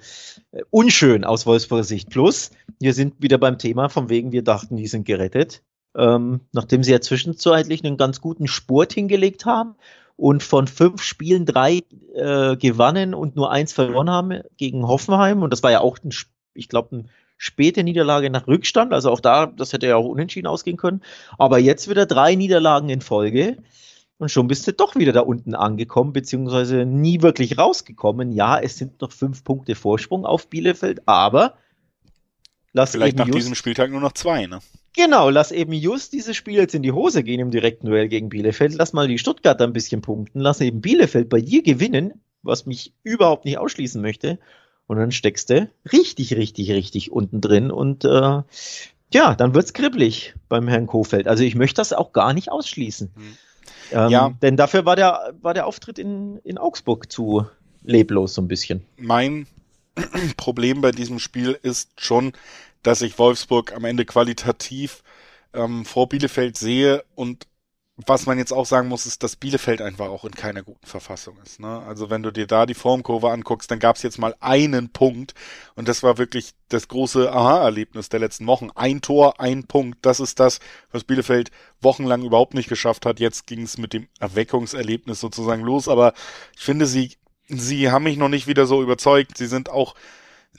äh, 0.52 0.62
unschön 0.72 1.24
aus 1.24 1.46
Wolfsburger 1.46 1.84
Sicht. 1.84 2.10
Plus, 2.10 2.52
wir 2.80 2.94
sind 2.94 3.22
wieder 3.22 3.38
beim 3.38 3.60
Thema, 3.60 3.90
von 3.90 4.10
wegen 4.10 4.32
wir 4.32 4.44
dachten, 4.44 4.78
die 4.78 4.88
sind 4.88 5.06
gerettet. 5.06 5.64
Ähm, 5.96 6.42
nachdem 6.52 6.84
sie 6.84 6.92
ja 6.92 7.00
zwischenzeitlich 7.00 7.86
einen 7.86 7.98
ganz 7.98 8.20
guten 8.20 8.48
Spurt 8.48 8.92
hingelegt 8.94 9.46
haben 9.46 9.76
und 10.18 10.44
von 10.44 10.68
fünf 10.68 11.02
Spielen 11.02 11.46
drei 11.46 11.82
äh, 12.14 12.56
gewannen 12.56 13.14
und 13.14 13.36
nur 13.36 13.52
eins 13.52 13.74
verloren 13.74 14.10
haben 14.10 14.42
gegen 14.58 14.88
Hoffenheim. 14.88 15.44
Und 15.44 15.52
das 15.52 15.64
war 15.64 15.72
ja 15.72 15.82
auch, 15.82 15.98
ein, 16.04 16.14
ich 16.54 16.70
glaube, 16.70 16.96
ein 16.96 17.10
späte 17.38 17.84
Niederlage 17.84 18.30
nach 18.30 18.48
Rückstand. 18.48 18.94
Also 18.94 19.12
auch 19.12 19.20
da, 19.20 19.48
das 19.48 19.74
hätte 19.74 19.88
ja 19.88 19.98
auch 19.98 20.06
unentschieden 20.06 20.48
ausgehen 20.48 20.78
können. 20.78 21.02
Aber 21.38 21.60
jetzt 21.60 21.90
wieder 21.90 22.06
drei 22.06 22.36
Niederlagen 22.36 22.90
in 22.90 23.02
Folge. 23.02 23.58
Und 24.18 24.30
schon 24.32 24.48
bist 24.48 24.66
du 24.66 24.72
doch 24.72 24.96
wieder 24.96 25.12
da 25.12 25.22
unten 25.22 25.56
angekommen, 25.56 26.14
beziehungsweise 26.14 26.86
nie 26.86 27.22
wirklich 27.22 27.58
rausgekommen. 27.58 28.32
Ja, 28.32 28.58
es 28.58 28.78
sind 28.78 29.02
noch 29.02 29.12
fünf 29.12 29.44
Punkte 29.44 29.76
Vorsprung 29.76 30.26
auf 30.26 30.48
Bielefeld, 30.48 31.02
aber 31.06 31.56
lass 32.72 32.92
Vielleicht 32.92 33.18
nach 33.18 33.28
just, 33.28 33.40
diesem 33.40 33.56
Spieltag 33.56 33.92
nur 33.92 34.00
noch 34.00 34.14
zwei, 34.14 34.46
ne? 34.46 34.60
Genau, 34.96 35.30
lass 35.30 35.52
eben 35.52 35.74
just 35.74 36.14
dieses 36.14 36.36
Spiel 36.36 36.56
jetzt 36.56 36.74
in 36.74 36.84
die 36.84 36.94
Hose 36.94 37.24
gehen 37.24 37.40
im 37.42 37.52
direkten 37.52 37.88
Duell 37.88 38.08
gegen 38.08 38.30
Bielefeld. 38.30 38.74
Lass 38.76 38.94
mal 38.94 39.08
die 39.08 39.20
Stuttgarter 39.20 39.66
ein 39.66 39.74
bisschen 39.74 40.02
punkten. 40.02 40.40
Lass 40.40 40.62
eben 40.62 40.82
Bielefeld 40.82 41.28
bei 41.30 41.42
dir 41.42 41.64
gewinnen, 41.64 42.22
was 42.44 42.66
mich 42.66 42.94
überhaupt 43.04 43.44
nicht 43.46 43.58
ausschließen 43.58 44.02
möchte. 44.02 44.40
Und 44.88 44.98
dann 44.98 45.12
steckst 45.12 45.50
du 45.50 45.70
richtig, 45.92 46.36
richtig, 46.36 46.72
richtig 46.72 47.12
unten 47.12 47.42
drin 47.42 47.72
und 47.72 48.06
äh, 48.06 48.42
ja, 49.14 49.36
dann 49.36 49.54
wird's 49.54 49.74
kribbelig 49.74 50.34
beim 50.50 50.68
Herrn 50.68 50.88
Kofeld. 50.88 51.28
Also 51.28 51.44
ich 51.44 51.56
möchte 51.56 51.78
das 51.78 51.94
auch 51.94 52.14
gar 52.14 52.34
nicht 52.34 52.52
ausschließen. 52.52 53.12
Hm. 53.16 53.38
Ähm, 53.92 54.10
ja. 54.10 54.34
Denn 54.42 54.58
dafür 54.58 54.86
war 54.86 54.96
der, 54.96 55.34
war 55.42 55.54
der 55.54 55.68
Auftritt 55.68 56.00
in, 56.00 56.38
in 56.44 56.58
Augsburg 56.58 57.12
zu 57.12 57.46
leblos 57.84 58.34
so 58.34 58.42
ein 58.42 58.48
bisschen. 58.48 58.86
Mein 58.98 59.48
Problem 60.38 60.82
bei 60.82 60.92
diesem 60.92 61.20
Spiel 61.20 61.58
ist 61.62 62.00
schon, 62.00 62.34
dass 62.86 63.02
ich 63.02 63.18
Wolfsburg 63.18 63.74
am 63.74 63.86
Ende 63.86 64.06
qualitativ 64.06 65.04
ähm, 65.54 65.86
vor 65.86 66.08
Bielefeld 66.08 66.58
sehe 66.58 67.04
und 67.16 67.48
was 68.06 68.26
man 68.26 68.38
jetzt 68.38 68.52
auch 68.52 68.66
sagen 68.66 68.90
muss, 68.90 69.06
ist, 69.06 69.24
dass 69.24 69.38
Bielefeld 69.38 69.82
einfach 69.82 70.08
auch 70.08 70.26
in 70.26 70.32
keiner 70.32 70.64
guten 70.64 70.86
Verfassung 70.86 71.38
ist. 71.46 71.62
Ne? 71.62 71.82
Also 71.88 72.10
wenn 72.10 72.24
du 72.24 72.32
dir 72.32 72.46
da 72.46 72.66
die 72.66 72.74
Formkurve 72.74 73.32
anguckst, 73.32 73.72
dann 73.72 73.80
gab 73.80 73.96
es 73.96 74.04
jetzt 74.04 74.20
mal 74.20 74.36
einen 74.42 74.90
Punkt 74.90 75.34
und 75.76 75.88
das 75.88 76.04
war 76.04 76.18
wirklich 76.18 76.52
das 76.68 76.90
große 76.90 77.32
Aha-Erlebnis 77.32 78.10
der 78.10 78.20
letzten 78.20 78.48
Wochen. 78.48 78.70
Ein 78.76 79.00
Tor, 79.00 79.40
ein 79.40 79.64
Punkt, 79.64 80.06
das 80.06 80.20
ist 80.20 80.42
das, 80.42 80.60
was 80.92 81.06
Bielefeld 81.06 81.52
wochenlang 81.82 82.24
überhaupt 82.24 82.54
nicht 82.54 82.68
geschafft 82.68 83.06
hat. 83.06 83.22
Jetzt 83.22 83.48
ging 83.48 83.62
es 83.62 83.78
mit 83.78 83.94
dem 83.94 84.10
Erweckungserlebnis 84.20 85.22
sozusagen 85.22 85.64
los, 85.64 85.88
aber 85.88 86.14
ich 86.54 86.64
finde, 86.64 86.88
sie, 86.88 87.14
sie 87.48 87.92
haben 87.92 88.04
mich 88.04 88.18
noch 88.18 88.30
nicht 88.30 88.46
wieder 88.46 88.66
so 88.66 88.84
überzeugt. 88.84 89.38
Sie 89.38 89.48
sind 89.48 89.70
auch 89.70 89.96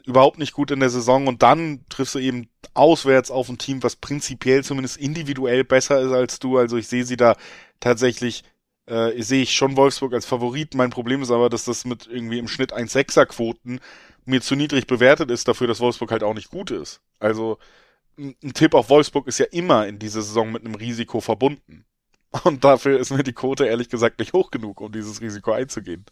überhaupt 0.07 0.39
nicht 0.39 0.53
gut 0.53 0.71
in 0.71 0.81
der 0.81 0.91
Saison 0.91 1.27
und 1.27 1.43
dann 1.43 1.85
triffst 1.89 2.15
du 2.15 2.19
eben 2.19 2.49
auswärts 2.75 3.31
auf 3.31 3.49
ein 3.49 3.59
Team, 3.59 3.83
was 3.83 3.97
prinzipiell 3.97 4.63
zumindest 4.63 4.97
individuell 4.97 5.65
besser 5.65 6.01
ist 6.01 6.13
als 6.13 6.39
du. 6.39 6.59
Also 6.59 6.77
ich 6.77 6.89
sehe 6.89 7.05
sie 7.05 7.17
da 7.17 7.37
tatsächlich, 7.81 8.45
äh, 8.87 9.21
sehe 9.23 9.43
ich 9.43 9.55
schon 9.55 9.77
Wolfsburg 9.77 10.15
als 10.15 10.27
Favorit. 10.27 10.75
Mein 10.75 10.91
Problem 10.91 11.23
ist 11.23 11.31
aber, 11.31 11.51
dass 11.51 11.65
das 11.65 11.85
mit 11.85 12.07
irgendwie 12.07 12.39
im 12.39 12.49
Schnitt 12.49 12.73
1,6er 12.73 13.27
Quoten 13.27 13.81
mir 14.25 14.41
zu 14.41 14.55
niedrig 14.55 14.87
bewertet 14.87 15.31
ist 15.31 15.49
dafür, 15.49 15.67
dass 15.67 15.81
Wolfsburg 15.81 16.11
halt 16.11 16.23
auch 16.23 16.35
nicht 16.35 16.51
gut 16.51 16.71
ist. 16.71 17.01
Also 17.19 17.59
ein 18.19 18.55
Tipp 18.55 18.75
auf 18.75 18.89
Wolfsburg 18.89 19.27
ist 19.27 19.39
ja 19.39 19.47
immer 19.47 19.87
in 19.87 19.99
dieser 19.99 20.23
Saison 20.23 20.51
mit 20.53 20.65
einem 20.65 20.75
Risiko 20.75 21.21
verbunden. 21.21 21.85
Und 22.45 22.65
dafür 22.65 22.99
ist 22.99 23.11
mir 23.11 23.23
die 23.23 23.33
Quote 23.33 23.67
ehrlich 23.67 23.89
gesagt 23.89 24.19
nicht 24.19 24.33
hoch 24.33 24.51
genug, 24.51 24.81
um 24.81 24.93
dieses 24.93 25.21
Risiko 25.21 25.53
einzugehen. 25.53 26.05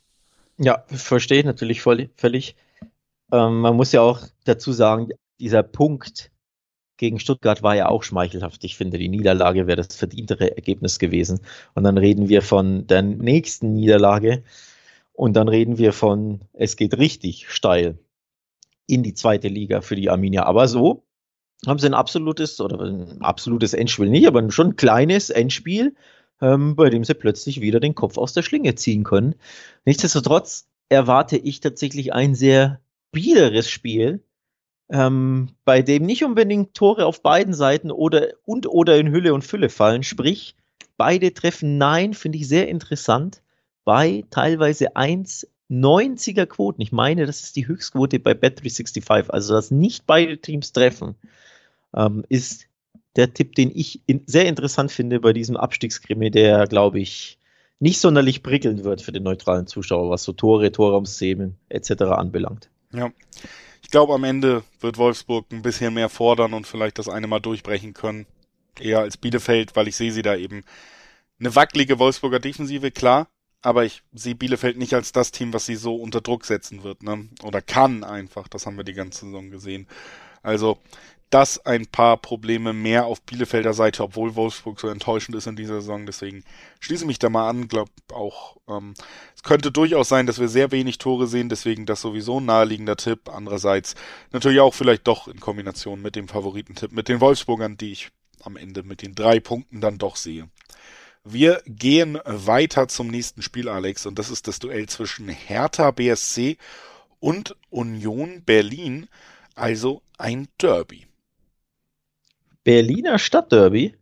Ja, 0.58 0.84
verstehe 0.88 1.40
ich 1.40 1.44
natürlich 1.44 1.82
voll, 1.82 2.10
völlig. 2.16 2.54
Ähm, 3.34 3.60
man 3.60 3.74
muss 3.74 3.90
ja 3.90 4.00
auch 4.00 4.20
dazu 4.44 4.72
sagen, 4.72 5.08
dieser 5.40 5.64
Punkt 5.64 6.30
gegen 6.96 7.18
Stuttgart 7.18 7.64
war 7.64 7.74
ja 7.74 7.88
auch 7.88 8.04
schmeichelhaft. 8.04 8.62
Ich 8.62 8.76
finde, 8.76 8.98
die 8.98 9.08
Niederlage 9.08 9.66
wäre 9.66 9.76
das 9.82 9.96
verdientere 9.96 10.56
Ergebnis 10.56 11.00
gewesen. 11.00 11.40
Und 11.74 11.82
dann 11.82 11.98
reden 11.98 12.28
wir 12.28 12.42
von 12.42 12.86
der 12.86 13.02
nächsten 13.02 13.72
Niederlage 13.72 14.44
und 15.12 15.34
dann 15.34 15.48
reden 15.48 15.78
wir 15.78 15.92
von, 15.92 16.42
es 16.52 16.76
geht 16.76 16.96
richtig 16.96 17.50
steil 17.50 17.98
in 18.86 19.02
die 19.02 19.14
zweite 19.14 19.48
Liga 19.48 19.80
für 19.80 19.96
die 19.96 20.10
Arminia. 20.10 20.44
Aber 20.44 20.68
so 20.68 21.02
haben 21.66 21.80
sie 21.80 21.86
ein 21.86 21.94
absolutes, 21.94 22.60
oder 22.60 22.80
ein 22.80 23.20
absolutes 23.20 23.74
Endspiel 23.74 24.10
nicht, 24.10 24.28
aber 24.28 24.48
schon 24.52 24.68
ein 24.68 24.76
kleines 24.76 25.30
Endspiel, 25.30 25.96
ähm, 26.40 26.76
bei 26.76 26.88
dem 26.88 27.02
sie 27.02 27.14
plötzlich 27.14 27.60
wieder 27.60 27.80
den 27.80 27.96
Kopf 27.96 28.16
aus 28.16 28.32
der 28.32 28.42
Schlinge 28.42 28.76
ziehen 28.76 29.02
können. 29.02 29.34
Nichtsdestotrotz 29.84 30.68
erwarte 30.88 31.36
ich 31.36 31.58
tatsächlich 31.58 32.12
ein 32.12 32.36
sehr 32.36 32.80
biederes 33.14 33.70
Spiel, 33.70 34.22
ähm, 34.90 35.48
bei 35.64 35.80
dem 35.80 36.04
nicht 36.04 36.24
unbedingt 36.24 36.74
Tore 36.74 37.06
auf 37.06 37.22
beiden 37.22 37.54
Seiten 37.54 37.90
oder 37.90 38.28
und 38.44 38.66
oder 38.66 38.98
in 38.98 39.10
Hülle 39.10 39.32
und 39.32 39.42
Fülle 39.42 39.70
fallen. 39.70 40.02
Sprich, 40.02 40.54
beide 40.96 41.32
treffen 41.32 41.78
Nein, 41.78 42.14
finde 42.14 42.38
ich 42.38 42.48
sehr 42.48 42.68
interessant. 42.68 43.42
Bei 43.84 44.24
teilweise 44.30 44.96
1,90er 44.96 46.46
Quoten. 46.46 46.82
Ich 46.82 46.92
meine, 46.92 47.26
das 47.26 47.42
ist 47.42 47.56
die 47.56 47.66
Höchstquote 47.66 48.18
bei 48.18 48.32
Bet365. 48.32 49.30
Also, 49.30 49.54
dass 49.54 49.70
nicht 49.70 50.06
beide 50.06 50.38
Teams 50.38 50.72
treffen, 50.72 51.14
ähm, 51.96 52.24
ist 52.28 52.66
der 53.16 53.32
Tipp, 53.32 53.54
den 53.54 53.70
ich 53.74 54.02
in, 54.06 54.22
sehr 54.26 54.46
interessant 54.46 54.90
finde 54.90 55.20
bei 55.20 55.32
diesem 55.32 55.56
Abstiegskrimi, 55.56 56.30
der, 56.30 56.66
glaube 56.66 57.00
ich, 57.00 57.38
nicht 57.78 58.00
sonderlich 58.00 58.42
prickelnd 58.42 58.84
wird 58.84 59.02
für 59.02 59.12
den 59.12 59.22
neutralen 59.22 59.66
Zuschauer, 59.66 60.10
was 60.10 60.24
so 60.24 60.32
Tore, 60.32 60.72
Torraumszenen 60.72 61.58
etc. 61.68 62.02
anbelangt. 62.02 62.70
Ja. 62.94 63.10
Ich 63.82 63.90
glaube, 63.90 64.14
am 64.14 64.24
Ende 64.24 64.64
wird 64.80 64.96
Wolfsburg 64.96 65.46
ein 65.52 65.62
bisschen 65.62 65.94
mehr 65.94 66.08
fordern 66.08 66.54
und 66.54 66.66
vielleicht 66.66 66.98
das 66.98 67.08
eine 67.08 67.26
Mal 67.26 67.40
durchbrechen 67.40 67.92
können. 67.92 68.26
Eher 68.80 69.00
als 69.00 69.16
Bielefeld, 69.16 69.76
weil 69.76 69.88
ich 69.88 69.96
sehe 69.96 70.12
sie 70.12 70.22
da 70.22 70.36
eben. 70.36 70.64
Eine 71.38 71.54
wackelige 71.54 71.98
Wolfsburger 71.98 72.40
Defensive, 72.40 72.90
klar. 72.90 73.28
Aber 73.62 73.84
ich 73.84 74.02
sehe 74.12 74.34
Bielefeld 74.34 74.76
nicht 74.76 74.94
als 74.94 75.12
das 75.12 75.32
Team, 75.32 75.52
was 75.52 75.66
sie 75.66 75.76
so 75.76 75.96
unter 75.96 76.20
Druck 76.20 76.44
setzen 76.44 76.82
wird, 76.82 77.02
ne? 77.02 77.28
Oder 77.42 77.62
kann 77.62 78.04
einfach. 78.04 78.46
Das 78.48 78.66
haben 78.66 78.76
wir 78.76 78.84
die 78.84 78.92
ganze 78.92 79.24
Saison 79.26 79.50
gesehen. 79.50 79.88
Also, 80.42 80.78
das 81.30 81.64
ein 81.66 81.86
paar 81.86 82.16
Probleme 82.16 82.72
mehr 82.72 83.06
auf 83.06 83.22
Bielefelder 83.22 83.74
Seite, 83.74 84.04
obwohl 84.04 84.36
Wolfsburg 84.36 84.78
so 84.78 84.88
enttäuschend 84.88 85.36
ist 85.36 85.46
in 85.46 85.56
dieser 85.56 85.80
Saison. 85.80 86.06
Deswegen 86.06 86.44
schließe 86.80 87.06
mich 87.06 87.18
da 87.18 87.28
mal 87.28 87.48
an. 87.48 87.68
Glaub 87.68 87.88
auch, 88.12 88.56
ähm, 88.68 88.94
es 89.34 89.42
könnte 89.42 89.72
durchaus 89.72 90.08
sein, 90.08 90.26
dass 90.26 90.38
wir 90.38 90.48
sehr 90.48 90.70
wenig 90.70 90.98
Tore 90.98 91.26
sehen. 91.26 91.48
Deswegen 91.48 91.86
das 91.86 92.00
sowieso 92.00 92.40
ein 92.40 92.44
naheliegender 92.44 92.96
Tipp. 92.96 93.28
Andererseits 93.28 93.94
natürlich 94.32 94.60
auch 94.60 94.74
vielleicht 94.74 95.06
doch 95.08 95.26
in 95.26 95.40
Kombination 95.40 96.00
mit 96.02 96.14
dem 96.14 96.28
Favoritentipp 96.28 96.92
mit 96.92 97.08
den 97.08 97.20
Wolfsburgern, 97.20 97.76
die 97.76 97.92
ich 97.92 98.10
am 98.42 98.56
Ende 98.56 98.82
mit 98.82 99.02
den 99.02 99.14
drei 99.14 99.40
Punkten 99.40 99.80
dann 99.80 99.98
doch 99.98 100.16
sehe. 100.16 100.48
Wir 101.24 101.62
gehen 101.66 102.18
weiter 102.24 102.86
zum 102.86 103.08
nächsten 103.08 103.40
Spiel, 103.40 103.70
Alex, 103.70 104.04
und 104.04 104.18
das 104.18 104.30
ist 104.30 104.46
das 104.46 104.58
Duell 104.58 104.86
zwischen 104.90 105.28
Hertha 105.30 105.90
BSC 105.90 106.58
und 107.18 107.56
Union 107.70 108.42
Berlin, 108.44 109.08
also 109.54 110.02
ein 110.18 110.48
Derby. 110.60 111.06
Berliner 112.64 113.18
Stadtderby. 113.18 113.94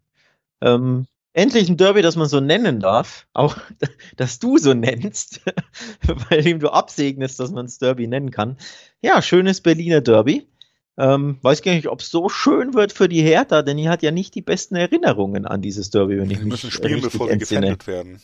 Ähm, 0.61 1.07
endlich 1.33 1.69
ein 1.69 1.77
Derby, 1.77 2.03
das 2.03 2.17
man 2.17 2.29
so 2.29 2.41
nennen 2.41 2.81
darf. 2.81 3.27
Auch, 3.33 3.57
dass 4.17 4.39
du 4.39 4.59
so 4.59 4.75
nennst, 4.75 5.41
weil 6.31 6.47
ihm 6.47 6.61
du 6.61 6.71
absegnest, 6.71 7.39
dass 7.41 7.51
man 7.51 7.67
es 7.67 7.79
Derby 7.79 8.07
nennen 8.07 8.31
kann. 8.31 8.57
Ja, 9.01 9.21
schönes 9.21 9.61
Berliner 9.61 10.01
Derby. 10.01 10.47
Ähm, 10.99 11.39
weiß 11.41 11.63
gar 11.63 11.73
nicht, 11.73 11.89
ob 11.89 12.01
es 12.01 12.11
so 12.11 12.29
schön 12.29 12.75
wird 12.75 12.93
für 12.93 13.09
die 13.09 13.23
Hertha, 13.23 13.63
denn 13.63 13.79
die 13.79 13.89
hat 13.89 14.03
ja 14.03 14.11
nicht 14.11 14.35
die 14.35 14.43
besten 14.43 14.77
Erinnerungen 14.77 15.47
an 15.47 15.63
dieses 15.63 15.91
Derby, 15.91 16.19
wenn 16.19 16.31
ich 16.31 16.39
sie 16.39 16.45
müssen 16.45 16.71
spielen, 16.71 17.01
bevor 17.01 17.31
sie 17.31 17.39
gefändet 17.39 17.87
werden. 17.87 18.21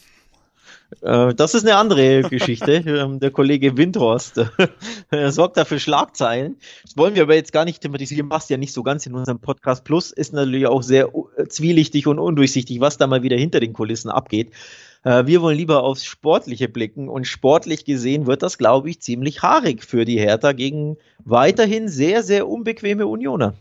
Äh, 1.03 1.35
das 1.35 1.55
ist 1.55 1.65
eine 1.65 1.77
andere 1.77 2.23
Geschichte. 2.23 2.85
Ähm, 2.89 3.21
der 3.21 3.31
Kollege 3.31 3.77
Windhorst 3.77 4.39
äh, 5.11 5.31
sorgt 5.31 5.57
dafür 5.57 5.79
Schlagzeilen. 5.79 6.57
Das 6.83 6.97
wollen 6.97 7.15
wir 7.15 7.23
aber 7.23 7.35
jetzt 7.35 7.53
gar 7.53 7.65
nicht 7.65 7.83
thematisieren. 7.83 8.29
Machst 8.29 8.51
ja 8.51 8.57
nicht 8.57 8.73
so 8.73 8.83
ganz 8.83 9.05
in 9.05 9.15
unserem 9.15 9.41
Podcast. 9.41 9.85
Plus 9.85 10.11
ist 10.11 10.33
natürlich 10.33 10.67
auch 10.67 10.83
sehr 10.83 11.11
äh, 11.37 11.47
zwielichtig 11.47 12.07
und 12.07 12.19
undurchsichtig, 12.19 12.81
was 12.81 12.97
da 12.97 13.07
mal 13.07 13.23
wieder 13.23 13.37
hinter 13.37 13.61
den 13.61 13.73
Kulissen 13.73 14.11
abgeht. 14.11 14.53
Wir 15.05 15.43
wollen 15.43 15.57
lieber 15.57 15.85
aufs 15.85 16.05
Sportliche 16.05 16.69
blicken 16.69 17.09
und 17.09 17.25
sportlich 17.25 17.85
gesehen 17.85 18.27
wird 18.27 18.43
das, 18.43 18.59
glaube 18.59 18.91
ich, 18.91 19.01
ziemlich 19.01 19.43
haarig 19.43 19.85
für 19.85 20.05
die 20.05 20.19
Hertha 20.19 20.51
gegen 20.53 20.97
weiterhin 21.25 21.89
sehr, 21.89 22.25
sehr 22.25 22.49
unbequeme 22.49 23.07
Unioner. 23.07 23.55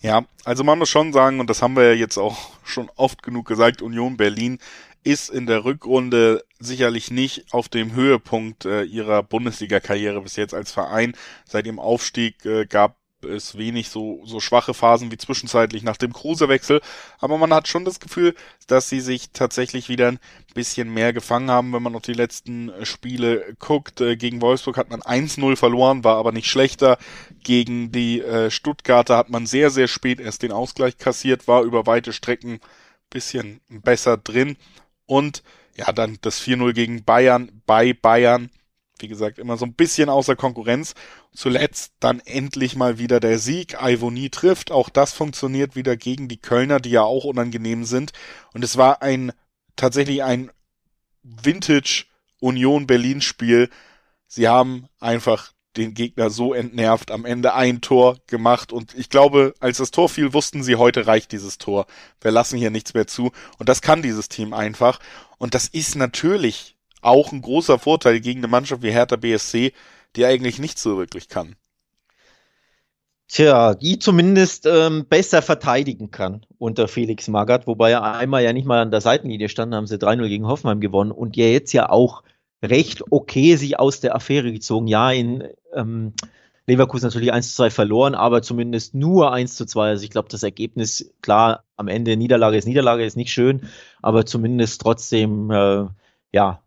Ja, 0.00 0.24
also 0.44 0.62
man 0.62 0.78
muss 0.78 0.90
schon 0.90 1.12
sagen, 1.12 1.40
und 1.40 1.50
das 1.50 1.60
haben 1.60 1.74
wir 1.74 1.84
ja 1.84 1.92
jetzt 1.94 2.18
auch 2.18 2.36
schon 2.62 2.88
oft 2.94 3.22
genug 3.22 3.46
gesagt, 3.46 3.82
Union 3.82 4.16
Berlin 4.16 4.58
ist 5.04 5.28
in 5.28 5.46
der 5.46 5.64
Rückrunde 5.64 6.44
sicherlich 6.58 7.10
nicht 7.10 7.52
auf 7.52 7.68
dem 7.68 7.94
Höhepunkt 7.94 8.64
äh, 8.64 8.82
ihrer 8.82 9.22
Bundesliga-Karriere 9.22 10.22
bis 10.22 10.36
jetzt 10.36 10.54
als 10.54 10.72
Verein. 10.72 11.14
Seit 11.44 11.66
dem 11.66 11.78
Aufstieg 11.78 12.44
äh, 12.46 12.66
gab 12.66 12.96
es 13.24 13.56
wenig 13.56 13.88
so, 13.88 14.22
so 14.24 14.40
schwache 14.40 14.74
Phasen 14.74 15.10
wie 15.10 15.16
zwischenzeitlich 15.16 15.82
nach 15.82 15.96
dem 15.96 16.12
Kruse-Wechsel. 16.12 16.80
Aber 17.18 17.38
man 17.38 17.52
hat 17.52 17.68
schon 17.68 17.84
das 17.84 18.00
Gefühl, 18.00 18.34
dass 18.66 18.88
sie 18.88 19.00
sich 19.00 19.30
tatsächlich 19.32 19.88
wieder 19.88 20.08
ein 20.08 20.18
bisschen 20.54 20.92
mehr 20.92 21.12
gefangen 21.12 21.50
haben, 21.50 21.72
wenn 21.72 21.82
man 21.82 21.96
auf 21.96 22.02
die 22.02 22.12
letzten 22.12 22.72
Spiele 22.82 23.54
guckt. 23.58 24.00
Äh, 24.00 24.16
gegen 24.16 24.40
Wolfsburg 24.40 24.78
hat 24.78 24.90
man 24.90 25.02
1-0 25.02 25.56
verloren, 25.56 26.04
war 26.04 26.16
aber 26.16 26.32
nicht 26.32 26.48
schlechter. 26.48 26.98
Gegen 27.42 27.92
die 27.92 28.22
äh, 28.22 28.50
Stuttgarter 28.50 29.18
hat 29.18 29.28
man 29.28 29.46
sehr, 29.46 29.70
sehr 29.70 29.88
spät 29.88 30.18
erst 30.18 30.42
den 30.42 30.52
Ausgleich 30.52 30.96
kassiert, 30.96 31.46
war 31.46 31.62
über 31.62 31.86
weite 31.86 32.12
Strecken 32.12 32.60
bisschen 33.10 33.60
besser 33.68 34.16
drin 34.16 34.56
und 35.06 35.42
ja, 35.76 35.92
dann 35.92 36.18
das 36.20 36.40
4-0 36.40 36.72
gegen 36.72 37.04
Bayern 37.04 37.62
bei 37.66 37.92
Bayern. 37.92 38.50
Wie 39.00 39.08
gesagt, 39.08 39.38
immer 39.38 39.56
so 39.56 39.64
ein 39.64 39.74
bisschen 39.74 40.08
außer 40.08 40.36
Konkurrenz. 40.36 40.94
Zuletzt 41.34 41.94
dann 41.98 42.20
endlich 42.20 42.76
mal 42.76 42.98
wieder 42.98 43.18
der 43.18 43.40
Sieg. 43.40 43.76
Ivoni 43.80 44.30
trifft. 44.30 44.70
Auch 44.70 44.88
das 44.88 45.12
funktioniert 45.12 45.74
wieder 45.74 45.96
gegen 45.96 46.28
die 46.28 46.40
Kölner, 46.40 46.78
die 46.78 46.90
ja 46.90 47.02
auch 47.02 47.24
unangenehm 47.24 47.84
sind. 47.84 48.12
Und 48.52 48.62
es 48.62 48.76
war 48.76 49.02
ein, 49.02 49.32
tatsächlich 49.74 50.22
ein 50.22 50.52
Vintage 51.24 52.04
Union 52.38 52.86
Berlin 52.86 53.20
Spiel. 53.20 53.68
Sie 54.28 54.46
haben 54.46 54.86
einfach 55.00 55.53
den 55.76 55.94
Gegner 55.94 56.30
so 56.30 56.54
entnervt, 56.54 57.10
am 57.10 57.24
Ende 57.24 57.54
ein 57.54 57.80
Tor 57.80 58.18
gemacht 58.26 58.72
und 58.72 58.94
ich 58.94 59.10
glaube, 59.10 59.54
als 59.60 59.78
das 59.78 59.90
Tor 59.90 60.08
fiel, 60.08 60.32
wussten 60.32 60.62
sie, 60.62 60.76
heute 60.76 61.06
reicht 61.06 61.32
dieses 61.32 61.58
Tor. 61.58 61.86
Wir 62.20 62.30
lassen 62.30 62.58
hier 62.58 62.70
nichts 62.70 62.94
mehr 62.94 63.06
zu 63.06 63.32
und 63.58 63.68
das 63.68 63.82
kann 63.82 64.02
dieses 64.02 64.28
Team 64.28 64.52
einfach 64.52 65.00
und 65.38 65.54
das 65.54 65.68
ist 65.68 65.96
natürlich 65.96 66.76
auch 67.00 67.32
ein 67.32 67.42
großer 67.42 67.78
Vorteil 67.78 68.20
gegen 68.20 68.40
eine 68.40 68.48
Mannschaft 68.48 68.82
wie 68.82 68.92
Hertha 68.92 69.16
BSC, 69.16 69.72
die 70.16 70.24
eigentlich 70.24 70.58
nicht 70.58 70.78
so 70.78 70.96
wirklich 70.96 71.28
kann. 71.28 71.56
Tja, 73.28 73.74
die 73.74 73.98
zumindest 73.98 74.66
ähm, 74.66 75.06
besser 75.08 75.42
verteidigen 75.42 76.10
kann 76.10 76.44
unter 76.58 76.88
Felix 76.88 77.26
Magath, 77.26 77.66
wobei 77.66 77.90
er 77.90 78.02
einmal 78.02 78.44
ja 78.44 78.52
nicht 78.52 78.66
mal 78.66 78.80
an 78.80 78.90
der 78.90 79.00
Seitenlinie 79.00 79.48
stand, 79.48 79.74
haben 79.74 79.86
sie 79.86 79.96
3-0 79.98 80.28
gegen 80.28 80.46
Hoffenheim 80.46 80.80
gewonnen 80.80 81.10
und 81.10 81.36
ja 81.36 81.46
jetzt 81.46 81.72
ja 81.72 81.88
auch 81.88 82.22
recht 82.64 83.02
okay 83.10 83.56
sich 83.56 83.78
aus 83.78 84.00
der 84.00 84.14
Affäre 84.14 84.52
gezogen. 84.52 84.86
Ja, 84.86 85.10
in 85.10 85.44
ähm, 85.74 86.12
Leverkusen 86.66 87.06
natürlich 87.06 87.32
1 87.32 87.50
zu 87.50 87.56
2 87.56 87.70
verloren, 87.70 88.14
aber 88.14 88.42
zumindest 88.42 88.94
nur 88.94 89.32
1 89.32 89.54
zu 89.54 89.66
2. 89.66 89.88
Also 89.88 90.04
ich 90.04 90.10
glaube, 90.10 90.28
das 90.30 90.42
Ergebnis, 90.42 91.12
klar, 91.20 91.64
am 91.76 91.88
Ende 91.88 92.16
Niederlage 92.16 92.56
ist 92.56 92.66
Niederlage, 92.66 93.04
ist 93.04 93.16
nicht 93.16 93.32
schön, 93.32 93.68
aber 94.00 94.24
zumindest 94.24 94.80
trotzdem, 94.80 95.50
äh, 95.50 95.86
ja, 96.32 96.60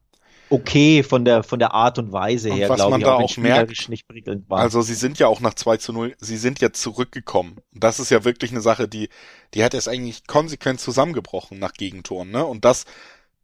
okay 0.49 1.03
von 1.03 1.25
der, 1.25 1.43
von 1.43 1.59
der 1.59 1.73
Art 1.73 1.97
und 1.97 2.11
Weise 2.11 2.53
her, 2.53 2.69
glaube 2.69 2.97
ich, 2.97 3.03
da 3.03 3.13
auch, 3.15 3.23
auch 3.23 3.37
merkt, 3.37 3.89
nicht 3.89 4.07
war. 4.47 4.59
Also 4.59 4.81
sie 4.81 4.93
sind 4.93 5.19
ja 5.19 5.27
auch 5.27 5.41
nach 5.41 5.55
2 5.55 5.77
zu 5.77 5.93
0, 5.93 6.15
sie 6.19 6.37
sind 6.37 6.61
ja 6.61 6.71
zurückgekommen. 6.71 7.57
Das 7.73 7.99
ist 7.99 8.11
ja 8.11 8.23
wirklich 8.23 8.51
eine 8.51 8.61
Sache, 8.61 8.87
die, 8.87 9.09
die 9.53 9.63
hat 9.63 9.73
es 9.73 9.87
eigentlich 9.87 10.27
konsequent 10.27 10.79
zusammengebrochen 10.79 11.59
nach 11.59 11.73
Gegentoren, 11.73 12.29
ne? 12.31 12.45
Und 12.45 12.65
das 12.65 12.85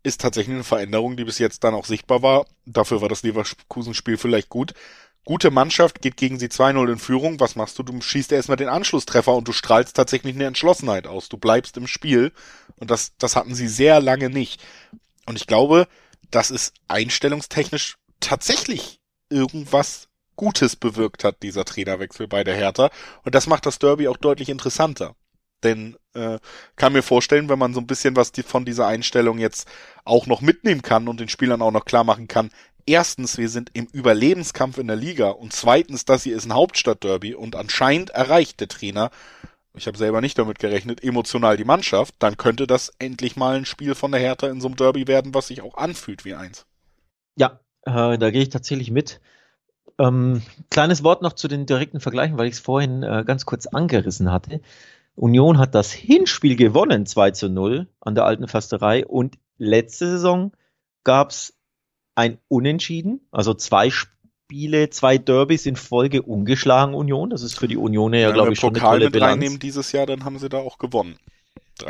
ist 0.03 0.21
tatsächlich 0.21 0.53
eine 0.53 0.63
Veränderung, 0.63 1.15
die 1.15 1.23
bis 1.23 1.39
jetzt 1.39 1.63
dann 1.63 1.73
auch 1.73 1.85
sichtbar 1.85 2.21
war. 2.21 2.45
Dafür 2.65 3.01
war 3.01 3.09
das 3.09 3.23
Leverkusen-Spiel 3.23 4.17
vielleicht 4.17 4.49
gut. 4.49 4.73
Gute 5.25 5.51
Mannschaft 5.51 6.01
geht 6.01 6.17
gegen 6.17 6.37
sie 6.37 6.47
2-0 6.47 6.91
in 6.91 6.99
Führung. 6.99 7.39
Was 7.39 7.55
machst 7.55 7.79
du? 7.79 7.83
Du 7.83 8.01
schießt 8.01 8.33
erstmal 8.33 8.57
den 8.57 8.67
Anschlusstreffer 8.67 9.33
und 9.33 9.47
du 9.47 9.53
strahlst 9.53 9.95
tatsächlich 9.95 10.35
eine 10.35 10.45
Entschlossenheit 10.45 11.07
aus. 11.07 11.29
Du 11.29 11.37
bleibst 11.37 11.77
im 11.77 11.87
Spiel. 11.87 12.33
Und 12.75 12.91
das, 12.91 13.13
das 13.17 13.37
hatten 13.37 13.55
sie 13.55 13.69
sehr 13.69 14.01
lange 14.01 14.29
nicht. 14.29 14.61
Und 15.25 15.37
ich 15.37 15.47
glaube, 15.47 15.87
dass 16.29 16.49
es 16.49 16.73
einstellungstechnisch 16.89 17.95
tatsächlich 18.19 18.99
irgendwas 19.29 20.09
Gutes 20.35 20.75
bewirkt 20.75 21.23
hat, 21.23 21.41
dieser 21.41 21.63
Trainerwechsel 21.63 22.27
bei 22.27 22.43
der 22.43 22.55
Hertha. 22.55 22.89
Und 23.23 23.33
das 23.35 23.47
macht 23.47 23.65
das 23.65 23.79
Derby 23.79 24.09
auch 24.09 24.17
deutlich 24.17 24.49
interessanter. 24.49 25.15
Denn 25.63 25.97
äh, 26.13 26.39
kann 26.75 26.93
mir 26.93 27.03
vorstellen, 27.03 27.49
wenn 27.49 27.59
man 27.59 27.73
so 27.73 27.79
ein 27.79 27.87
bisschen 27.87 28.15
was 28.15 28.31
die, 28.31 28.43
von 28.43 28.65
dieser 28.65 28.87
Einstellung 28.87 29.39
jetzt 29.39 29.67
auch 30.05 30.27
noch 30.27 30.41
mitnehmen 30.41 30.81
kann 30.81 31.07
und 31.07 31.19
den 31.19 31.29
Spielern 31.29 31.61
auch 31.61 31.71
noch 31.71 31.85
klar 31.85 32.03
machen 32.03 32.27
kann, 32.27 32.49
erstens, 32.85 33.37
wir 33.37 33.49
sind 33.49 33.71
im 33.73 33.87
Überlebenskampf 33.91 34.77
in 34.77 34.87
der 34.87 34.95
Liga 34.95 35.29
und 35.29 35.53
zweitens, 35.53 36.05
das 36.05 36.23
hier 36.23 36.35
ist 36.35 36.45
ein 36.45 36.53
Hauptstadtderby 36.53 37.35
und 37.35 37.55
anscheinend 37.55 38.09
erreicht 38.11 38.59
der 38.59 38.67
Trainer, 38.67 39.09
ich 39.75 39.87
habe 39.87 39.97
selber 39.97 40.21
nicht 40.21 40.37
damit 40.37 40.59
gerechnet, 40.59 41.03
emotional 41.03 41.57
die 41.57 41.65
Mannschaft, 41.65 42.15
dann 42.19 42.37
könnte 42.37 42.67
das 42.67 42.91
endlich 42.99 43.35
mal 43.35 43.55
ein 43.55 43.65
Spiel 43.65 43.95
von 43.95 44.11
der 44.11 44.21
Hertha 44.21 44.47
in 44.47 44.61
so 44.61 44.67
einem 44.67 44.75
Derby 44.75 45.07
werden, 45.07 45.33
was 45.33 45.47
sich 45.47 45.61
auch 45.61 45.77
anfühlt 45.77 46.25
wie 46.25 46.35
eins. 46.35 46.65
Ja, 47.35 47.59
äh, 47.85 48.17
da 48.17 48.29
gehe 48.29 48.43
ich 48.43 48.49
tatsächlich 48.49 48.91
mit. 48.91 49.19
Ähm, 49.99 50.41
kleines 50.69 51.03
Wort 51.03 51.21
noch 51.21 51.33
zu 51.33 51.47
den 51.47 51.65
direkten 51.65 51.99
Vergleichen, 51.99 52.37
weil 52.37 52.47
ich 52.47 52.53
es 52.53 52.59
vorhin 52.59 53.03
äh, 53.03 53.23
ganz 53.25 53.45
kurz 53.45 53.67
angerissen 53.67 54.31
hatte. 54.31 54.61
Union 55.15 55.57
hat 55.57 55.75
das 55.75 55.91
Hinspiel 55.91 56.55
gewonnen, 56.55 57.05
2 57.05 57.31
zu 57.31 57.49
0 57.49 57.87
an 57.99 58.15
der 58.15 58.25
alten 58.25 58.47
Fasterei. 58.47 59.05
Und 59.05 59.37
letzte 59.57 60.09
Saison 60.09 60.51
gab 61.03 61.29
es 61.29 61.57
ein 62.15 62.39
Unentschieden, 62.47 63.27
also 63.31 63.53
zwei 63.53 63.89
Spiele, 63.89 64.89
zwei 64.89 65.17
Derbys 65.17 65.65
in 65.65 65.75
Folge 65.75 66.21
ungeschlagen 66.21 66.93
Union. 66.93 67.29
Das 67.29 67.41
ist 67.41 67.57
für 67.57 67.67
die 67.67 67.77
Union 67.77 68.13
ja, 68.13 68.31
glaube 68.31 68.53
ich, 68.53 68.59
schon 68.59 68.73
Pokal 68.73 68.89
eine 68.89 68.95
tolle 68.95 69.05
mit 69.05 69.13
Bilanz. 69.13 69.31
reinnehmen 69.31 69.59
dieses 69.59 69.91
Jahr, 69.91 70.05
dann 70.05 70.25
haben 70.25 70.39
sie 70.39 70.49
da 70.49 70.59
auch 70.59 70.77
gewonnen. 70.77 71.17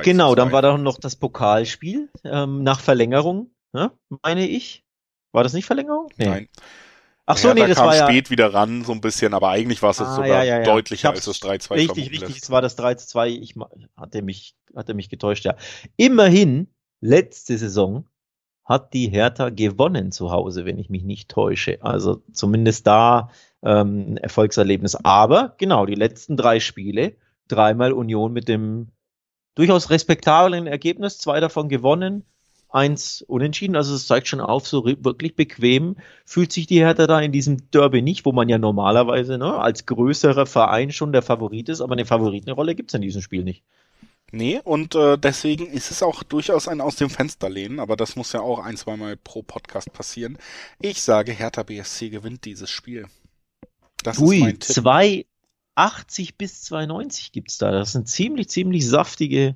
Genau, 0.02 0.34
dann 0.34 0.52
war 0.52 0.62
da 0.62 0.78
noch 0.78 0.98
das 0.98 1.16
Pokalspiel 1.16 2.10
ähm, 2.24 2.64
nach 2.64 2.80
Verlängerung, 2.80 3.52
ne, 3.74 3.92
meine 4.24 4.48
ich. 4.48 4.84
War 5.34 5.44
das 5.44 5.54
nicht 5.54 5.66
Verlängerung? 5.66 6.10
Nee. 6.18 6.26
Nein. 6.26 6.48
Ach 7.26 7.38
so, 7.38 7.50
ja, 7.50 7.54
nee, 7.54 7.62
da 7.62 7.68
das 7.68 7.78
kam 7.78 7.88
war 7.88 7.96
ja 7.96 8.06
spät 8.06 8.30
wieder 8.30 8.54
ran, 8.54 8.84
so 8.84 8.92
ein 8.92 9.00
bisschen, 9.00 9.34
aber 9.34 9.50
eigentlich 9.50 9.82
war 9.82 9.92
es 9.92 10.02
ah, 10.02 10.16
sogar 10.16 10.44
ja, 10.44 10.60
ja, 10.60 10.64
deutlicher 10.64 11.12
als 11.12 11.24
das 11.24 11.42
3-2. 11.42 11.72
Richtig, 11.76 12.12
richtig, 12.12 12.42
es 12.42 12.50
war 12.50 12.62
das 12.62 12.78
3-2. 12.78 13.28
Ich 13.28 13.56
hatte 13.96 14.22
mich, 14.22 14.56
hatte 14.76 14.94
mich 14.94 15.10
getäuscht, 15.10 15.46
ja. 15.46 15.56
Immerhin, 15.96 16.68
letzte 17.00 17.58
Saison 17.58 18.06
hat 18.66 18.94
die 18.94 19.10
Hertha 19.10 19.50
gewonnen 19.50 20.12
zu 20.12 20.32
Hause, 20.32 20.66
wenn 20.66 20.78
ich 20.78 20.90
mich 20.90 21.04
nicht 21.04 21.30
täusche. 21.30 21.80
Also 21.82 22.24
zumindest 22.32 22.88
da 22.88 23.30
ähm, 23.62 24.18
Erfolgserlebnis. 24.18 24.96
Aber 24.96 25.56
genau, 25.58 25.86
die 25.86 25.96
letzten 25.96 26.38
drei 26.38 26.60
Spiele, 26.60 27.16
dreimal 27.48 27.94
Union 27.94 28.34
mit 28.34 28.48
dem 28.48 28.90
durchaus 29.56 29.90
respektablen 29.90 30.68
Ergebnis, 30.68 31.18
zwei 31.18 31.40
davon 31.40 31.70
gewonnen, 31.70 32.26
eins 32.74 33.22
unentschieden. 33.22 33.76
Also 33.76 33.96
es 33.96 34.08
zeigt 34.08 34.28
schon 34.28 34.42
auf, 34.42 34.68
so 34.68 34.86
wirklich 34.86 35.36
bequem 35.36 35.96
fühlt 36.26 36.52
sich 36.52 36.68
die 36.68 36.80
Hertha 36.80 37.08
da 37.08 37.22
in 37.22 37.32
diesem 37.32 37.70
Derby 37.72 38.02
nicht, 38.02 38.26
wo 38.26 38.32
man 38.32 38.50
ja 38.50 38.58
normalerweise 38.58 39.38
ne, 39.38 39.56
als 39.56 39.86
größerer 39.86 40.46
Verein 40.46 40.92
schon 40.92 41.14
der 41.14 41.22
Favorit 41.22 41.70
ist, 41.70 41.82
aber 41.82 41.94
eine 41.94 42.06
Favoritenrolle 42.06 42.76
gibt's 42.76 42.94
in 42.94 43.02
diesem 43.02 43.22
Spiel 43.22 43.44
nicht. 43.44 43.64
Nee, 44.32 44.60
und 44.64 44.96
äh, 44.96 45.16
deswegen 45.16 45.68
ist 45.68 45.92
es 45.92 46.02
auch 46.02 46.24
durchaus 46.24 46.68
ein 46.68 46.82
aus 46.82 46.96
dem 46.96 47.12
Fenster 47.12 47.52
lehnen, 47.52 47.80
aber 47.80 47.96
das 47.96 48.16
muss 48.16 48.34
ja 48.34 48.42
auch 48.42 48.58
ein, 48.58 48.76
zweimal 48.76 49.16
pro 49.16 49.44
Podcast 49.44 49.94
passieren. 49.94 50.40
Ich 50.82 51.04
sage, 51.04 51.32
Hertha 51.32 51.62
BSC 51.62 52.10
gewinnt 52.10 52.44
dieses 52.46 52.72
Spiel. 52.72 53.06
Das 54.02 54.18
Ui, 54.18 54.38
ist 54.38 54.42
mein 54.42 54.60
Tipp. 54.60 54.76
280 55.76 56.36
bis 56.36 56.64
290 56.64 57.32
gibt's 57.32 57.60
da. 57.60 57.72
Das 57.72 57.92
sind 57.92 58.08
ziemlich, 58.08 58.50
ziemlich 58.50 58.88
saftige 58.88 59.56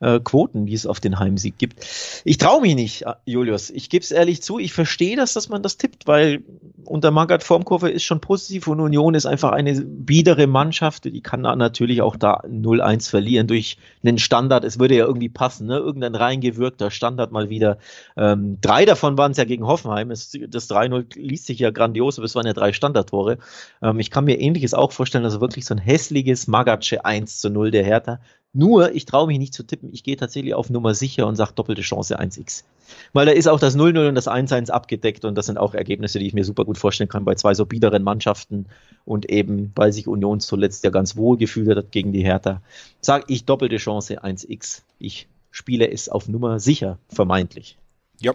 äh, 0.00 0.20
Quoten, 0.20 0.66
die 0.66 0.74
es 0.74 0.86
auf 0.86 1.00
den 1.00 1.18
Heimsieg 1.18 1.58
gibt. 1.58 1.84
Ich 2.24 2.38
traue 2.38 2.60
mich 2.60 2.74
nicht, 2.74 3.02
äh, 3.02 3.14
Julius. 3.24 3.70
Ich 3.70 3.90
gebe 3.90 4.02
es 4.02 4.10
ehrlich 4.10 4.42
zu. 4.42 4.58
Ich 4.58 4.72
verstehe 4.72 5.16
das, 5.16 5.32
dass 5.32 5.48
man 5.48 5.62
das 5.62 5.76
tippt, 5.76 6.06
weil 6.06 6.42
unter 6.84 7.10
Magath 7.10 7.42
Formkurve 7.42 7.90
ist 7.90 8.04
schon 8.04 8.20
positiv 8.20 8.66
und 8.66 8.80
Union 8.80 9.14
ist 9.14 9.26
einfach 9.26 9.52
eine 9.52 9.80
biedere 9.80 10.46
Mannschaft. 10.46 11.04
Die 11.04 11.20
kann 11.20 11.42
natürlich 11.42 12.02
auch 12.02 12.16
da 12.16 12.40
0-1 12.46 13.10
verlieren 13.10 13.46
durch 13.46 13.78
einen 14.02 14.18
Standard. 14.18 14.64
Es 14.64 14.78
würde 14.78 14.96
ja 14.96 15.04
irgendwie 15.04 15.28
passen, 15.28 15.66
ne? 15.66 15.76
Irgendein 15.76 16.14
reingewirkter 16.14 16.90
Standard 16.90 17.32
mal 17.32 17.50
wieder. 17.50 17.78
Ähm, 18.16 18.58
drei 18.60 18.84
davon 18.84 19.18
waren 19.18 19.32
es 19.32 19.38
ja 19.38 19.44
gegen 19.44 19.66
Hoffenheim. 19.66 20.10
Es, 20.10 20.32
das 20.48 20.70
3-0 20.70 21.18
liest 21.18 21.46
sich 21.46 21.58
ja 21.58 21.70
grandios, 21.70 22.18
aber 22.18 22.24
es 22.24 22.34
waren 22.34 22.46
ja 22.46 22.52
drei 22.52 22.72
Standardtore. 22.72 23.38
Ähm, 23.82 23.98
ich 24.00 24.10
kann 24.10 24.24
mir 24.24 24.40
ähnliches 24.40 24.74
auch 24.74 24.92
vorstellen, 24.92 25.24
also 25.24 25.40
wirklich 25.40 25.66
so 25.66 25.74
ein 25.74 25.78
hässliches 25.78 26.46
Magatsche 26.46 27.04
1 27.04 27.40
zu 27.40 27.50
0 27.50 27.70
der 27.70 27.84
Hertha. 27.84 28.20
Nur, 28.54 28.94
ich 28.94 29.04
traue 29.04 29.26
mich 29.26 29.38
nicht 29.38 29.52
zu 29.52 29.62
tippen. 29.62 29.90
Ich 29.92 30.02
gehe 30.02 30.16
tatsächlich 30.16 30.54
auf 30.54 30.70
Nummer 30.70 30.94
sicher 30.94 31.26
und 31.26 31.36
sage 31.36 31.52
doppelte 31.54 31.82
Chance 31.82 32.18
1x. 32.18 32.64
Weil 33.12 33.26
da 33.26 33.32
ist 33.32 33.46
auch 33.46 33.60
das 33.60 33.76
0-0 33.76 34.08
und 34.08 34.14
das 34.14 34.26
1-1 34.26 34.70
abgedeckt 34.70 35.24
und 35.26 35.34
das 35.34 35.46
sind 35.46 35.58
auch 35.58 35.74
Ergebnisse, 35.74 36.18
die 36.18 36.26
ich 36.26 36.32
mir 36.32 36.44
super 36.44 36.64
gut 36.64 36.78
vorstellen 36.78 37.10
kann 37.10 37.26
bei 37.26 37.34
zwei 37.34 37.52
so 37.52 37.66
biederen 37.66 38.02
Mannschaften 38.02 38.66
und 39.04 39.28
eben, 39.30 39.72
weil 39.74 39.92
sich 39.92 40.08
Union 40.08 40.40
zuletzt 40.40 40.82
ja 40.84 40.90
ganz 40.90 41.16
wohl 41.16 41.36
gefühlt 41.36 41.76
hat 41.76 41.92
gegen 41.92 42.12
die 42.12 42.24
Hertha, 42.24 42.62
sage 43.02 43.24
ich 43.28 43.44
doppelte 43.44 43.76
Chance 43.76 44.24
1x. 44.24 44.82
Ich 44.98 45.28
spiele 45.50 45.90
es 45.90 46.08
auf 46.08 46.28
Nummer 46.28 46.58
sicher, 46.58 46.98
vermeintlich. 47.08 47.76
Ja, 48.20 48.32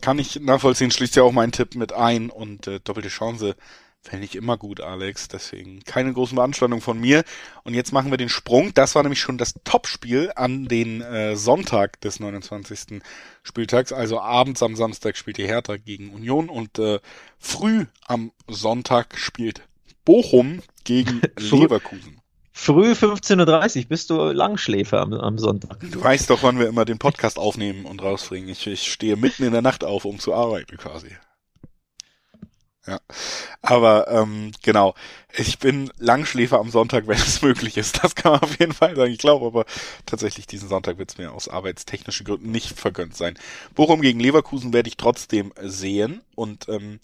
kann 0.00 0.18
ich 0.18 0.40
nachvollziehen, 0.40 0.90
schließt 0.90 1.14
ja 1.14 1.22
auch 1.22 1.32
mein 1.32 1.52
Tipp 1.52 1.76
mit 1.76 1.92
ein 1.92 2.30
und 2.30 2.66
äh, 2.66 2.80
doppelte 2.80 3.08
Chance 3.08 3.54
Fände 4.04 4.24
ich 4.24 4.34
immer 4.34 4.56
gut, 4.56 4.80
Alex. 4.80 5.28
Deswegen 5.28 5.84
keine 5.84 6.12
großen 6.12 6.34
Veranstaltungen 6.34 6.82
von 6.82 6.98
mir. 6.98 7.22
Und 7.62 7.74
jetzt 7.74 7.92
machen 7.92 8.10
wir 8.10 8.18
den 8.18 8.28
Sprung. 8.28 8.74
Das 8.74 8.96
war 8.96 9.04
nämlich 9.04 9.20
schon 9.20 9.38
das 9.38 9.54
Topspiel 9.62 10.32
an 10.34 10.66
den 10.66 11.02
äh, 11.02 11.36
Sonntag 11.36 12.00
des 12.00 12.18
29. 12.18 13.00
Spieltags. 13.44 13.92
Also 13.92 14.20
abends 14.20 14.60
am 14.62 14.74
Samstag 14.74 15.16
spielt 15.16 15.38
die 15.38 15.46
Hertha 15.46 15.76
gegen 15.76 16.10
Union 16.10 16.48
und 16.48 16.80
äh, 16.80 16.98
früh 17.38 17.86
am 18.04 18.32
Sonntag 18.48 19.16
spielt 19.16 19.62
Bochum 20.04 20.62
gegen 20.82 21.22
Leverkusen. 21.38 22.20
Früh 22.52 22.92
15.30 22.92 23.78
Uhr 23.78 23.84
bist 23.88 24.10
du 24.10 24.16
Langschläfer 24.32 25.00
am, 25.00 25.14
am, 25.14 25.38
Sonntag. 25.38 25.78
Du 25.90 26.02
weißt 26.02 26.28
doch, 26.28 26.42
wann 26.42 26.58
wir 26.58 26.68
immer 26.68 26.84
den 26.84 26.98
Podcast 26.98 27.38
aufnehmen 27.38 27.86
und 27.86 28.02
rausbringen. 28.02 28.48
Ich, 28.48 28.66
ich 28.66 28.92
stehe 28.92 29.16
mitten 29.16 29.44
in 29.44 29.52
der 29.52 29.62
Nacht 29.62 29.84
auf, 29.84 30.04
um 30.04 30.18
zu 30.18 30.34
arbeiten 30.34 30.76
quasi. 30.76 31.16
Ja, 32.86 32.98
aber 33.60 34.08
ähm, 34.08 34.50
genau, 34.62 34.94
ich 35.32 35.60
bin 35.60 35.92
Langschläfer 35.98 36.58
am 36.58 36.70
Sonntag, 36.70 37.06
wenn 37.06 37.16
es 37.16 37.40
möglich 37.40 37.76
ist. 37.76 38.02
Das 38.02 38.16
kann 38.16 38.32
man 38.32 38.40
auf 38.42 38.58
jeden 38.58 38.72
Fall 38.72 38.96
sagen. 38.96 39.12
Ich 39.12 39.18
glaube 39.18 39.46
aber 39.46 39.66
tatsächlich, 40.04 40.48
diesen 40.48 40.68
Sonntag 40.68 40.98
wird 40.98 41.10
es 41.12 41.18
mir 41.18 41.32
aus 41.32 41.48
arbeitstechnischen 41.48 42.26
Gründen 42.26 42.50
nicht 42.50 42.78
vergönnt 42.78 43.16
sein. 43.16 43.38
Bochum 43.74 44.00
gegen 44.00 44.18
Leverkusen 44.18 44.72
werde 44.72 44.88
ich 44.88 44.96
trotzdem 44.96 45.52
sehen 45.62 46.22
und 46.34 46.68
ähm, 46.68 46.98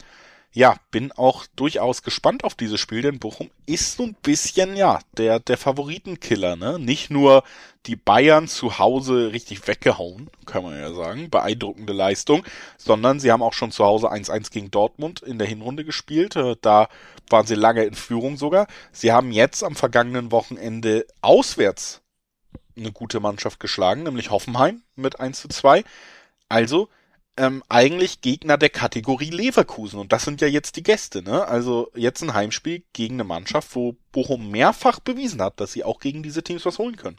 ja, 0.53 0.77
bin 0.91 1.13
auch 1.13 1.47
durchaus 1.57 2.03
gespannt 2.03 2.43
auf 2.43 2.55
dieses 2.55 2.81
Spiel, 2.81 3.03
denn 3.03 3.19
Bochum 3.19 3.51
ist 3.67 3.97
so 3.97 4.05
ein 4.05 4.17
bisschen, 4.23 4.77
ja, 4.77 4.99
der, 5.17 5.41
der 5.41 5.59
Favoritenkiller, 5.59 6.57
ne? 6.57 6.79
Nicht 6.79 7.11
nur 7.11 7.45
die 7.87 7.97
Bayern 7.97 8.49
zu 8.49 8.79
Hause 8.79 9.33
richtig 9.33 9.67
weggehauen, 9.69 10.31
kann 10.47 10.63
man 10.63 10.79
ja 10.79 10.93
sagen, 10.93 11.31
beeindruckende 11.31 11.93
Leistung, 11.93 12.45
sondern 12.77 13.21
sie 13.21 13.31
haben 13.31 13.43
auch 13.43 13.53
schon 13.53 13.73
zu 13.73 13.85
Hause 13.85 14.11
1-1 14.11 14.51
gegen 14.51 14.71
Dortmund 14.71 15.21
in 15.23 15.39
der 15.39 15.47
Hinrunde 15.47 15.85
gespielt, 15.85 16.35
äh, 16.37 16.57
da 16.61 16.89
waren 17.31 17.47
sie 17.47 17.55
lange 17.55 17.85
in 17.85 17.95
Führung 17.95 18.37
sogar. 18.37 18.67
Sie 18.91 19.13
haben 19.13 19.33
jetzt 19.33 19.63
am 19.63 19.77
vergangenen 19.77 20.33
Wochenende 20.33 21.07
auswärts 21.21 22.01
eine 22.77 22.93
gute 22.93 23.21
Mannschaft 23.21 23.61
geschlagen, 23.61 24.05
nämlich 24.05 24.31
Hoffenheim 24.31 24.83
mit 24.97 25.21
1 25.21 25.41
zu 25.41 25.49
2. 25.49 25.85
Also, 26.49 26.89
ähm, 27.39 27.63
eigentlich 27.69 28.21
Gegner 28.21 28.59
der 28.59 28.69
Kategorie 28.69 29.31
Leverkusen. 29.31 29.99
Und 29.99 30.13
das 30.13 30.25
sind 30.25 30.41
ja 30.41 30.49
jetzt 30.49 30.77
die 30.77 30.83
Gäste, 30.83 31.23
ne? 31.23 31.47
Also 31.47 31.91
jetzt 31.95 32.23
ein 32.23 32.35
Heimspiel 32.35 32.83
gegen 32.93 33.15
eine 33.15 33.25
Mannschaft, 33.25 33.75
wo 33.75 33.97
Bochum 34.13 34.51
mehrfach 34.51 35.01
bewiesen 35.01 35.41
hat, 35.41 35.61
dass 35.61 35.73
sie 35.73 35.85
auch 35.85 36.01
gegen 36.01 36.23
diese 36.23 36.43
Teams 36.43 36.67
was 36.67 36.79
holen 36.79 36.97
können. 36.97 37.17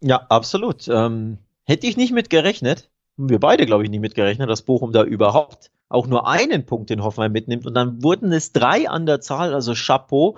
Ja, 0.00 0.26
absolut. 0.28 0.86
Ähm, 0.88 1.38
hätte 1.64 1.86
ich 1.86 1.96
nicht 1.96 2.12
mit 2.12 2.30
gerechnet, 2.30 2.90
wir 3.16 3.40
beide, 3.40 3.66
glaube 3.66 3.84
ich, 3.84 3.90
nicht 3.90 4.00
mit 4.00 4.14
gerechnet, 4.14 4.50
dass 4.50 4.62
Bochum 4.62 4.92
da 4.92 5.02
überhaupt 5.02 5.70
auch 5.88 6.06
nur 6.06 6.26
einen 6.26 6.66
Punkt 6.66 6.90
in 6.90 7.02
Hoffenheim 7.02 7.32
mitnimmt. 7.32 7.66
Und 7.66 7.74
dann 7.74 8.02
wurden 8.02 8.32
es 8.32 8.52
drei 8.52 8.88
an 8.88 9.06
der 9.06 9.20
Zahl, 9.20 9.54
also 9.54 9.72
Chapeau, 9.74 10.36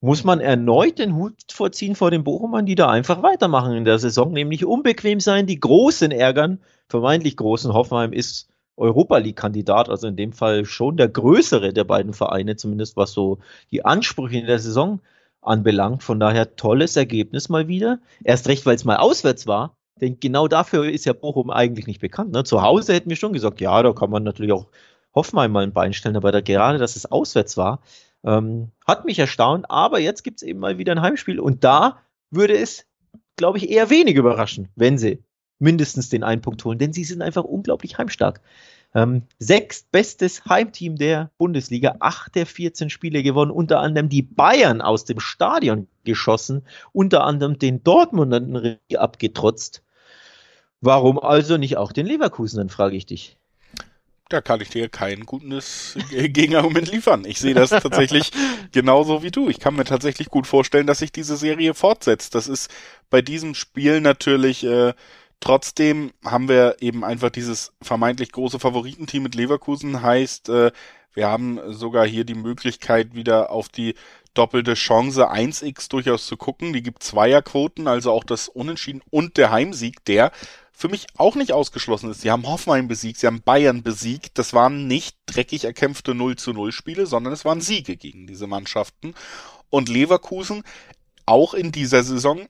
muss 0.00 0.24
man 0.24 0.40
erneut 0.40 0.98
den 0.98 1.16
Hut 1.16 1.34
vorziehen 1.50 1.94
vor 1.96 2.10
den 2.10 2.22
Bochumern, 2.22 2.66
die 2.66 2.74
da 2.74 2.88
einfach 2.90 3.22
weitermachen 3.22 3.72
in 3.72 3.84
der 3.84 3.98
Saison, 3.98 4.32
nämlich 4.32 4.64
unbequem 4.64 5.20
sein, 5.20 5.46
die 5.46 5.58
Großen 5.58 6.10
ärgern. 6.10 6.60
Vermeintlich 6.88 7.36
großen 7.36 7.72
Hoffenheim 7.72 8.12
ist 8.12 8.48
Europa 8.80 9.18
League-Kandidat, 9.18 9.88
also 9.88 10.08
in 10.08 10.16
dem 10.16 10.32
Fall 10.32 10.64
schon 10.64 10.96
der 10.96 11.08
größere 11.08 11.72
der 11.72 11.84
beiden 11.84 12.14
Vereine, 12.14 12.56
zumindest 12.56 12.96
was 12.96 13.12
so 13.12 13.38
die 13.70 13.84
Ansprüche 13.84 14.38
in 14.38 14.46
der 14.46 14.58
Saison 14.58 15.00
anbelangt. 15.42 16.02
Von 16.02 16.18
daher 16.18 16.56
tolles 16.56 16.96
Ergebnis 16.96 17.48
mal 17.48 17.68
wieder. 17.68 18.00
Erst 18.24 18.48
recht, 18.48 18.66
weil 18.66 18.74
es 18.74 18.84
mal 18.84 18.96
auswärts 18.96 19.46
war. 19.46 19.76
Denn 20.00 20.18
genau 20.18 20.48
dafür 20.48 20.88
ist 20.88 21.04
ja 21.04 21.12
Bochum 21.12 21.50
eigentlich 21.50 21.86
nicht 21.86 22.00
bekannt. 22.00 22.32
Ne? 22.32 22.44
Zu 22.44 22.62
Hause 22.62 22.94
hätten 22.94 23.10
wir 23.10 23.16
schon 23.16 23.34
gesagt, 23.34 23.60
ja, 23.60 23.82
da 23.82 23.92
kann 23.92 24.10
man 24.10 24.22
natürlich 24.22 24.52
auch 24.52 24.66
Hoffenheim 25.14 25.52
mal 25.52 25.62
ein 25.62 25.72
Bein 25.72 25.92
stellen, 25.92 26.16
aber 26.16 26.32
da, 26.32 26.40
gerade, 26.40 26.78
dass 26.78 26.96
es 26.96 27.04
auswärts 27.04 27.56
war, 27.56 27.82
ähm, 28.24 28.70
hat 28.86 29.04
mich 29.04 29.18
erstaunt. 29.18 29.66
Aber 29.68 29.98
jetzt 29.98 30.22
gibt 30.22 30.40
es 30.40 30.48
eben 30.48 30.60
mal 30.60 30.78
wieder 30.78 30.92
ein 30.92 31.02
Heimspiel 31.02 31.38
und 31.38 31.64
da 31.64 31.98
würde 32.30 32.56
es, 32.56 32.86
glaube 33.36 33.58
ich, 33.58 33.68
eher 33.68 33.90
wenig 33.90 34.16
überraschen, 34.16 34.68
wenn 34.76 34.96
sie 34.96 35.22
mindestens 35.60 36.08
den 36.08 36.24
einen 36.24 36.42
Punkt 36.42 36.64
holen, 36.64 36.78
denn 36.78 36.92
sie 36.92 37.04
sind 37.04 37.22
einfach 37.22 37.44
unglaublich 37.44 37.98
heimstark. 37.98 38.40
Ähm, 38.92 39.22
sechstbestes 39.38 40.46
Heimteam 40.46 40.96
der 40.96 41.30
Bundesliga, 41.38 41.96
acht 42.00 42.34
der 42.34 42.44
14 42.44 42.90
Spiele 42.90 43.22
gewonnen, 43.22 43.52
unter 43.52 43.78
anderem 43.78 44.08
die 44.08 44.22
Bayern 44.22 44.80
aus 44.80 45.04
dem 45.04 45.20
Stadion 45.20 45.86
geschossen, 46.02 46.66
unter 46.92 47.22
anderem 47.22 47.56
den 47.58 47.84
Dortmundern 47.84 48.78
abgetrotzt. 48.96 49.84
Warum 50.80 51.20
also 51.20 51.56
nicht 51.56 51.76
auch 51.76 51.92
den 51.92 52.06
Leverkusen, 52.06 52.56
dann 52.56 52.68
frage 52.68 52.96
ich 52.96 53.06
dich. 53.06 53.36
Da 54.30 54.40
kann 54.40 54.60
ich 54.60 54.70
dir 54.70 54.88
kein 54.88 55.26
gutes 55.26 55.98
Gegenargument 56.10 56.90
liefern. 56.90 57.24
Ich 57.24 57.38
sehe 57.38 57.54
das 57.54 57.70
tatsächlich 57.70 58.30
genauso 58.72 59.22
wie 59.22 59.30
du. 59.30 59.48
Ich 59.48 59.58
kann 59.60 59.74
mir 59.74 59.84
tatsächlich 59.84 60.30
gut 60.30 60.46
vorstellen, 60.46 60.86
dass 60.86 60.98
sich 60.98 61.12
diese 61.12 61.36
Serie 61.36 61.74
fortsetzt. 61.74 62.34
Das 62.34 62.48
ist 62.48 62.70
bei 63.10 63.22
diesem 63.22 63.54
Spiel 63.54 64.00
natürlich 64.00 64.64
äh, 64.64 64.94
Trotzdem 65.40 66.12
haben 66.22 66.48
wir 66.48 66.76
eben 66.80 67.02
einfach 67.02 67.30
dieses 67.30 67.72
vermeintlich 67.80 68.30
große 68.30 68.58
Favoritenteam 68.58 69.22
mit 69.22 69.34
Leverkusen. 69.34 70.02
Heißt, 70.02 70.50
äh, 70.50 70.70
wir 71.14 71.28
haben 71.28 71.58
sogar 71.72 72.06
hier 72.06 72.24
die 72.24 72.34
Möglichkeit, 72.34 73.14
wieder 73.14 73.50
auf 73.50 73.68
die 73.68 73.94
doppelte 74.34 74.74
Chance 74.74 75.30
1x 75.30 75.88
durchaus 75.88 76.26
zu 76.26 76.36
gucken. 76.36 76.72
Die 76.72 76.82
gibt 76.82 77.02
Zweierquoten, 77.02 77.88
also 77.88 78.12
auch 78.12 78.22
das 78.22 78.48
Unentschieden 78.48 79.02
und 79.10 79.38
der 79.38 79.50
Heimsieg, 79.50 80.04
der 80.04 80.30
für 80.72 80.88
mich 80.88 81.06
auch 81.16 81.34
nicht 81.34 81.52
ausgeschlossen 81.52 82.10
ist. 82.10 82.20
Sie 82.20 82.30
haben 82.30 82.46
Hoffenheim 82.46 82.88
besiegt, 82.88 83.18
sie 83.18 83.26
haben 83.26 83.42
Bayern 83.42 83.82
besiegt. 83.82 84.38
Das 84.38 84.52
waren 84.52 84.86
nicht 84.86 85.16
dreckig 85.26 85.64
erkämpfte 85.64 86.14
0 86.14 86.36
zu 86.36 86.52
0 86.52 86.72
Spiele, 86.72 87.06
sondern 87.06 87.32
es 87.32 87.44
waren 87.44 87.60
Siege 87.60 87.96
gegen 87.96 88.26
diese 88.26 88.46
Mannschaften. 88.46 89.14
Und 89.68 89.88
Leverkusen 89.88 90.62
auch 91.26 91.54
in 91.54 91.72
dieser 91.72 92.02
Saison 92.02 92.48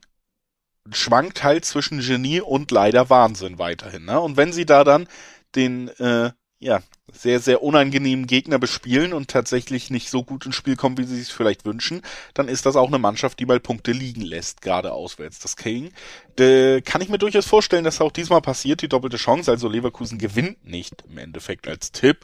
schwankt 0.91 1.43
halt 1.43 1.65
zwischen 1.65 1.99
Genie 1.99 2.41
und 2.41 2.71
leider 2.71 3.09
Wahnsinn 3.09 3.59
weiterhin. 3.59 4.05
Ne? 4.05 4.19
Und 4.19 4.37
wenn 4.37 4.53
sie 4.53 4.65
da 4.65 4.83
dann 4.83 5.07
den 5.55 5.89
äh, 5.99 6.31
ja 6.59 6.81
sehr 7.11 7.39
sehr 7.39 7.61
unangenehmen 7.61 8.27
Gegner 8.27 8.59
bespielen 8.59 9.13
und 9.13 9.27
tatsächlich 9.29 9.89
nicht 9.89 10.09
so 10.09 10.23
gut 10.23 10.45
ins 10.45 10.55
Spiel 10.55 10.75
kommen, 10.75 10.97
wie 10.97 11.03
sie 11.03 11.19
es 11.19 11.31
vielleicht 11.31 11.65
wünschen, 11.65 12.01
dann 12.33 12.47
ist 12.47 12.65
das 12.65 12.75
auch 12.75 12.87
eine 12.87 12.99
Mannschaft, 12.99 13.39
die 13.39 13.45
mal 13.45 13.59
Punkte 13.59 13.91
liegen 13.91 14.21
lässt, 14.21 14.61
gerade 14.61 14.93
auswärts. 14.93 15.39
Das 15.39 15.57
King 15.57 15.91
äh, 16.39 16.81
kann 16.81 17.01
ich 17.01 17.09
mir 17.09 17.17
durchaus 17.17 17.47
vorstellen, 17.47 17.83
dass 17.83 17.99
auch 17.99 18.11
diesmal 18.11 18.41
passiert, 18.41 18.81
die 18.81 18.87
doppelte 18.87 19.17
Chance. 19.17 19.51
Also 19.51 19.67
Leverkusen 19.67 20.19
gewinnt 20.19 20.63
nicht 20.63 21.03
im 21.09 21.17
Endeffekt 21.17 21.67
als 21.67 21.91
Tipp. 21.91 22.19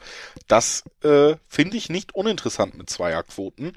Das 0.46 0.84
äh, 1.02 1.34
finde 1.48 1.76
ich 1.76 1.90
nicht 1.90 2.14
uninteressant 2.14 2.78
mit 2.78 2.88
Zweierquoten. 2.88 3.72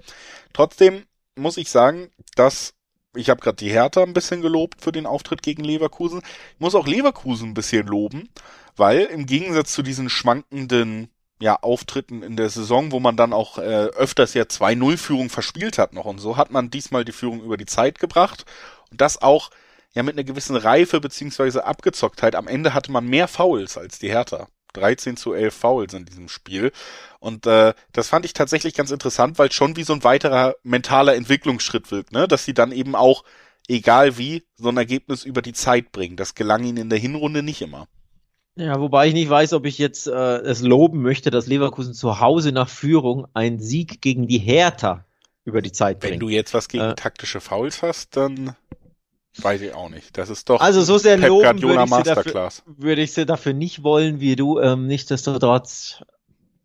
Trotzdem 0.54 1.04
muss 1.36 1.58
ich 1.58 1.70
sagen, 1.70 2.12
dass 2.36 2.74
ich 3.16 3.30
habe 3.30 3.41
gerade 3.41 3.57
die 3.57 3.72
Hertha 3.72 4.03
ein 4.03 4.14
bisschen 4.14 4.41
gelobt 4.41 4.82
für 4.82 4.91
den 4.91 5.05
Auftritt 5.05 5.41
gegen 5.41 5.64
Leverkusen. 5.64 6.22
Ich 6.53 6.59
muss 6.59 6.76
auch 6.76 6.88
Leverkusen 6.88 7.49
ein 7.49 7.53
bisschen 7.53 7.88
loben, 7.88 8.30
weil 8.76 9.01
im 9.01 9.26
Gegensatz 9.26 9.74
zu 9.74 9.82
diesen 9.82 10.09
schwankenden 10.09 11.09
ja, 11.41 11.55
Auftritten 11.55 12.24
in 12.24 12.38
der 12.38 12.49
Saison, 12.49 12.91
wo 12.91 12.99
man 12.99 13.18
dann 13.18 13.34
auch 13.34 13.57
äh, 13.57 13.62
öfters 13.62 14.34
ja 14.34 14.43
2-0-Führung 14.43 15.30
verspielt 15.30 15.78
hat 15.78 15.93
noch 15.93 16.05
und 16.05 16.20
so, 16.20 16.38
hat 16.38 16.51
man 16.51 16.70
diesmal 16.70 17.03
die 17.03 17.12
Führung 17.12 17.41
über 17.41 17.57
die 17.57 17.66
Zeit 17.66 17.99
gebracht 17.99 18.45
und 18.91 19.01
das 19.01 19.22
auch 19.22 19.49
ja 19.93 20.03
mit 20.03 20.16
einer 20.16 20.24
gewissen 20.24 20.55
Reife 20.55 21.01
beziehungsweise 21.01 21.66
Abgezocktheit. 21.66 22.36
Am 22.36 22.47
Ende 22.47 22.74
hatte 22.74 22.91
man 22.91 23.07
mehr 23.07 23.28
Fouls 23.28 23.78
als 23.78 23.99
die 23.99 24.09
Hertha. 24.09 24.47
13 24.74 25.18
zu 25.18 25.34
11 25.34 25.54
Fouls 25.54 25.94
in 25.94 26.06
diesem 26.06 26.30
Spiel. 26.30 26.72
Und 27.20 27.46
äh, 27.46 27.74
das 27.92 28.10
fand 28.10 28.26
ich 28.26 28.34
tatsächlich 28.34 28.74
ganz 28.74 28.92
interessant, 28.92 29.40
weil 29.40 29.52
schon 29.52 29.76
wie 29.76 29.84
so 29.84 29.94
ein 29.94 30.04
weiterer 30.04 30.56
mentaler 30.64 31.16
Entwicklungsschritt 31.16 31.92
wirkt, 31.92 32.12
ne? 32.12 32.28
Dass 32.28 32.46
sie 32.46 32.54
dann 32.54 32.72
eben 32.72 32.96
auch, 32.96 33.24
egal 33.68 34.18
wie, 34.18 34.44
so 34.56 34.70
ein 34.70 34.78
Ergebnis 34.78 35.24
über 35.24 35.42
die 35.42 35.54
Zeit 35.54 35.92
bringen. 35.92 36.18
Das 36.18 36.36
gelang 36.36 36.64
ihnen 36.64 36.78
in 36.78 36.90
der 36.90 37.00
Hinrunde 37.00 37.44
nicht 37.44 37.62
immer. 37.62 37.88
Ja, 38.56 38.80
wobei 38.80 39.08
ich 39.08 39.14
nicht 39.14 39.30
weiß, 39.30 39.54
ob 39.54 39.66
ich 39.66 39.78
jetzt 39.78 40.08
äh, 40.08 40.38
es 40.40 40.62
loben 40.62 41.02
möchte, 41.02 41.32
dass 41.32 41.48
Leverkusen 41.48 41.94
zu 41.94 42.20
Hause 42.20 42.52
nach 42.52 42.68
Führung 42.68 43.28
einen 43.34 43.60
Sieg 43.60 44.02
gegen 44.02 44.28
die 44.28 44.40
Hertha 44.40 45.06
über 45.46 45.62
die 45.62 45.72
Zeit 45.72 46.00
bringt. 46.00 46.14
Wenn 46.14 46.20
du 46.20 46.30
jetzt 46.30 46.54
was 46.54 46.68
gegen 46.68 46.84
äh, 46.84 46.96
taktische 46.96 47.40
Fouls 47.40 47.82
hast, 47.82 48.18
dann 48.18 48.56
weiß 49.38 49.62
ich 49.62 49.74
auch 49.74 49.90
nicht. 49.90 50.18
Das 50.18 50.30
ist 50.30 50.50
doch 50.50 50.62
also 50.62 50.82
so 50.82 50.98
sehr 50.98 51.18
Pep 51.18 51.30
loben 51.30 51.62
würde 51.62 51.84
ich, 51.84 51.90
Masterclass. 51.90 52.64
Dafür, 52.66 52.84
würde 52.84 53.02
ich 53.02 53.14
sie 53.14 53.26
dafür 53.26 53.54
nicht 53.54 53.84
wollen, 53.84 54.20
wie 54.20 54.36
du. 54.36 54.60
Ähm, 54.60 54.88
nichtsdestotrotz, 54.88 56.04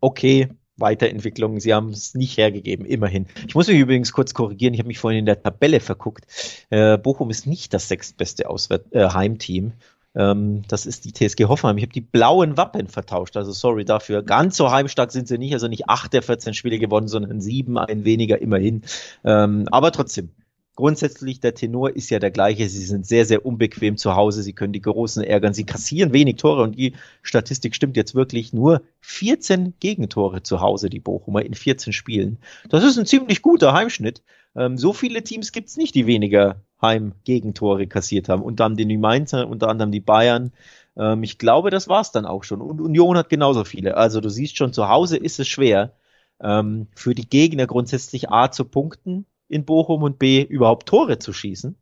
okay, 0.01 0.49
Weiterentwicklung. 0.77 1.61
Sie 1.61 1.73
haben 1.73 1.91
es 1.91 2.14
nicht 2.14 2.37
hergegeben, 2.37 2.85
immerhin. 2.87 3.27
Ich 3.47 3.55
muss 3.55 3.69
mich 3.69 3.79
übrigens 3.79 4.12
kurz 4.12 4.35
korrigieren. 4.35 4.75
Ich 4.75 4.81
habe 4.81 4.89
mich 4.89 4.99
vorhin 4.99 5.21
in 5.21 5.27
der 5.27 5.43
Tabelle 5.43 5.81
verguckt. 5.81 6.27
Äh, 6.71 6.99
Bochum 6.99 7.31
ist 7.31 7.47
nicht 7.47 7.73
das 7.73 7.89
sechstbeste 7.89 8.49
Auswärt 8.49 8.93
äh, 8.93 9.09
Heimteam. 9.09 9.73
Ähm, 10.14 10.62
das 10.69 10.87
ist 10.87 11.05
die 11.05 11.12
TSG 11.12 11.45
Hoffenheim. 11.45 11.79
Ich 11.79 11.85
habe 11.85 11.93
die 11.93 12.01
blauen 12.01 12.57
Wappen 12.57 12.89
vertauscht, 12.89 13.37
also 13.37 13.53
sorry 13.53 13.85
dafür. 13.85 14.23
Ganz 14.23 14.57
so 14.57 14.71
heimstark 14.71 15.12
sind 15.12 15.29
sie 15.29 15.39
nicht, 15.39 15.53
also 15.53 15.69
nicht 15.69 15.89
acht 15.89 16.12
der 16.12 16.23
14 16.23 16.55
Spiele 16.55 16.79
gewonnen, 16.79 17.09
sondern 17.09 17.41
sieben, 17.41 17.79
ein 17.79 18.05
weniger 18.05 18.41
immerhin. 18.41 18.83
Ähm, 19.25 19.69
aber 19.71 19.93
trotzdem, 19.93 20.31
grundsätzlich 20.77 21.41
der 21.41 21.55
Tenor 21.55 21.97
ist 21.97 22.11
ja 22.11 22.18
der 22.18 22.31
gleiche. 22.31 22.68
Sie 22.68 22.85
sind 22.85 23.07
sehr, 23.07 23.24
sehr 23.24 23.45
unbequem 23.45 23.97
zu 23.97 24.14
Hause. 24.14 24.43
Sie 24.43 24.53
können 24.53 24.72
die 24.72 24.83
Großen 24.83 25.24
ärgern. 25.24 25.55
Sie 25.55 25.64
kassieren 25.64 26.12
wenig 26.12 26.37
Tore 26.37 26.62
und 26.62 26.79
die 26.79 26.95
Statistik 27.22 27.74
stimmt 27.74 27.97
jetzt 27.97 28.14
wirklich 28.14 28.53
nur 28.53 28.83
14 29.01 29.74
Gegentore 29.81 30.43
zu 30.43 30.61
Hause, 30.61 30.91
die 30.91 31.01
Bochumer 31.01 31.45
in 31.45 31.55
14 31.55 31.93
Spielen. 31.93 32.39
Das 32.68 32.85
ist 32.85 32.99
ein 32.99 33.07
ziemlich 33.07 33.43
guter 33.43 33.72
Heimschnitt. 33.72 34.22
Ähm, 34.55 34.79
so 34.79 34.93
viele 34.93 35.24
Teams 35.24 35.51
gibt's 35.51 35.77
nicht, 35.77 35.95
die 35.95 36.07
weniger 36.07 36.62
Heim-Gegentore 36.81 37.87
kassiert 37.87 38.29
haben. 38.29 38.43
Unter 38.43 38.66
anderem 38.66 38.89
die 38.89 38.99
Mainzer, 38.99 39.49
unter 39.49 39.68
anderem 39.68 39.91
die 39.91 40.01
Bayern. 40.01 40.53
Ähm, 40.97 41.22
ich 41.22 41.39
glaube, 41.39 41.70
das 41.70 41.89
war's 41.89 42.12
dann 42.12 42.27
auch 42.27 42.45
schon. 42.45 42.61
Und 42.61 42.81
Union 42.81 43.16
hat 43.16 43.31
genauso 43.31 43.64
viele. 43.64 43.97
Also 43.97 44.20
du 44.20 44.29
siehst 44.29 44.59
schon, 44.59 44.74
zu 44.74 44.89
Hause 44.89 45.16
ist 45.16 45.41
es 45.41 45.49
schwer, 45.49 45.95
ähm, 46.41 46.89
für 46.95 47.14
die 47.14 47.29
Gegner 47.29 47.66
grundsätzlich 47.66 48.31
A 48.31 48.51
zu 48.51 48.66
punkten 48.66 49.24
in 49.49 49.64
Bochum 49.64 50.03
und 50.03 50.18
B 50.18 50.42
überhaupt 50.42 50.88
Tore 50.88 51.18
zu 51.18 51.32
schießen. 51.32 51.76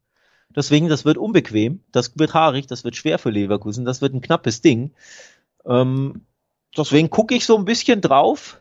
Deswegen, 0.54 0.88
das 0.88 1.04
wird 1.04 1.18
unbequem, 1.18 1.80
das 1.90 2.16
wird 2.18 2.34
haarig, 2.34 2.66
das 2.66 2.84
wird 2.84 2.96
schwer 2.96 3.18
für 3.18 3.30
Leverkusen, 3.30 3.84
das 3.84 4.00
wird 4.00 4.14
ein 4.14 4.20
knappes 4.20 4.60
Ding. 4.60 4.92
Ähm, 5.66 6.22
deswegen 6.76 7.10
gucke 7.10 7.34
ich 7.34 7.44
so 7.44 7.56
ein 7.56 7.64
bisschen 7.64 8.00
drauf. 8.00 8.60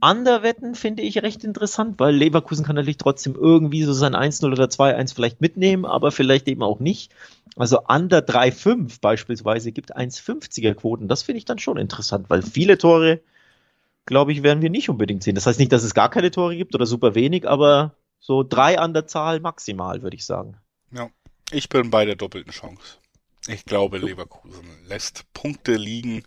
Underwetten 0.00 0.74
finde 0.74 1.02
ich 1.02 1.22
recht 1.22 1.42
interessant, 1.42 1.98
weil 1.98 2.14
Leverkusen 2.14 2.64
kann 2.64 2.76
natürlich 2.76 2.98
trotzdem 2.98 3.34
irgendwie 3.34 3.82
so 3.82 3.92
sein 3.92 4.14
1-0 4.14 4.46
oder 4.46 4.66
2-1 4.66 5.14
vielleicht 5.14 5.40
mitnehmen, 5.40 5.84
aber 5.84 6.12
vielleicht 6.12 6.46
eben 6.46 6.62
auch 6.62 6.78
nicht. 6.78 7.12
Also 7.56 7.80
Under 7.88 8.18
3-5 8.18 9.00
beispielsweise 9.00 9.72
gibt 9.72 9.96
1,50er 9.96 10.74
Quoten. 10.74 11.08
Das 11.08 11.22
finde 11.22 11.38
ich 11.38 11.44
dann 11.44 11.58
schon 11.58 11.78
interessant, 11.78 12.30
weil 12.30 12.42
viele 12.42 12.78
Tore, 12.78 13.20
glaube 14.08 14.32
ich, 14.32 14.42
werden 14.42 14.62
wir 14.62 14.70
nicht 14.70 14.88
unbedingt 14.88 15.22
sehen. 15.22 15.34
Das 15.34 15.46
heißt 15.46 15.58
nicht, 15.58 15.70
dass 15.70 15.84
es 15.84 15.92
gar 15.92 16.08
keine 16.08 16.30
Tore 16.30 16.56
gibt 16.56 16.74
oder 16.74 16.86
super 16.86 17.14
wenig, 17.14 17.46
aber 17.46 17.94
so 18.18 18.42
drei 18.42 18.78
an 18.78 18.94
der 18.94 19.06
Zahl 19.06 19.38
maximal, 19.38 20.02
würde 20.02 20.16
ich 20.16 20.24
sagen. 20.24 20.56
Ja, 20.90 21.10
ich 21.50 21.68
bin 21.68 21.90
bei 21.90 22.06
der 22.06 22.16
doppelten 22.16 22.52
Chance. 22.52 22.98
Ich 23.46 23.66
glaube, 23.66 23.98
Leverkusen 23.98 24.66
lässt 24.86 25.30
Punkte 25.34 25.74
liegen. 25.74 26.24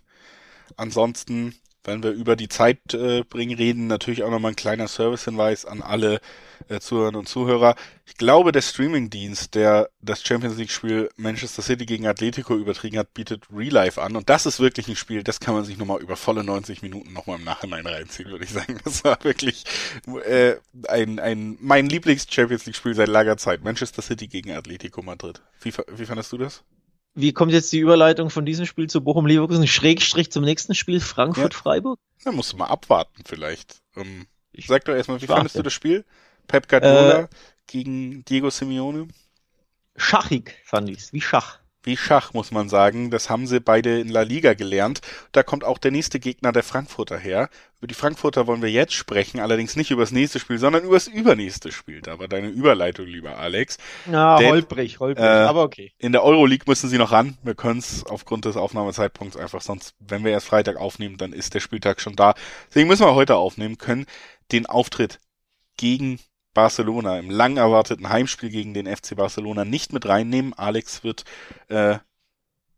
Ansonsten 0.76 1.54
wenn 1.84 2.02
wir 2.02 2.10
über 2.12 2.36
die 2.36 2.48
Zeit 2.48 2.94
äh, 2.94 3.24
bringen 3.24 3.56
reden, 3.56 3.86
natürlich 3.86 4.22
auch 4.22 4.30
nochmal 4.30 4.52
ein 4.52 4.56
kleiner 4.56 4.88
Servicehinweis 4.88 5.64
an 5.64 5.82
alle 5.82 6.20
äh, 6.68 6.80
Zuhörerinnen 6.80 7.20
und 7.20 7.28
Zuhörer. 7.28 7.74
Ich 8.06 8.16
glaube, 8.16 8.52
der 8.52 8.62
Streamingdienst, 8.62 9.54
der 9.54 9.90
das 10.00 10.22
Champions 10.22 10.56
League-Spiel 10.56 11.10
Manchester 11.16 11.62
City 11.62 11.86
gegen 11.86 12.06
Atletico 12.06 12.56
übertrieben 12.56 12.98
hat, 12.98 13.14
bietet 13.14 13.44
Relive 13.52 14.00
an. 14.00 14.16
Und 14.16 14.28
das 14.28 14.46
ist 14.46 14.60
wirklich 14.60 14.88
ein 14.88 14.96
Spiel, 14.96 15.22
das 15.22 15.40
kann 15.40 15.54
man 15.54 15.64
sich 15.64 15.78
nochmal 15.78 16.00
über 16.00 16.16
volle 16.16 16.44
90 16.44 16.82
Minuten 16.82 17.12
nochmal 17.12 17.38
im 17.38 17.44
Nachhinein 17.44 17.86
reinziehen, 17.86 18.30
würde 18.30 18.44
ich 18.44 18.50
sagen. 18.50 18.78
Das 18.84 19.04
war 19.04 19.22
wirklich 19.22 19.64
äh, 20.26 20.56
ein, 20.88 21.18
ein 21.18 21.56
mein 21.60 21.88
Lieblings-Champions 21.88 22.66
League-Spiel 22.66 22.94
seit 22.94 23.08
langer 23.08 23.36
Zeit. 23.36 23.62
Manchester 23.62 24.02
City 24.02 24.28
gegen 24.28 24.50
Atletico 24.50 25.02
Madrid. 25.02 25.40
Wie, 25.60 25.72
wie 25.96 26.06
fandest 26.06 26.32
du 26.32 26.38
das? 26.38 26.62
Wie 27.14 27.32
kommt 27.32 27.52
jetzt 27.52 27.72
die 27.72 27.78
Überleitung 27.78 28.30
von 28.30 28.46
diesem 28.46 28.64
Spiel 28.64 28.88
zu 28.88 29.02
Bochum-Leverkusen? 29.02 29.66
Schrägstrich 29.66 30.32
zum 30.32 30.44
nächsten 30.44 30.74
Spiel 30.74 31.00
Frankfurt-Freiburg? 31.00 31.98
Ja, 32.18 32.30
da 32.30 32.32
musst 32.32 32.52
du 32.52 32.56
mal 32.56 32.66
abwarten 32.66 33.22
vielleicht. 33.26 33.82
Ähm, 33.96 34.26
ich 34.52 34.66
sag 34.66 34.84
doch 34.84 34.94
erstmal, 34.94 35.20
wie 35.20 35.28
warte. 35.28 35.40
fandest 35.40 35.58
du 35.58 35.62
das 35.62 35.72
Spiel? 35.72 36.04
Pep 36.46 36.68
Guardiola 36.68 37.20
äh, 37.20 37.28
gegen 37.66 38.24
Diego 38.24 38.50
Simeone? 38.50 39.08
Schachig 39.96 40.56
fand 40.64 40.88
ich's, 40.88 41.12
wie 41.12 41.20
Schach 41.20 41.61
wie 41.82 41.96
Schach, 41.96 42.32
muss 42.32 42.50
man 42.50 42.68
sagen. 42.68 43.10
Das 43.10 43.28
haben 43.30 43.46
sie 43.46 43.60
beide 43.60 44.00
in 44.00 44.08
La 44.08 44.22
Liga 44.22 44.54
gelernt. 44.54 45.00
Da 45.32 45.42
kommt 45.42 45.64
auch 45.64 45.78
der 45.78 45.90
nächste 45.90 46.20
Gegner 46.20 46.52
der 46.52 46.62
Frankfurter 46.62 47.18
her. 47.18 47.48
Über 47.78 47.88
die 47.88 47.94
Frankfurter 47.94 48.46
wollen 48.46 48.62
wir 48.62 48.70
jetzt 48.70 48.92
sprechen, 48.92 49.40
allerdings 49.40 49.74
nicht 49.74 49.90
über 49.90 50.02
das 50.02 50.12
nächste 50.12 50.38
Spiel, 50.38 50.58
sondern 50.58 50.84
über 50.84 50.94
das 50.94 51.08
übernächste 51.08 51.72
Spiel. 51.72 52.00
Da 52.00 52.20
war 52.20 52.28
deine 52.28 52.48
Überleitung, 52.48 53.06
lieber 53.06 53.38
Alex. 53.38 53.78
Ja, 54.10 54.38
Denn, 54.38 54.50
holprig, 54.50 55.00
holprig, 55.00 55.24
äh, 55.24 55.28
aber 55.28 55.64
okay. 55.64 55.92
In 55.98 56.12
der 56.12 56.22
Euroleague 56.22 56.64
müssen 56.68 56.88
sie 56.88 56.98
noch 56.98 57.10
ran. 57.10 57.36
Wir 57.42 57.56
können 57.56 57.80
es 57.80 58.06
aufgrund 58.06 58.44
des 58.44 58.56
Aufnahmezeitpunkts 58.56 59.36
einfach 59.36 59.62
sonst, 59.62 59.94
wenn 59.98 60.24
wir 60.24 60.30
erst 60.30 60.46
Freitag 60.46 60.76
aufnehmen, 60.76 61.16
dann 61.16 61.32
ist 61.32 61.54
der 61.54 61.60
Spieltag 61.60 62.00
schon 62.00 62.14
da. 62.14 62.34
Deswegen 62.68 62.88
müssen 62.88 63.04
wir 63.04 63.16
heute 63.16 63.36
aufnehmen 63.36 63.78
können. 63.78 64.06
Den 64.52 64.66
Auftritt 64.66 65.18
gegen 65.76 66.20
Barcelona 66.54 67.18
im 67.18 67.30
lang 67.30 67.56
erwarteten 67.56 68.08
Heimspiel 68.08 68.50
gegen 68.50 68.74
den 68.74 68.86
FC 68.86 69.16
Barcelona 69.16 69.64
nicht 69.64 69.92
mit 69.92 70.06
reinnehmen. 70.06 70.52
Alex 70.54 71.04
wird 71.04 71.24
äh, 71.68 71.98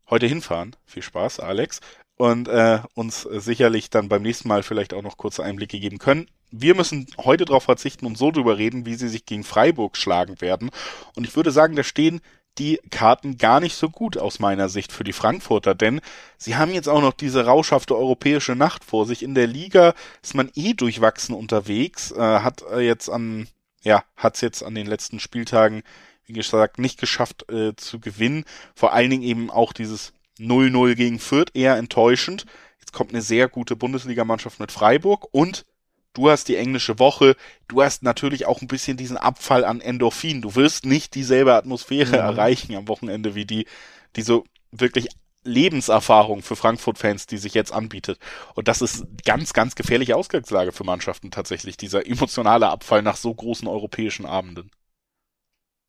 heute 0.09 0.27
hinfahren. 0.27 0.75
Viel 0.85 1.03
Spaß, 1.03 1.39
Alex. 1.39 1.81
Und 2.17 2.47
äh, 2.47 2.79
uns 2.93 3.23
sicherlich 3.23 3.89
dann 3.89 4.07
beim 4.07 4.21
nächsten 4.21 4.47
Mal 4.47 4.63
vielleicht 4.63 4.93
auch 4.93 5.01
noch 5.01 5.17
kurze 5.17 5.43
Einblicke 5.43 5.79
geben 5.79 5.97
können. 5.97 6.29
Wir 6.51 6.75
müssen 6.75 7.07
heute 7.17 7.43
darauf 7.43 7.63
verzichten 7.63 8.05
und 8.05 8.17
so 8.17 8.31
drüber 8.31 8.57
reden, 8.57 8.85
wie 8.85 8.95
sie 8.95 9.09
sich 9.09 9.25
gegen 9.25 9.43
Freiburg 9.43 9.97
schlagen 9.97 10.39
werden. 10.39 10.69
Und 11.15 11.27
ich 11.27 11.35
würde 11.35 11.51
sagen, 11.51 11.75
da 11.75 11.83
stehen 11.83 12.21
die 12.57 12.79
Karten 12.89 13.37
gar 13.37 13.59
nicht 13.59 13.75
so 13.75 13.89
gut 13.89 14.17
aus 14.17 14.39
meiner 14.39 14.69
Sicht 14.69 14.93
für 14.93 15.03
die 15.03 15.11
Frankfurter, 15.11 15.75
denn 15.75 15.99
sie 16.37 16.55
haben 16.55 16.73
jetzt 16.73 16.87
auch 16.87 17.01
noch 17.01 17.11
diese 17.13 17.45
rauschhafte 17.45 17.97
europäische 17.97 18.55
Nacht 18.55 18.85
vor 18.85 19.05
sich. 19.05 19.23
In 19.23 19.35
der 19.35 19.47
Liga 19.47 19.93
ist 20.23 20.35
man 20.35 20.49
eh 20.55 20.73
durchwachsen 20.73 21.35
unterwegs, 21.35 22.11
äh, 22.11 22.19
hat 22.19 22.63
äh, 22.71 22.79
jetzt 22.79 23.09
an 23.09 23.47
ja, 23.85 24.03
hat 24.17 24.35
es 24.35 24.41
jetzt 24.41 24.63
an 24.63 24.75
den 24.75 24.87
letzten 24.87 25.19
Spieltagen, 25.19 25.83
wie 26.25 26.33
gesagt, 26.33 26.79
nicht 26.79 26.99
geschafft 26.99 27.49
äh, 27.51 27.75
zu 27.75 27.99
gewinnen. 27.99 28.43
Vor 28.73 28.91
allen 28.93 29.11
Dingen 29.11 29.23
eben 29.23 29.49
auch 29.51 29.71
dieses 29.71 30.11
0-0 30.39 30.95
gegen 30.95 31.19
Fürth 31.19 31.51
eher 31.53 31.77
enttäuschend. 31.77 32.45
Jetzt 32.79 32.91
kommt 32.91 33.11
eine 33.11 33.21
sehr 33.21 33.47
gute 33.47 33.75
Bundesligamannschaft 33.75 34.59
mit 34.59 34.71
Freiburg 34.71 35.27
und 35.31 35.65
du 36.13 36.29
hast 36.29 36.47
die 36.47 36.55
englische 36.55 36.97
Woche, 36.97 37.35
du 37.67 37.83
hast 37.83 38.01
natürlich 38.01 38.47
auch 38.47 38.61
ein 38.61 38.67
bisschen 38.67 38.97
diesen 38.97 39.17
Abfall 39.17 39.63
an 39.63 39.81
Endorphin. 39.81 40.41
Du 40.41 40.55
wirst 40.55 40.85
nicht 40.85 41.13
dieselbe 41.13 41.53
Atmosphäre 41.53 42.09
mhm. 42.09 42.13
erreichen 42.15 42.75
am 42.75 42.87
Wochenende 42.87 43.35
wie 43.35 43.45
die, 43.45 43.67
die 44.15 44.23
so 44.23 44.45
wirklich 44.71 45.09
Lebenserfahrung 45.45 46.41
für 46.41 46.55
Frankfurt-Fans, 46.55 47.27
die 47.27 47.37
sich 47.37 47.53
jetzt 47.53 47.71
anbietet. 47.71 48.19
Und 48.55 48.67
das 48.67 48.81
ist 48.81 49.05
ganz, 49.23 49.53
ganz 49.53 49.75
gefährliche 49.75 50.15
Ausgangslage 50.15 50.71
für 50.71 50.83
Mannschaften 50.83 51.31
tatsächlich, 51.31 51.77
dieser 51.77 52.05
emotionale 52.05 52.69
Abfall 52.69 53.01
nach 53.01 53.15
so 53.15 53.33
großen 53.33 53.67
europäischen 53.67 54.25
Abenden. 54.25 54.71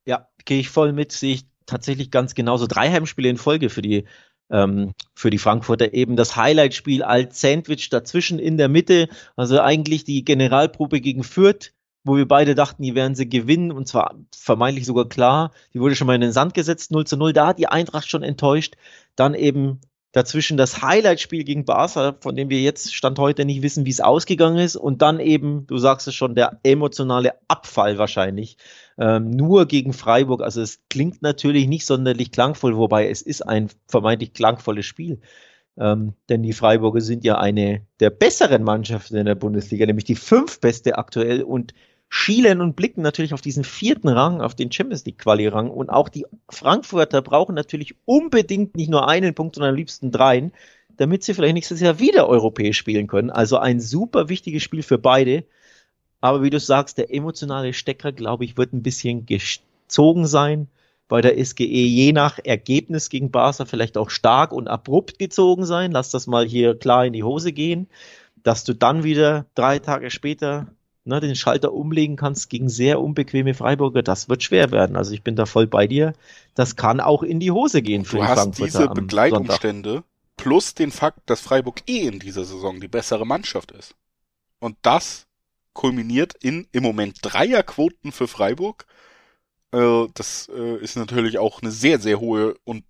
Ja, 0.06 0.28
gehe 0.44 0.60
ich 0.60 0.68
voll 0.68 0.92
mit, 0.92 1.10
sehe 1.10 1.34
ich 1.34 1.46
tatsächlich 1.66 2.10
ganz 2.10 2.34
genauso. 2.34 2.66
Drei 2.66 2.90
Heimspiele 2.90 3.28
in 3.28 3.38
Folge 3.38 3.70
für 3.70 3.82
die, 3.82 4.04
ähm, 4.50 4.92
für 5.14 5.30
die 5.30 5.38
Frankfurter. 5.38 5.92
Eben 5.94 6.16
das 6.16 6.36
Highlight-Spiel 6.36 7.02
als 7.02 7.40
Sandwich 7.40 7.88
dazwischen 7.88 8.38
in 8.38 8.56
der 8.56 8.68
Mitte. 8.68 9.08
Also 9.34 9.60
eigentlich 9.60 10.04
die 10.04 10.24
Generalprobe 10.24 11.00
gegen 11.00 11.24
Fürth 11.24 11.72
wo 12.06 12.16
wir 12.16 12.28
beide 12.28 12.54
dachten, 12.54 12.82
die 12.82 12.94
werden 12.94 13.16
sie 13.16 13.28
gewinnen 13.28 13.72
und 13.72 13.88
zwar 13.88 14.14
vermeintlich 14.34 14.86
sogar 14.86 15.08
klar. 15.08 15.50
Die 15.74 15.80
wurde 15.80 15.96
schon 15.96 16.06
mal 16.06 16.14
in 16.14 16.20
den 16.20 16.32
Sand 16.32 16.54
gesetzt, 16.54 16.92
0 16.92 17.06
zu 17.06 17.16
0. 17.16 17.32
Da 17.32 17.48
hat 17.48 17.58
die 17.58 17.66
Eintracht 17.66 18.08
schon 18.08 18.22
enttäuscht. 18.22 18.76
Dann 19.16 19.34
eben 19.34 19.80
dazwischen 20.12 20.56
das 20.56 20.80
Highlight-Spiel 20.82 21.44
gegen 21.44 21.64
Barca, 21.64 22.16
von 22.20 22.36
dem 22.36 22.48
wir 22.48 22.62
jetzt 22.62 22.94
Stand 22.94 23.18
heute 23.18 23.44
nicht 23.44 23.62
wissen, 23.62 23.84
wie 23.84 23.90
es 23.90 24.00
ausgegangen 24.00 24.56
ist, 24.56 24.76
und 24.76 25.02
dann 25.02 25.20
eben, 25.20 25.66
du 25.66 25.78
sagst 25.78 26.06
es 26.06 26.14
schon, 26.14 26.34
der 26.34 26.60
emotionale 26.62 27.34
Abfall 27.48 27.98
wahrscheinlich, 27.98 28.56
ähm, 28.98 29.30
nur 29.30 29.66
gegen 29.66 29.92
Freiburg. 29.92 30.42
Also 30.42 30.62
es 30.62 30.80
klingt 30.88 31.22
natürlich 31.22 31.66
nicht 31.66 31.84
sonderlich 31.84 32.30
klangvoll, 32.30 32.76
wobei 32.76 33.10
es 33.10 33.20
ist 33.20 33.42
ein 33.42 33.68
vermeintlich 33.88 34.32
klangvolles 34.32 34.86
Spiel. 34.86 35.20
Ähm, 35.78 36.14
denn 36.28 36.42
die 36.42 36.54
Freiburger 36.54 37.00
sind 37.00 37.24
ja 37.24 37.36
eine 37.38 37.82
der 38.00 38.10
besseren 38.10 38.62
Mannschaften 38.62 39.16
in 39.16 39.26
der 39.26 39.34
Bundesliga, 39.34 39.84
nämlich 39.84 40.06
die 40.06 40.14
fünf 40.14 40.60
beste 40.60 40.96
aktuell 40.96 41.42
und 41.42 41.74
schielen 42.08 42.60
und 42.60 42.76
blicken 42.76 43.02
natürlich 43.02 43.34
auf 43.34 43.40
diesen 43.40 43.64
vierten 43.64 44.08
Rang, 44.08 44.40
auf 44.40 44.54
den 44.54 44.70
Champions 44.70 45.04
League 45.04 45.18
Quali-Rang. 45.18 45.70
Und 45.70 45.90
auch 45.90 46.08
die 46.08 46.26
Frankfurter 46.48 47.22
brauchen 47.22 47.54
natürlich 47.54 47.96
unbedingt 48.04 48.76
nicht 48.76 48.90
nur 48.90 49.08
einen 49.08 49.34
Punkt, 49.34 49.56
sondern 49.56 49.70
am 49.70 49.76
liebsten 49.76 50.12
dreien, 50.12 50.52
damit 50.96 51.24
sie 51.24 51.34
vielleicht 51.34 51.54
nächstes 51.54 51.80
Jahr 51.80 51.98
wieder 51.98 52.28
europäisch 52.28 52.78
spielen 52.78 53.06
können. 53.06 53.30
Also 53.30 53.58
ein 53.58 53.80
super 53.80 54.28
wichtiges 54.28 54.62
Spiel 54.62 54.82
für 54.82 54.98
beide. 54.98 55.44
Aber 56.20 56.42
wie 56.42 56.50
du 56.50 56.60
sagst, 56.60 56.98
der 56.98 57.12
emotionale 57.12 57.72
Stecker, 57.72 58.12
glaube 58.12 58.44
ich, 58.44 58.56
wird 58.56 58.72
ein 58.72 58.82
bisschen 58.82 59.26
gezogen 59.26 60.26
sein 60.26 60.68
bei 61.08 61.20
der 61.20 61.44
SGE, 61.44 61.64
je 61.64 62.12
nach 62.12 62.38
Ergebnis 62.42 63.10
gegen 63.10 63.30
Barca 63.30 63.64
vielleicht 63.64 63.96
auch 63.96 64.10
stark 64.10 64.52
und 64.52 64.68
abrupt 64.68 65.18
gezogen 65.18 65.64
sein. 65.64 65.92
Lass 65.92 66.10
das 66.10 66.26
mal 66.26 66.46
hier 66.46 66.76
klar 66.76 67.06
in 67.06 67.12
die 67.12 67.22
Hose 67.22 67.52
gehen, 67.52 67.88
dass 68.42 68.64
du 68.64 68.74
dann 68.74 69.04
wieder 69.04 69.46
drei 69.54 69.78
Tage 69.78 70.10
später 70.10 70.66
ne, 71.06 71.20
den 71.20 71.36
Schalter 71.36 71.72
umlegen 71.72 72.16
kannst 72.16 72.50
gegen 72.50 72.68
sehr 72.68 73.00
unbequeme 73.00 73.54
Freiburger, 73.54 74.02
das 74.02 74.28
wird 74.28 74.42
schwer 74.42 74.70
werden. 74.70 74.96
Also 74.96 75.12
ich 75.12 75.22
bin 75.22 75.36
da 75.36 75.46
voll 75.46 75.66
bei 75.66 75.86
dir. 75.86 76.12
Das 76.54 76.76
kann 76.76 77.00
auch 77.00 77.22
in 77.22 77.40
die 77.40 77.50
Hose 77.50 77.82
gehen 77.82 78.04
für 78.04 78.18
du 78.18 78.22
die 78.22 78.28
hast 78.28 78.58
diese 78.58 78.88
Begleitumstände 78.88 79.90
Sonntag. 79.90 80.06
plus 80.36 80.74
den 80.74 80.90
Fakt, 80.90 81.30
dass 81.30 81.40
Freiburg 81.40 81.82
eh 81.86 82.06
in 82.06 82.18
dieser 82.18 82.44
Saison 82.44 82.80
die 82.80 82.88
bessere 82.88 83.26
Mannschaft 83.26 83.72
ist. 83.72 83.94
Und 84.58 84.76
das 84.82 85.26
kulminiert 85.72 86.34
in 86.42 86.66
im 86.72 86.82
Moment 86.82 87.18
Dreierquoten 87.22 88.12
für 88.12 88.28
Freiburg. 88.28 88.86
Äh, 89.72 90.06
das 90.14 90.50
äh, 90.54 90.76
ist 90.78 90.96
natürlich 90.96 91.38
auch 91.38 91.62
eine 91.62 91.70
sehr, 91.70 91.98
sehr 91.98 92.18
hohe 92.20 92.56
und 92.64 92.84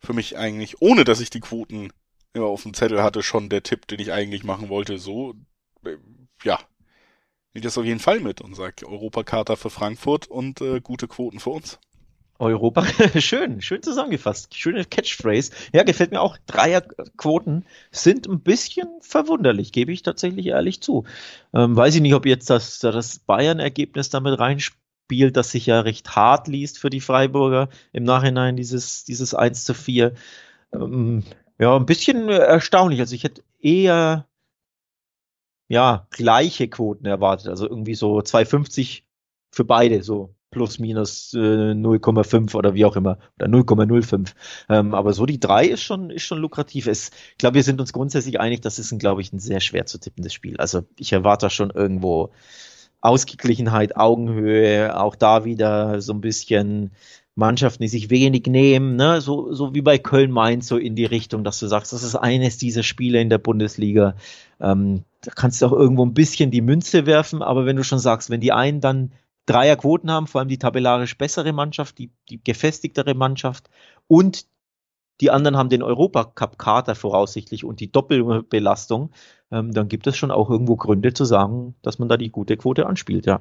für 0.00 0.12
mich 0.12 0.36
eigentlich, 0.36 0.80
ohne 0.80 1.04
dass 1.04 1.20
ich 1.20 1.30
die 1.30 1.40
Quoten 1.40 1.90
immer 2.32 2.46
auf 2.46 2.62
dem 2.62 2.74
Zettel 2.74 3.02
hatte, 3.02 3.22
schon 3.22 3.48
der 3.48 3.62
Tipp, 3.62 3.86
den 3.86 4.00
ich 4.00 4.12
eigentlich 4.12 4.44
machen 4.44 4.68
wollte. 4.68 4.98
So, 4.98 5.34
äh, 5.84 5.96
ja, 6.42 6.58
nehme 7.58 7.64
das 7.64 7.78
auf 7.78 7.84
jeden 7.84 7.98
Fall 7.98 8.20
mit 8.20 8.40
und 8.40 8.54
sage 8.54 8.86
Europakater 8.86 9.56
für 9.56 9.70
Frankfurt 9.70 10.28
und 10.28 10.60
äh, 10.60 10.80
gute 10.80 11.08
Quoten 11.08 11.40
für 11.40 11.50
uns. 11.50 11.80
Europa, 12.38 12.86
schön, 13.18 13.60
schön 13.60 13.82
zusammengefasst. 13.82 14.54
Schöne 14.54 14.84
Catchphrase. 14.84 15.50
Ja, 15.72 15.82
gefällt 15.82 16.12
mir 16.12 16.20
auch. 16.20 16.38
Dreierquoten 16.46 17.64
sind 17.90 18.28
ein 18.28 18.40
bisschen 18.40 18.86
verwunderlich, 19.00 19.72
gebe 19.72 19.90
ich 19.90 20.02
tatsächlich 20.02 20.46
ehrlich 20.46 20.80
zu. 20.80 21.02
Ähm, 21.52 21.76
weiß 21.76 21.96
ich 21.96 22.00
nicht, 22.00 22.14
ob 22.14 22.26
jetzt 22.26 22.48
das, 22.48 22.78
das 22.78 23.18
Bayern-Ergebnis 23.18 24.08
damit 24.08 24.38
reinspielt, 24.38 25.36
das 25.36 25.50
sich 25.50 25.66
ja 25.66 25.80
recht 25.80 26.14
hart 26.14 26.46
liest 26.46 26.78
für 26.78 26.90
die 26.90 27.00
Freiburger 27.00 27.70
im 27.92 28.04
Nachhinein, 28.04 28.54
dieses, 28.54 29.04
dieses 29.04 29.34
1 29.34 29.64
zu 29.64 29.74
4. 29.74 30.14
Ähm, 30.72 31.24
ja, 31.58 31.74
ein 31.74 31.86
bisschen 31.86 32.28
erstaunlich. 32.28 33.00
Also 33.00 33.16
ich 33.16 33.24
hätte 33.24 33.42
eher 33.60 34.27
ja, 35.68 36.06
gleiche 36.10 36.68
Quoten 36.68 37.06
erwartet. 37.06 37.48
Also 37.48 37.68
irgendwie 37.68 37.94
so 37.94 38.18
2,50 38.18 39.02
für 39.52 39.64
beide, 39.64 40.02
so 40.02 40.34
plus 40.50 40.78
minus 40.78 41.34
äh, 41.34 41.72
0,5 41.74 42.54
oder 42.54 42.74
wie 42.74 42.84
auch 42.84 42.96
immer, 42.96 43.18
oder 43.38 43.48
0,05. 43.48 44.32
Ähm, 44.70 44.94
aber 44.94 45.12
so 45.12 45.26
die 45.26 45.38
drei 45.40 45.66
ist 45.66 45.82
schon, 45.82 46.10
ist 46.10 46.22
schon 46.22 46.38
lukrativ. 46.38 46.86
Es, 46.86 47.10
ich 47.32 47.38
glaube, 47.38 47.56
wir 47.56 47.62
sind 47.62 47.80
uns 47.80 47.92
grundsätzlich 47.92 48.40
einig, 48.40 48.62
das 48.62 48.78
ist, 48.78 48.90
ein, 48.92 48.98
glaube 48.98 49.20
ich, 49.20 49.32
ein 49.32 49.38
sehr 49.38 49.60
schwer 49.60 49.86
zu 49.86 49.98
tippendes 49.98 50.32
Spiel. 50.32 50.56
Also 50.56 50.82
ich 50.98 51.12
erwarte 51.12 51.50
schon 51.50 51.70
irgendwo 51.70 52.32
Ausgeglichenheit, 53.00 53.96
Augenhöhe, 53.96 54.98
auch 54.98 55.16
da 55.16 55.44
wieder 55.44 56.00
so 56.00 56.12
ein 56.12 56.20
bisschen 56.20 56.92
Mannschaften, 57.38 57.84
die 57.84 57.88
sich 57.88 58.10
wenig 58.10 58.46
nehmen, 58.46 58.96
ne? 58.96 59.20
so, 59.20 59.52
so 59.52 59.72
wie 59.72 59.80
bei 59.80 59.96
Köln-Mainz, 59.96 60.66
so 60.66 60.76
in 60.76 60.96
die 60.96 61.04
Richtung, 61.04 61.44
dass 61.44 61.60
du 61.60 61.68
sagst, 61.68 61.92
das 61.92 62.02
ist 62.02 62.16
eines 62.16 62.58
dieser 62.58 62.82
Spiele 62.82 63.20
in 63.20 63.30
der 63.30 63.38
Bundesliga. 63.38 64.16
Ähm, 64.60 65.04
da 65.20 65.30
kannst 65.30 65.62
du 65.62 65.66
auch 65.66 65.72
irgendwo 65.72 66.04
ein 66.04 66.14
bisschen 66.14 66.50
die 66.50 66.60
Münze 66.60 67.06
werfen, 67.06 67.40
aber 67.42 67.64
wenn 67.64 67.76
du 67.76 67.84
schon 67.84 68.00
sagst, 68.00 68.28
wenn 68.28 68.40
die 68.40 68.52
einen 68.52 68.80
dann 68.80 69.12
Dreierquoten 69.46 70.10
haben, 70.10 70.26
vor 70.26 70.40
allem 70.40 70.48
die 70.48 70.58
tabellarisch 70.58 71.16
bessere 71.16 71.52
Mannschaft, 71.52 71.98
die, 71.98 72.10
die 72.28 72.42
gefestigtere 72.42 73.14
Mannschaft 73.14 73.70
und 74.08 74.46
die 75.20 75.30
anderen 75.30 75.56
haben 75.56 75.68
den 75.68 75.82
Europacup-Kater 75.82 76.96
voraussichtlich 76.96 77.64
und 77.64 77.78
die 77.78 77.92
Doppelbelastung, 77.92 79.10
ähm, 79.52 79.72
dann 79.72 79.88
gibt 79.88 80.08
es 80.08 80.16
schon 80.16 80.32
auch 80.32 80.50
irgendwo 80.50 80.74
Gründe 80.74 81.14
zu 81.14 81.24
sagen, 81.24 81.76
dass 81.82 82.00
man 82.00 82.08
da 82.08 82.16
die 82.16 82.30
gute 82.30 82.56
Quote 82.56 82.86
anspielt, 82.86 83.26
ja. 83.26 83.40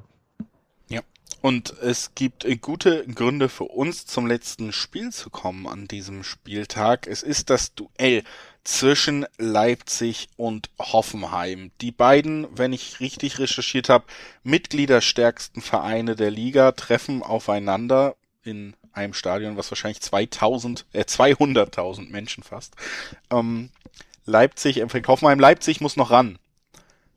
Und 1.42 1.74
es 1.82 2.16
gibt 2.16 2.46
äh, 2.46 2.58
gute 2.58 3.06
Gründe 3.08 3.50
für 3.50 3.66
uns 3.66 4.06
zum 4.06 4.28
letzten 4.28 4.74
Spiel 4.74 5.12
zu 5.12 5.30
kommen 5.30 5.68
an 5.68 5.88
diesem 5.88 6.24
Spieltag. 6.24 7.08
Es 7.08 7.24
ist 7.24 7.50
das 7.50 7.76
Duell 7.76 8.24
zwischen 8.64 9.26
Leipzig 9.38 10.28
und 10.36 10.70
Hoffenheim. 10.80 11.72
Die 11.80 11.92
beiden, 11.92 12.48
wenn 12.58 12.74
ich 12.74 13.00
richtig 13.00 13.40
recherchiert 13.40 13.88
habe, 13.88 14.06
Mitgliederstärksten 14.44 15.62
Vereine 15.62 16.16
der 16.16 16.32
Liga 16.32 16.74
treffen 16.74 17.24
aufeinander 17.24 18.16
in 18.44 18.76
einem 18.92 19.14
Stadion, 19.14 19.58
was 19.58 19.72
wahrscheinlich 19.72 20.02
2000, 20.02 20.86
äh, 20.92 21.04
200.000 21.04 22.10
Menschen 22.10 22.44
fast. 22.44 22.76
Ähm, 23.30 23.70
Leipzig 24.26 24.80
empfängt 24.80 25.08
Hoffenheim. 25.08 25.40
Leipzig 25.40 25.80
muss 25.80 25.96
noch 25.96 26.12
ran. 26.12 26.38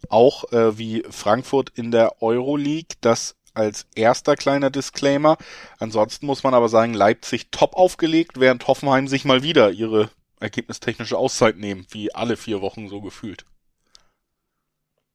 Auch 0.08 0.52
äh, 0.52 0.78
wie 0.78 1.04
Frankfurt 1.10 1.72
in 1.74 1.90
der 1.90 2.22
Euroleague. 2.22 2.96
Das 3.00 3.34
als 3.54 3.86
erster 3.94 4.36
kleiner 4.36 4.70
Disclaimer. 4.70 5.36
Ansonsten 5.78 6.26
muss 6.26 6.42
man 6.42 6.54
aber 6.54 6.68
sagen, 6.68 6.94
Leipzig 6.94 7.50
top 7.50 7.74
aufgelegt, 7.74 8.40
während 8.40 8.66
Hoffenheim 8.66 9.08
sich 9.08 9.24
mal 9.24 9.42
wieder 9.42 9.70
ihre 9.70 10.10
ergebnistechnische 10.40 11.18
Auszeit 11.18 11.58
nehmen, 11.58 11.86
wie 11.90 12.14
alle 12.14 12.36
vier 12.36 12.60
Wochen 12.60 12.88
so 12.88 13.00
gefühlt. 13.00 13.44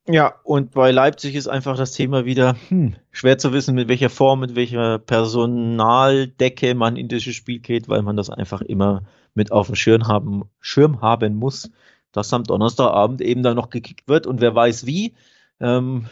Ja, 0.07 0.35
und 0.43 0.71
bei 0.71 0.91
Leipzig 0.91 1.33
ist 1.33 1.47
einfach 1.47 1.77
das 1.77 1.91
Thema 1.91 2.25
wieder 2.25 2.55
hm, 2.67 2.95
schwer 3.11 3.39
zu 3.39 3.53
wissen, 3.53 3.73
mit 3.73 3.87
welcher 3.87 4.11
Form, 4.11 4.41
mit 4.41 4.55
welcher 4.55 4.99
Personaldecke 4.99 6.75
man 6.75 6.95
in 6.95 7.07
dieses 7.07 7.33
Spiel 7.33 7.59
geht, 7.59 7.89
weil 7.89 8.03
man 8.03 8.15
das 8.15 8.29
einfach 8.29 8.61
immer 8.61 9.01
mit 9.33 9.51
auf 9.51 9.65
dem 9.65 9.75
Schirm 9.75 10.07
haben, 10.07 10.43
Schirm 10.59 11.01
haben 11.01 11.35
muss, 11.35 11.71
dass 12.11 12.31
am 12.33 12.43
Donnerstagabend 12.43 13.19
eben 13.21 13.41
dann 13.41 13.55
noch 13.55 13.71
gekickt 13.71 14.07
wird 14.07 14.27
und 14.27 14.41
wer 14.41 14.53
weiß 14.53 14.85
wie. 14.85 15.15
Ähm, 15.59 16.05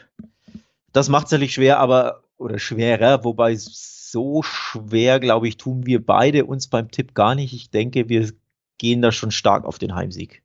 das 0.94 1.10
macht 1.10 1.26
es 1.26 1.32
natürlich 1.32 1.54
schwer, 1.54 1.80
aber 1.80 2.24
oder 2.38 2.60
schwerer, 2.60 3.24
wobei 3.24 3.56
so 3.56 4.44
schwer, 4.44 5.20
glaube 5.20 5.48
ich, 5.48 5.58
tun 5.58 5.86
wir 5.86 6.06
beide 6.06 6.46
uns 6.46 6.68
beim 6.68 6.92
Tipp 6.92 7.14
gar 7.14 7.36
nicht. 7.36 7.54
Ich 7.54 7.70
denke, 7.70 8.10
wir 8.10 8.32
gehen 8.78 9.02
da 9.02 9.12
schon 9.12 9.32
stark 9.32 9.66
auf 9.66 9.80
den 9.80 9.96
Heimsieg. 9.96 10.44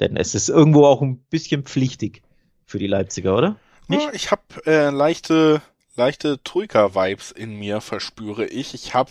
Denn 0.00 0.16
es 0.16 0.34
ist 0.34 0.48
irgendwo 0.48 0.84
auch 0.86 1.02
ein 1.02 1.18
bisschen 1.18 1.64
pflichtig 1.64 2.22
für 2.64 2.78
die 2.78 2.86
Leipziger, 2.86 3.36
oder? 3.36 3.56
Nicht? 3.88 4.04
Ja, 4.04 4.12
ich 4.12 4.30
habe 4.30 4.42
äh, 4.66 4.90
leichte, 4.90 5.62
leichte 5.96 6.42
Troika-Vibes 6.42 7.32
in 7.32 7.58
mir, 7.58 7.80
verspüre 7.80 8.46
ich. 8.46 8.74
Ich 8.74 8.94
habe 8.94 9.10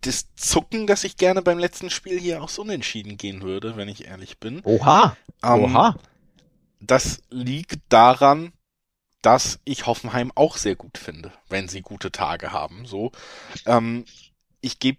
das 0.00 0.34
Zucken, 0.36 0.86
dass 0.86 1.04
ich 1.04 1.16
gerne 1.16 1.42
beim 1.42 1.58
letzten 1.58 1.90
Spiel 1.90 2.18
hier 2.18 2.42
aufs 2.42 2.58
Unentschieden 2.58 3.16
gehen 3.16 3.42
würde, 3.42 3.76
wenn 3.76 3.88
ich 3.88 4.06
ehrlich 4.06 4.38
bin. 4.38 4.60
Oha! 4.64 5.16
Ähm, 5.42 5.64
Oha! 5.64 5.96
Das 6.80 7.20
liegt 7.30 7.80
daran, 7.88 8.52
dass 9.22 9.58
ich 9.64 9.86
Hoffenheim 9.86 10.32
auch 10.34 10.56
sehr 10.56 10.76
gut 10.76 10.98
finde, 10.98 11.32
wenn 11.48 11.68
sie 11.68 11.82
gute 11.82 12.12
Tage 12.12 12.52
haben. 12.52 12.86
So, 12.86 13.12
ähm, 13.66 14.04
ich 14.60 14.78
geb, 14.78 14.98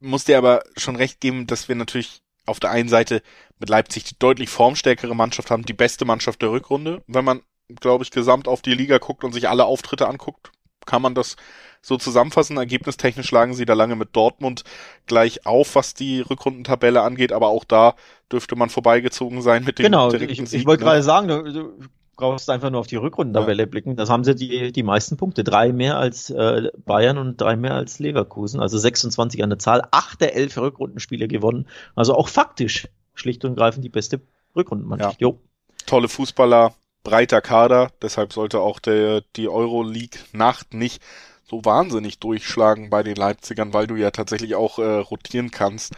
muss 0.00 0.24
dir 0.24 0.38
aber 0.38 0.62
schon 0.76 0.96
recht 0.96 1.20
geben, 1.20 1.46
dass 1.46 1.68
wir 1.68 1.74
natürlich 1.74 2.22
auf 2.46 2.60
der 2.60 2.70
einen 2.70 2.88
Seite 2.88 3.22
mit 3.58 3.68
Leipzig 3.68 4.04
die 4.04 4.18
deutlich 4.18 4.48
formstärkere 4.48 5.14
Mannschaft 5.14 5.50
haben, 5.50 5.64
die 5.64 5.74
beste 5.74 6.04
Mannschaft 6.04 6.40
der 6.40 6.50
Rückrunde. 6.50 7.02
Wenn 7.06 7.24
man, 7.24 7.42
glaube 7.80 8.04
ich, 8.04 8.10
gesamt 8.10 8.48
auf 8.48 8.62
die 8.62 8.74
Liga 8.74 8.98
guckt 8.98 9.24
und 9.24 9.32
sich 9.32 9.48
alle 9.48 9.66
Auftritte 9.66 10.08
anguckt, 10.08 10.50
kann 10.86 11.02
man 11.02 11.14
das 11.14 11.36
so 11.82 11.96
zusammenfassen. 11.96 12.56
Ergebnistechnisch 12.56 13.30
lagen 13.30 13.54
sie 13.54 13.66
da 13.66 13.74
lange 13.74 13.96
mit 13.96 14.16
Dortmund 14.16 14.64
gleich 15.06 15.46
auf, 15.46 15.74
was 15.74 15.94
die 15.94 16.20
Rückrundentabelle 16.20 17.02
angeht, 17.02 17.32
aber 17.32 17.48
auch 17.48 17.64
da 17.64 17.94
dürfte 18.32 18.56
man 18.56 18.70
vorbeigezogen 18.70 19.42
sein 19.42 19.64
mit 19.64 19.78
dem 19.78 19.84
genau, 19.84 20.10
direkten 20.10 20.44
ich, 20.44 20.50
Sieg. 20.50 20.60
Ich 20.60 20.66
wollte 20.66 20.84
ne? 20.84 20.90
gerade 20.90 21.02
sagen, 21.02 21.90
brauchst 22.18 22.50
einfach 22.50 22.68
nur 22.68 22.80
auf 22.80 22.88
die 22.88 22.96
Rückrundentabelle 22.96 23.62
ja. 23.62 23.66
blicken. 23.66 23.96
Das 23.96 24.10
haben 24.10 24.24
sie 24.24 24.34
die, 24.34 24.72
die 24.72 24.82
meisten 24.82 25.16
Punkte. 25.16 25.44
Drei 25.44 25.72
mehr 25.72 25.96
als 25.96 26.28
äh, 26.30 26.70
Bayern 26.84 27.16
und 27.16 27.40
drei 27.40 27.56
mehr 27.56 27.74
als 27.74 28.00
Leverkusen. 28.00 28.60
Also 28.60 28.76
26 28.76 29.42
an 29.42 29.50
der 29.50 29.58
Zahl. 29.58 29.82
Acht 29.92 30.20
der 30.20 30.34
elf 30.34 30.58
Rückrundenspiele 30.58 31.28
gewonnen. 31.28 31.68
Also 31.94 32.14
auch 32.14 32.28
faktisch 32.28 32.88
schlicht 33.14 33.44
und 33.44 33.56
greifend 33.56 33.84
die 33.84 33.88
beste 33.88 34.20
Rückrundenmannschaft. 34.54 35.20
Ja. 35.20 35.28
Jo. 35.28 35.40
Tolle 35.86 36.08
Fußballer, 36.08 36.74
breiter 37.04 37.40
Kader. 37.40 37.92
Deshalb 38.02 38.32
sollte 38.32 38.60
auch 38.60 38.80
der, 38.80 39.22
die 39.36 39.48
Euroleague-Nacht 39.48 40.74
nicht 40.74 41.00
so 41.48 41.64
wahnsinnig 41.64 42.18
durchschlagen 42.18 42.90
bei 42.90 43.02
den 43.04 43.16
Leipzigern, 43.16 43.72
weil 43.72 43.86
du 43.86 43.94
ja 43.94 44.10
tatsächlich 44.10 44.56
auch 44.56 44.78
äh, 44.78 44.98
rotieren 44.98 45.50
kannst. 45.50 45.94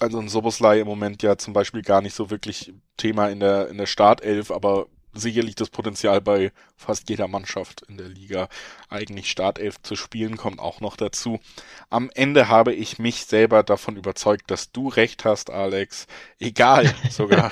Also 0.00 0.18
ein 0.18 0.28
Soboslai 0.28 0.80
im 0.80 0.86
Moment 0.86 1.22
ja 1.22 1.36
zum 1.36 1.52
Beispiel 1.52 1.82
gar 1.82 2.00
nicht 2.00 2.14
so 2.14 2.30
wirklich 2.30 2.72
Thema 2.96 3.28
in 3.28 3.40
der, 3.40 3.68
in 3.68 3.78
der 3.78 3.86
Startelf, 3.86 4.50
aber 4.50 4.86
sicherlich 5.12 5.54
das 5.54 5.70
Potenzial 5.70 6.20
bei 6.20 6.52
fast 6.76 7.08
jeder 7.08 7.28
Mannschaft 7.28 7.82
in 7.88 7.96
der 7.96 8.08
Liga 8.08 8.48
eigentlich 8.88 9.30
Startelf 9.30 9.82
zu 9.82 9.96
spielen, 9.96 10.36
kommt 10.36 10.60
auch 10.60 10.80
noch 10.80 10.96
dazu. 10.96 11.40
Am 11.88 12.10
Ende 12.14 12.48
habe 12.48 12.72
ich 12.72 12.98
mich 12.98 13.26
selber 13.26 13.62
davon 13.62 13.96
überzeugt, 13.96 14.50
dass 14.50 14.72
du 14.72 14.88
recht 14.88 15.24
hast, 15.24 15.50
Alex. 15.50 16.06
Egal 16.38 16.92
sogar, 17.10 17.50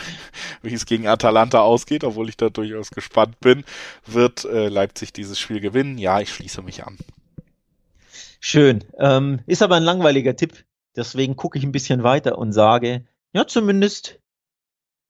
wie 0.62 0.74
es 0.74 0.86
gegen 0.86 1.09
Atalanta 1.09 1.61
ausgeht, 1.61 2.05
obwohl 2.05 2.28
ich 2.28 2.36
da 2.36 2.49
durchaus 2.49 2.90
gespannt 2.90 3.40
bin, 3.40 3.64
wird 4.07 4.44
äh, 4.44 4.68
Leipzig 4.68 5.12
dieses 5.12 5.38
Spiel 5.38 5.61
gewinnen. 5.61 5.99
Ja, 5.99 6.20
ich 6.20 6.32
schließe 6.32 6.62
mich 6.62 6.84
an. 6.84 6.96
Schön. 8.40 8.84
Ähm, 9.01 9.40
ist 9.46 9.62
aber 9.62 9.76
ein 9.76 9.82
langweiliger 9.82 10.36
Tipp. 10.36 10.64
Deswegen 10.99 11.36
gucke 11.36 11.59
ich 11.59 11.64
ein 11.64 11.72
bisschen 11.72 12.03
weiter 12.03 12.36
und 12.38 12.53
sage, 12.53 13.07
ja, 13.32 13.46
zumindest 13.46 14.20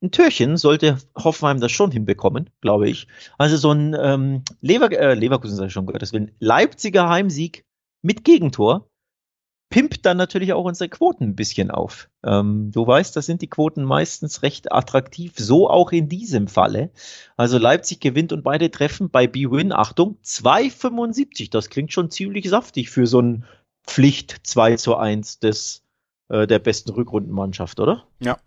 ein 0.02 0.10
Türchen 0.10 0.56
sollte 0.58 0.98
Hoffenheim 1.16 1.60
das 1.60 1.72
schon 1.72 1.90
hinbekommen, 1.90 2.50
glaube 2.60 2.88
ich. 2.88 3.08
Also 3.38 3.56
so 3.56 3.72
ein 3.72 3.96
ähm, 3.98 4.44
Lever 4.60 4.92
äh, 4.92 5.14
Leverkusen 5.14 5.56
sei 5.56 5.70
schon 5.70 5.86
gehört, 5.86 6.02
das 6.02 6.12
will 6.12 6.20
ein 6.20 6.32
Leipziger 6.38 7.08
Heimsieg 7.08 7.64
mit 8.02 8.22
Gegentor 8.22 8.88
pimpt 9.70 10.06
dann 10.06 10.16
natürlich 10.16 10.52
auch 10.52 10.64
unsere 10.64 10.88
Quoten 10.88 11.24
ein 11.24 11.36
bisschen 11.36 11.70
auf. 11.70 12.08
Ähm, 12.24 12.70
du 12.72 12.86
weißt, 12.86 13.14
da 13.14 13.22
sind 13.22 13.42
die 13.42 13.50
Quoten 13.50 13.84
meistens 13.84 14.42
recht 14.42 14.72
attraktiv, 14.72 15.34
so 15.36 15.68
auch 15.68 15.92
in 15.92 16.08
diesem 16.08 16.48
Falle. 16.48 16.90
Also 17.36 17.58
Leipzig 17.58 18.00
gewinnt 18.00 18.32
und 18.32 18.42
beide 18.42 18.70
treffen 18.70 19.10
bei 19.10 19.26
B-Win, 19.26 19.72
Achtung, 19.72 20.18
2,75. 20.24 21.50
Das 21.50 21.68
klingt 21.68 21.92
schon 21.92 22.10
ziemlich 22.10 22.48
saftig 22.48 22.90
für 22.90 23.06
so 23.06 23.20
ein 23.20 23.44
Pflicht 23.88 24.36
2 24.42 24.76
zu 24.76 24.96
1 24.96 25.40
des, 25.40 25.82
äh, 26.28 26.46
der 26.46 26.58
besten 26.58 26.90
Rückrundenmannschaft, 26.90 27.80
oder? 27.80 28.06
Ja, 28.20 28.38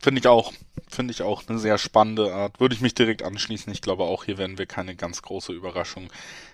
Finde 0.00 0.20
ich 0.20 0.28
auch. 0.28 0.52
Finde 0.88 1.12
ich 1.12 1.22
auch 1.22 1.42
eine 1.48 1.58
sehr 1.58 1.76
spannende 1.76 2.32
Art. 2.32 2.60
Würde 2.60 2.74
ich 2.74 2.80
mich 2.80 2.94
direkt 2.94 3.22
anschließen. 3.22 3.72
Ich 3.72 3.82
glaube 3.82 4.04
auch 4.04 4.24
hier 4.24 4.38
werden 4.38 4.56
wir 4.56 4.66
keine 4.66 4.94
ganz 4.94 5.22
große 5.22 5.52
Überraschung 5.52 6.08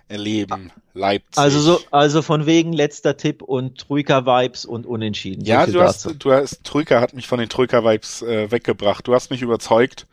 erleben. 0.08 0.72
Leipzig. 0.94 1.38
Also 1.38 1.60
so, 1.60 1.80
also 1.90 2.22
von 2.22 2.46
wegen 2.46 2.72
letzter 2.72 3.16
Tipp 3.16 3.42
und 3.42 3.78
Troika-Vibes 3.78 4.64
und 4.64 4.86
Unentschieden. 4.86 5.44
Ja, 5.44 5.66
du 5.66 5.82
hast, 5.82 6.06
du 6.18 6.32
hast, 6.32 6.64
Troika 6.64 7.00
hat 7.00 7.14
mich 7.14 7.28
von 7.28 7.38
den 7.38 7.48
Troika-Vibes 7.48 8.22
äh, 8.22 8.50
weggebracht. 8.50 9.06
Du 9.06 9.14
hast 9.14 9.30
mich 9.30 9.42
überzeugt, 9.42 10.06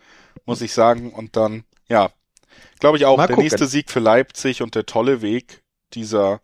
muss 0.45 0.61
ich 0.61 0.73
sagen. 0.73 1.11
Und 1.13 1.35
dann, 1.35 1.63
ja, 1.87 2.11
glaube 2.79 2.97
ich 2.97 3.05
auch, 3.05 3.17
Mal 3.17 3.27
der 3.27 3.35
gucken. 3.37 3.45
nächste 3.45 3.65
Sieg 3.65 3.89
für 3.89 4.01
Leipzig 4.01 4.61
und 4.61 4.75
der 4.75 4.85
tolle 4.85 5.21
Weg 5.21 5.63
dieser 5.93 6.41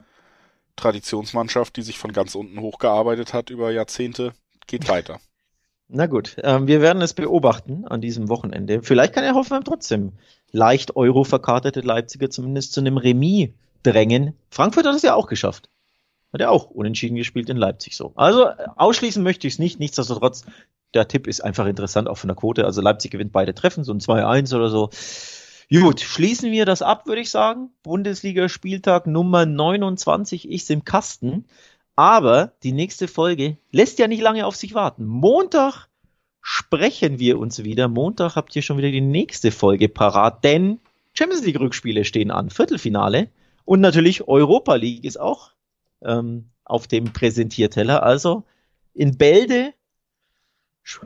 Traditionsmannschaft, 0.77 1.75
die 1.75 1.81
sich 1.81 1.97
von 1.97 2.13
ganz 2.13 2.35
unten 2.35 2.61
hochgearbeitet 2.61 3.33
hat 3.33 3.49
über 3.49 3.71
Jahrzehnte, 3.71 4.31
geht 4.67 4.87
weiter. 4.89 5.19
Na 5.89 6.05
gut, 6.05 6.35
ähm, 6.43 6.67
wir 6.67 6.81
werden 6.81 7.01
es 7.01 7.13
beobachten 7.13 7.85
an 7.85 8.01
diesem 8.01 8.29
Wochenende. 8.29 8.81
Vielleicht 8.83 9.13
kann 9.13 9.23
er 9.23 9.35
Hoffenheim 9.35 9.63
trotzdem 9.63 10.13
leicht 10.51 10.95
Euro 10.95 11.23
verkartete 11.23 11.81
Leipziger 11.81 12.29
zumindest 12.29 12.73
zu 12.73 12.81
einem 12.81 12.97
Remis 12.97 13.49
drängen. 13.83 14.33
Frankfurt 14.49 14.85
hat 14.85 14.95
es 14.95 15.01
ja 15.01 15.13
auch 15.13 15.27
geschafft. 15.27 15.69
Hat 16.33 16.41
er 16.41 16.51
auch 16.51 16.69
unentschieden 16.69 17.15
gespielt 17.15 17.49
in 17.49 17.55
Leipzig 17.57 17.95
so. 17.95 18.11
Also 18.15 18.49
ausschließen 18.75 19.23
möchte 19.23 19.47
ich 19.47 19.53
es 19.53 19.59
nicht. 19.59 19.79
Nichtsdestotrotz, 19.79 20.43
der 20.93 21.07
Tipp 21.07 21.25
ist 21.25 21.41
einfach 21.41 21.65
interessant, 21.67 22.09
auch 22.09 22.17
von 22.17 22.27
der 22.27 22.35
Quote. 22.35 22.65
Also 22.65 22.81
Leipzig 22.81 23.11
gewinnt 23.11 23.31
beide 23.31 23.55
Treffen, 23.55 23.85
so 23.85 23.93
ein 23.93 23.99
2-1 23.99 24.55
oder 24.55 24.69
so. 24.69 24.89
Gut, 25.69 25.99
schließen 25.99 26.51
wir 26.51 26.65
das 26.65 26.81
ab, 26.81 27.07
würde 27.07 27.21
ich 27.21 27.29
sagen. 27.29 27.71
Bundesliga-Spieltag 27.83 29.05
Nummer 29.05 29.45
29 29.45 30.49
ist 30.49 30.71
im 30.71 30.85
Kasten. 30.85 31.45
Aber 31.95 32.53
die 32.63 32.71
nächste 32.71 33.07
Folge 33.07 33.57
lässt 33.71 33.99
ja 33.99 34.07
nicht 34.07 34.21
lange 34.21 34.45
auf 34.45 34.55
sich 34.55 34.73
warten. 34.75 35.05
Montag 35.05 35.87
sprechen 36.41 37.19
wir 37.19 37.37
uns 37.39 37.63
wieder. 37.63 37.89
Montag 37.89 38.35
habt 38.35 38.55
ihr 38.55 38.61
schon 38.61 38.77
wieder 38.77 38.91
die 38.91 39.01
nächste 39.01 39.51
Folge 39.51 39.89
parat, 39.89 40.43
denn 40.43 40.79
Champions 41.13 41.43
League 41.43 41.59
Rückspiele 41.59 42.05
stehen 42.05 42.31
an, 42.31 42.49
Viertelfinale 42.49 43.29
und 43.65 43.81
natürlich 43.81 44.27
Europa 44.27 44.75
League 44.75 45.03
ist 45.03 45.19
auch 45.19 45.51
ähm, 46.01 46.51
auf 46.63 46.87
dem 46.87 47.11
Präsentierteller. 47.11 48.03
Also 48.03 48.45
in 48.93 49.17
Bälde 49.17 49.73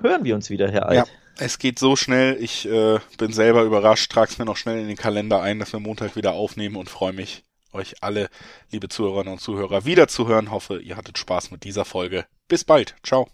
hören 0.01 0.25
wir 0.25 0.35
uns 0.35 0.51
wieder, 0.51 0.69
Herr 0.69 0.87
Alt. 0.87 1.07
Ja, 1.07 1.13
es 1.41 1.57
geht 1.57 1.79
so 1.79 1.95
schnell. 1.95 2.37
Ich 2.41 2.67
äh, 2.67 2.99
bin 3.17 3.33
selber 3.33 3.63
überrascht, 3.63 4.11
trage 4.11 4.31
es 4.31 4.37
mir 4.37 4.45
noch 4.45 4.57
schnell 4.57 4.79
in 4.79 4.87
den 4.87 4.97
Kalender 4.97 5.41
ein, 5.41 5.59
dass 5.59 5.73
wir 5.73 5.79
Montag 5.79 6.15
wieder 6.15 6.33
aufnehmen 6.33 6.75
und 6.75 6.89
freue 6.89 7.13
mich 7.13 7.43
euch 7.73 8.03
alle, 8.03 8.29
liebe 8.69 8.89
Zuhörerinnen 8.89 9.33
und 9.33 9.39
Zuhörer, 9.39 9.85
wieder 9.85 10.07
zu 10.07 10.27
hören. 10.27 10.51
Hoffe, 10.51 10.79
ihr 10.79 10.97
hattet 10.97 11.17
Spaß 11.17 11.51
mit 11.51 11.63
dieser 11.63 11.85
Folge. 11.85 12.25
Bis 12.47 12.63
bald. 12.63 12.95
Ciao. 13.03 13.27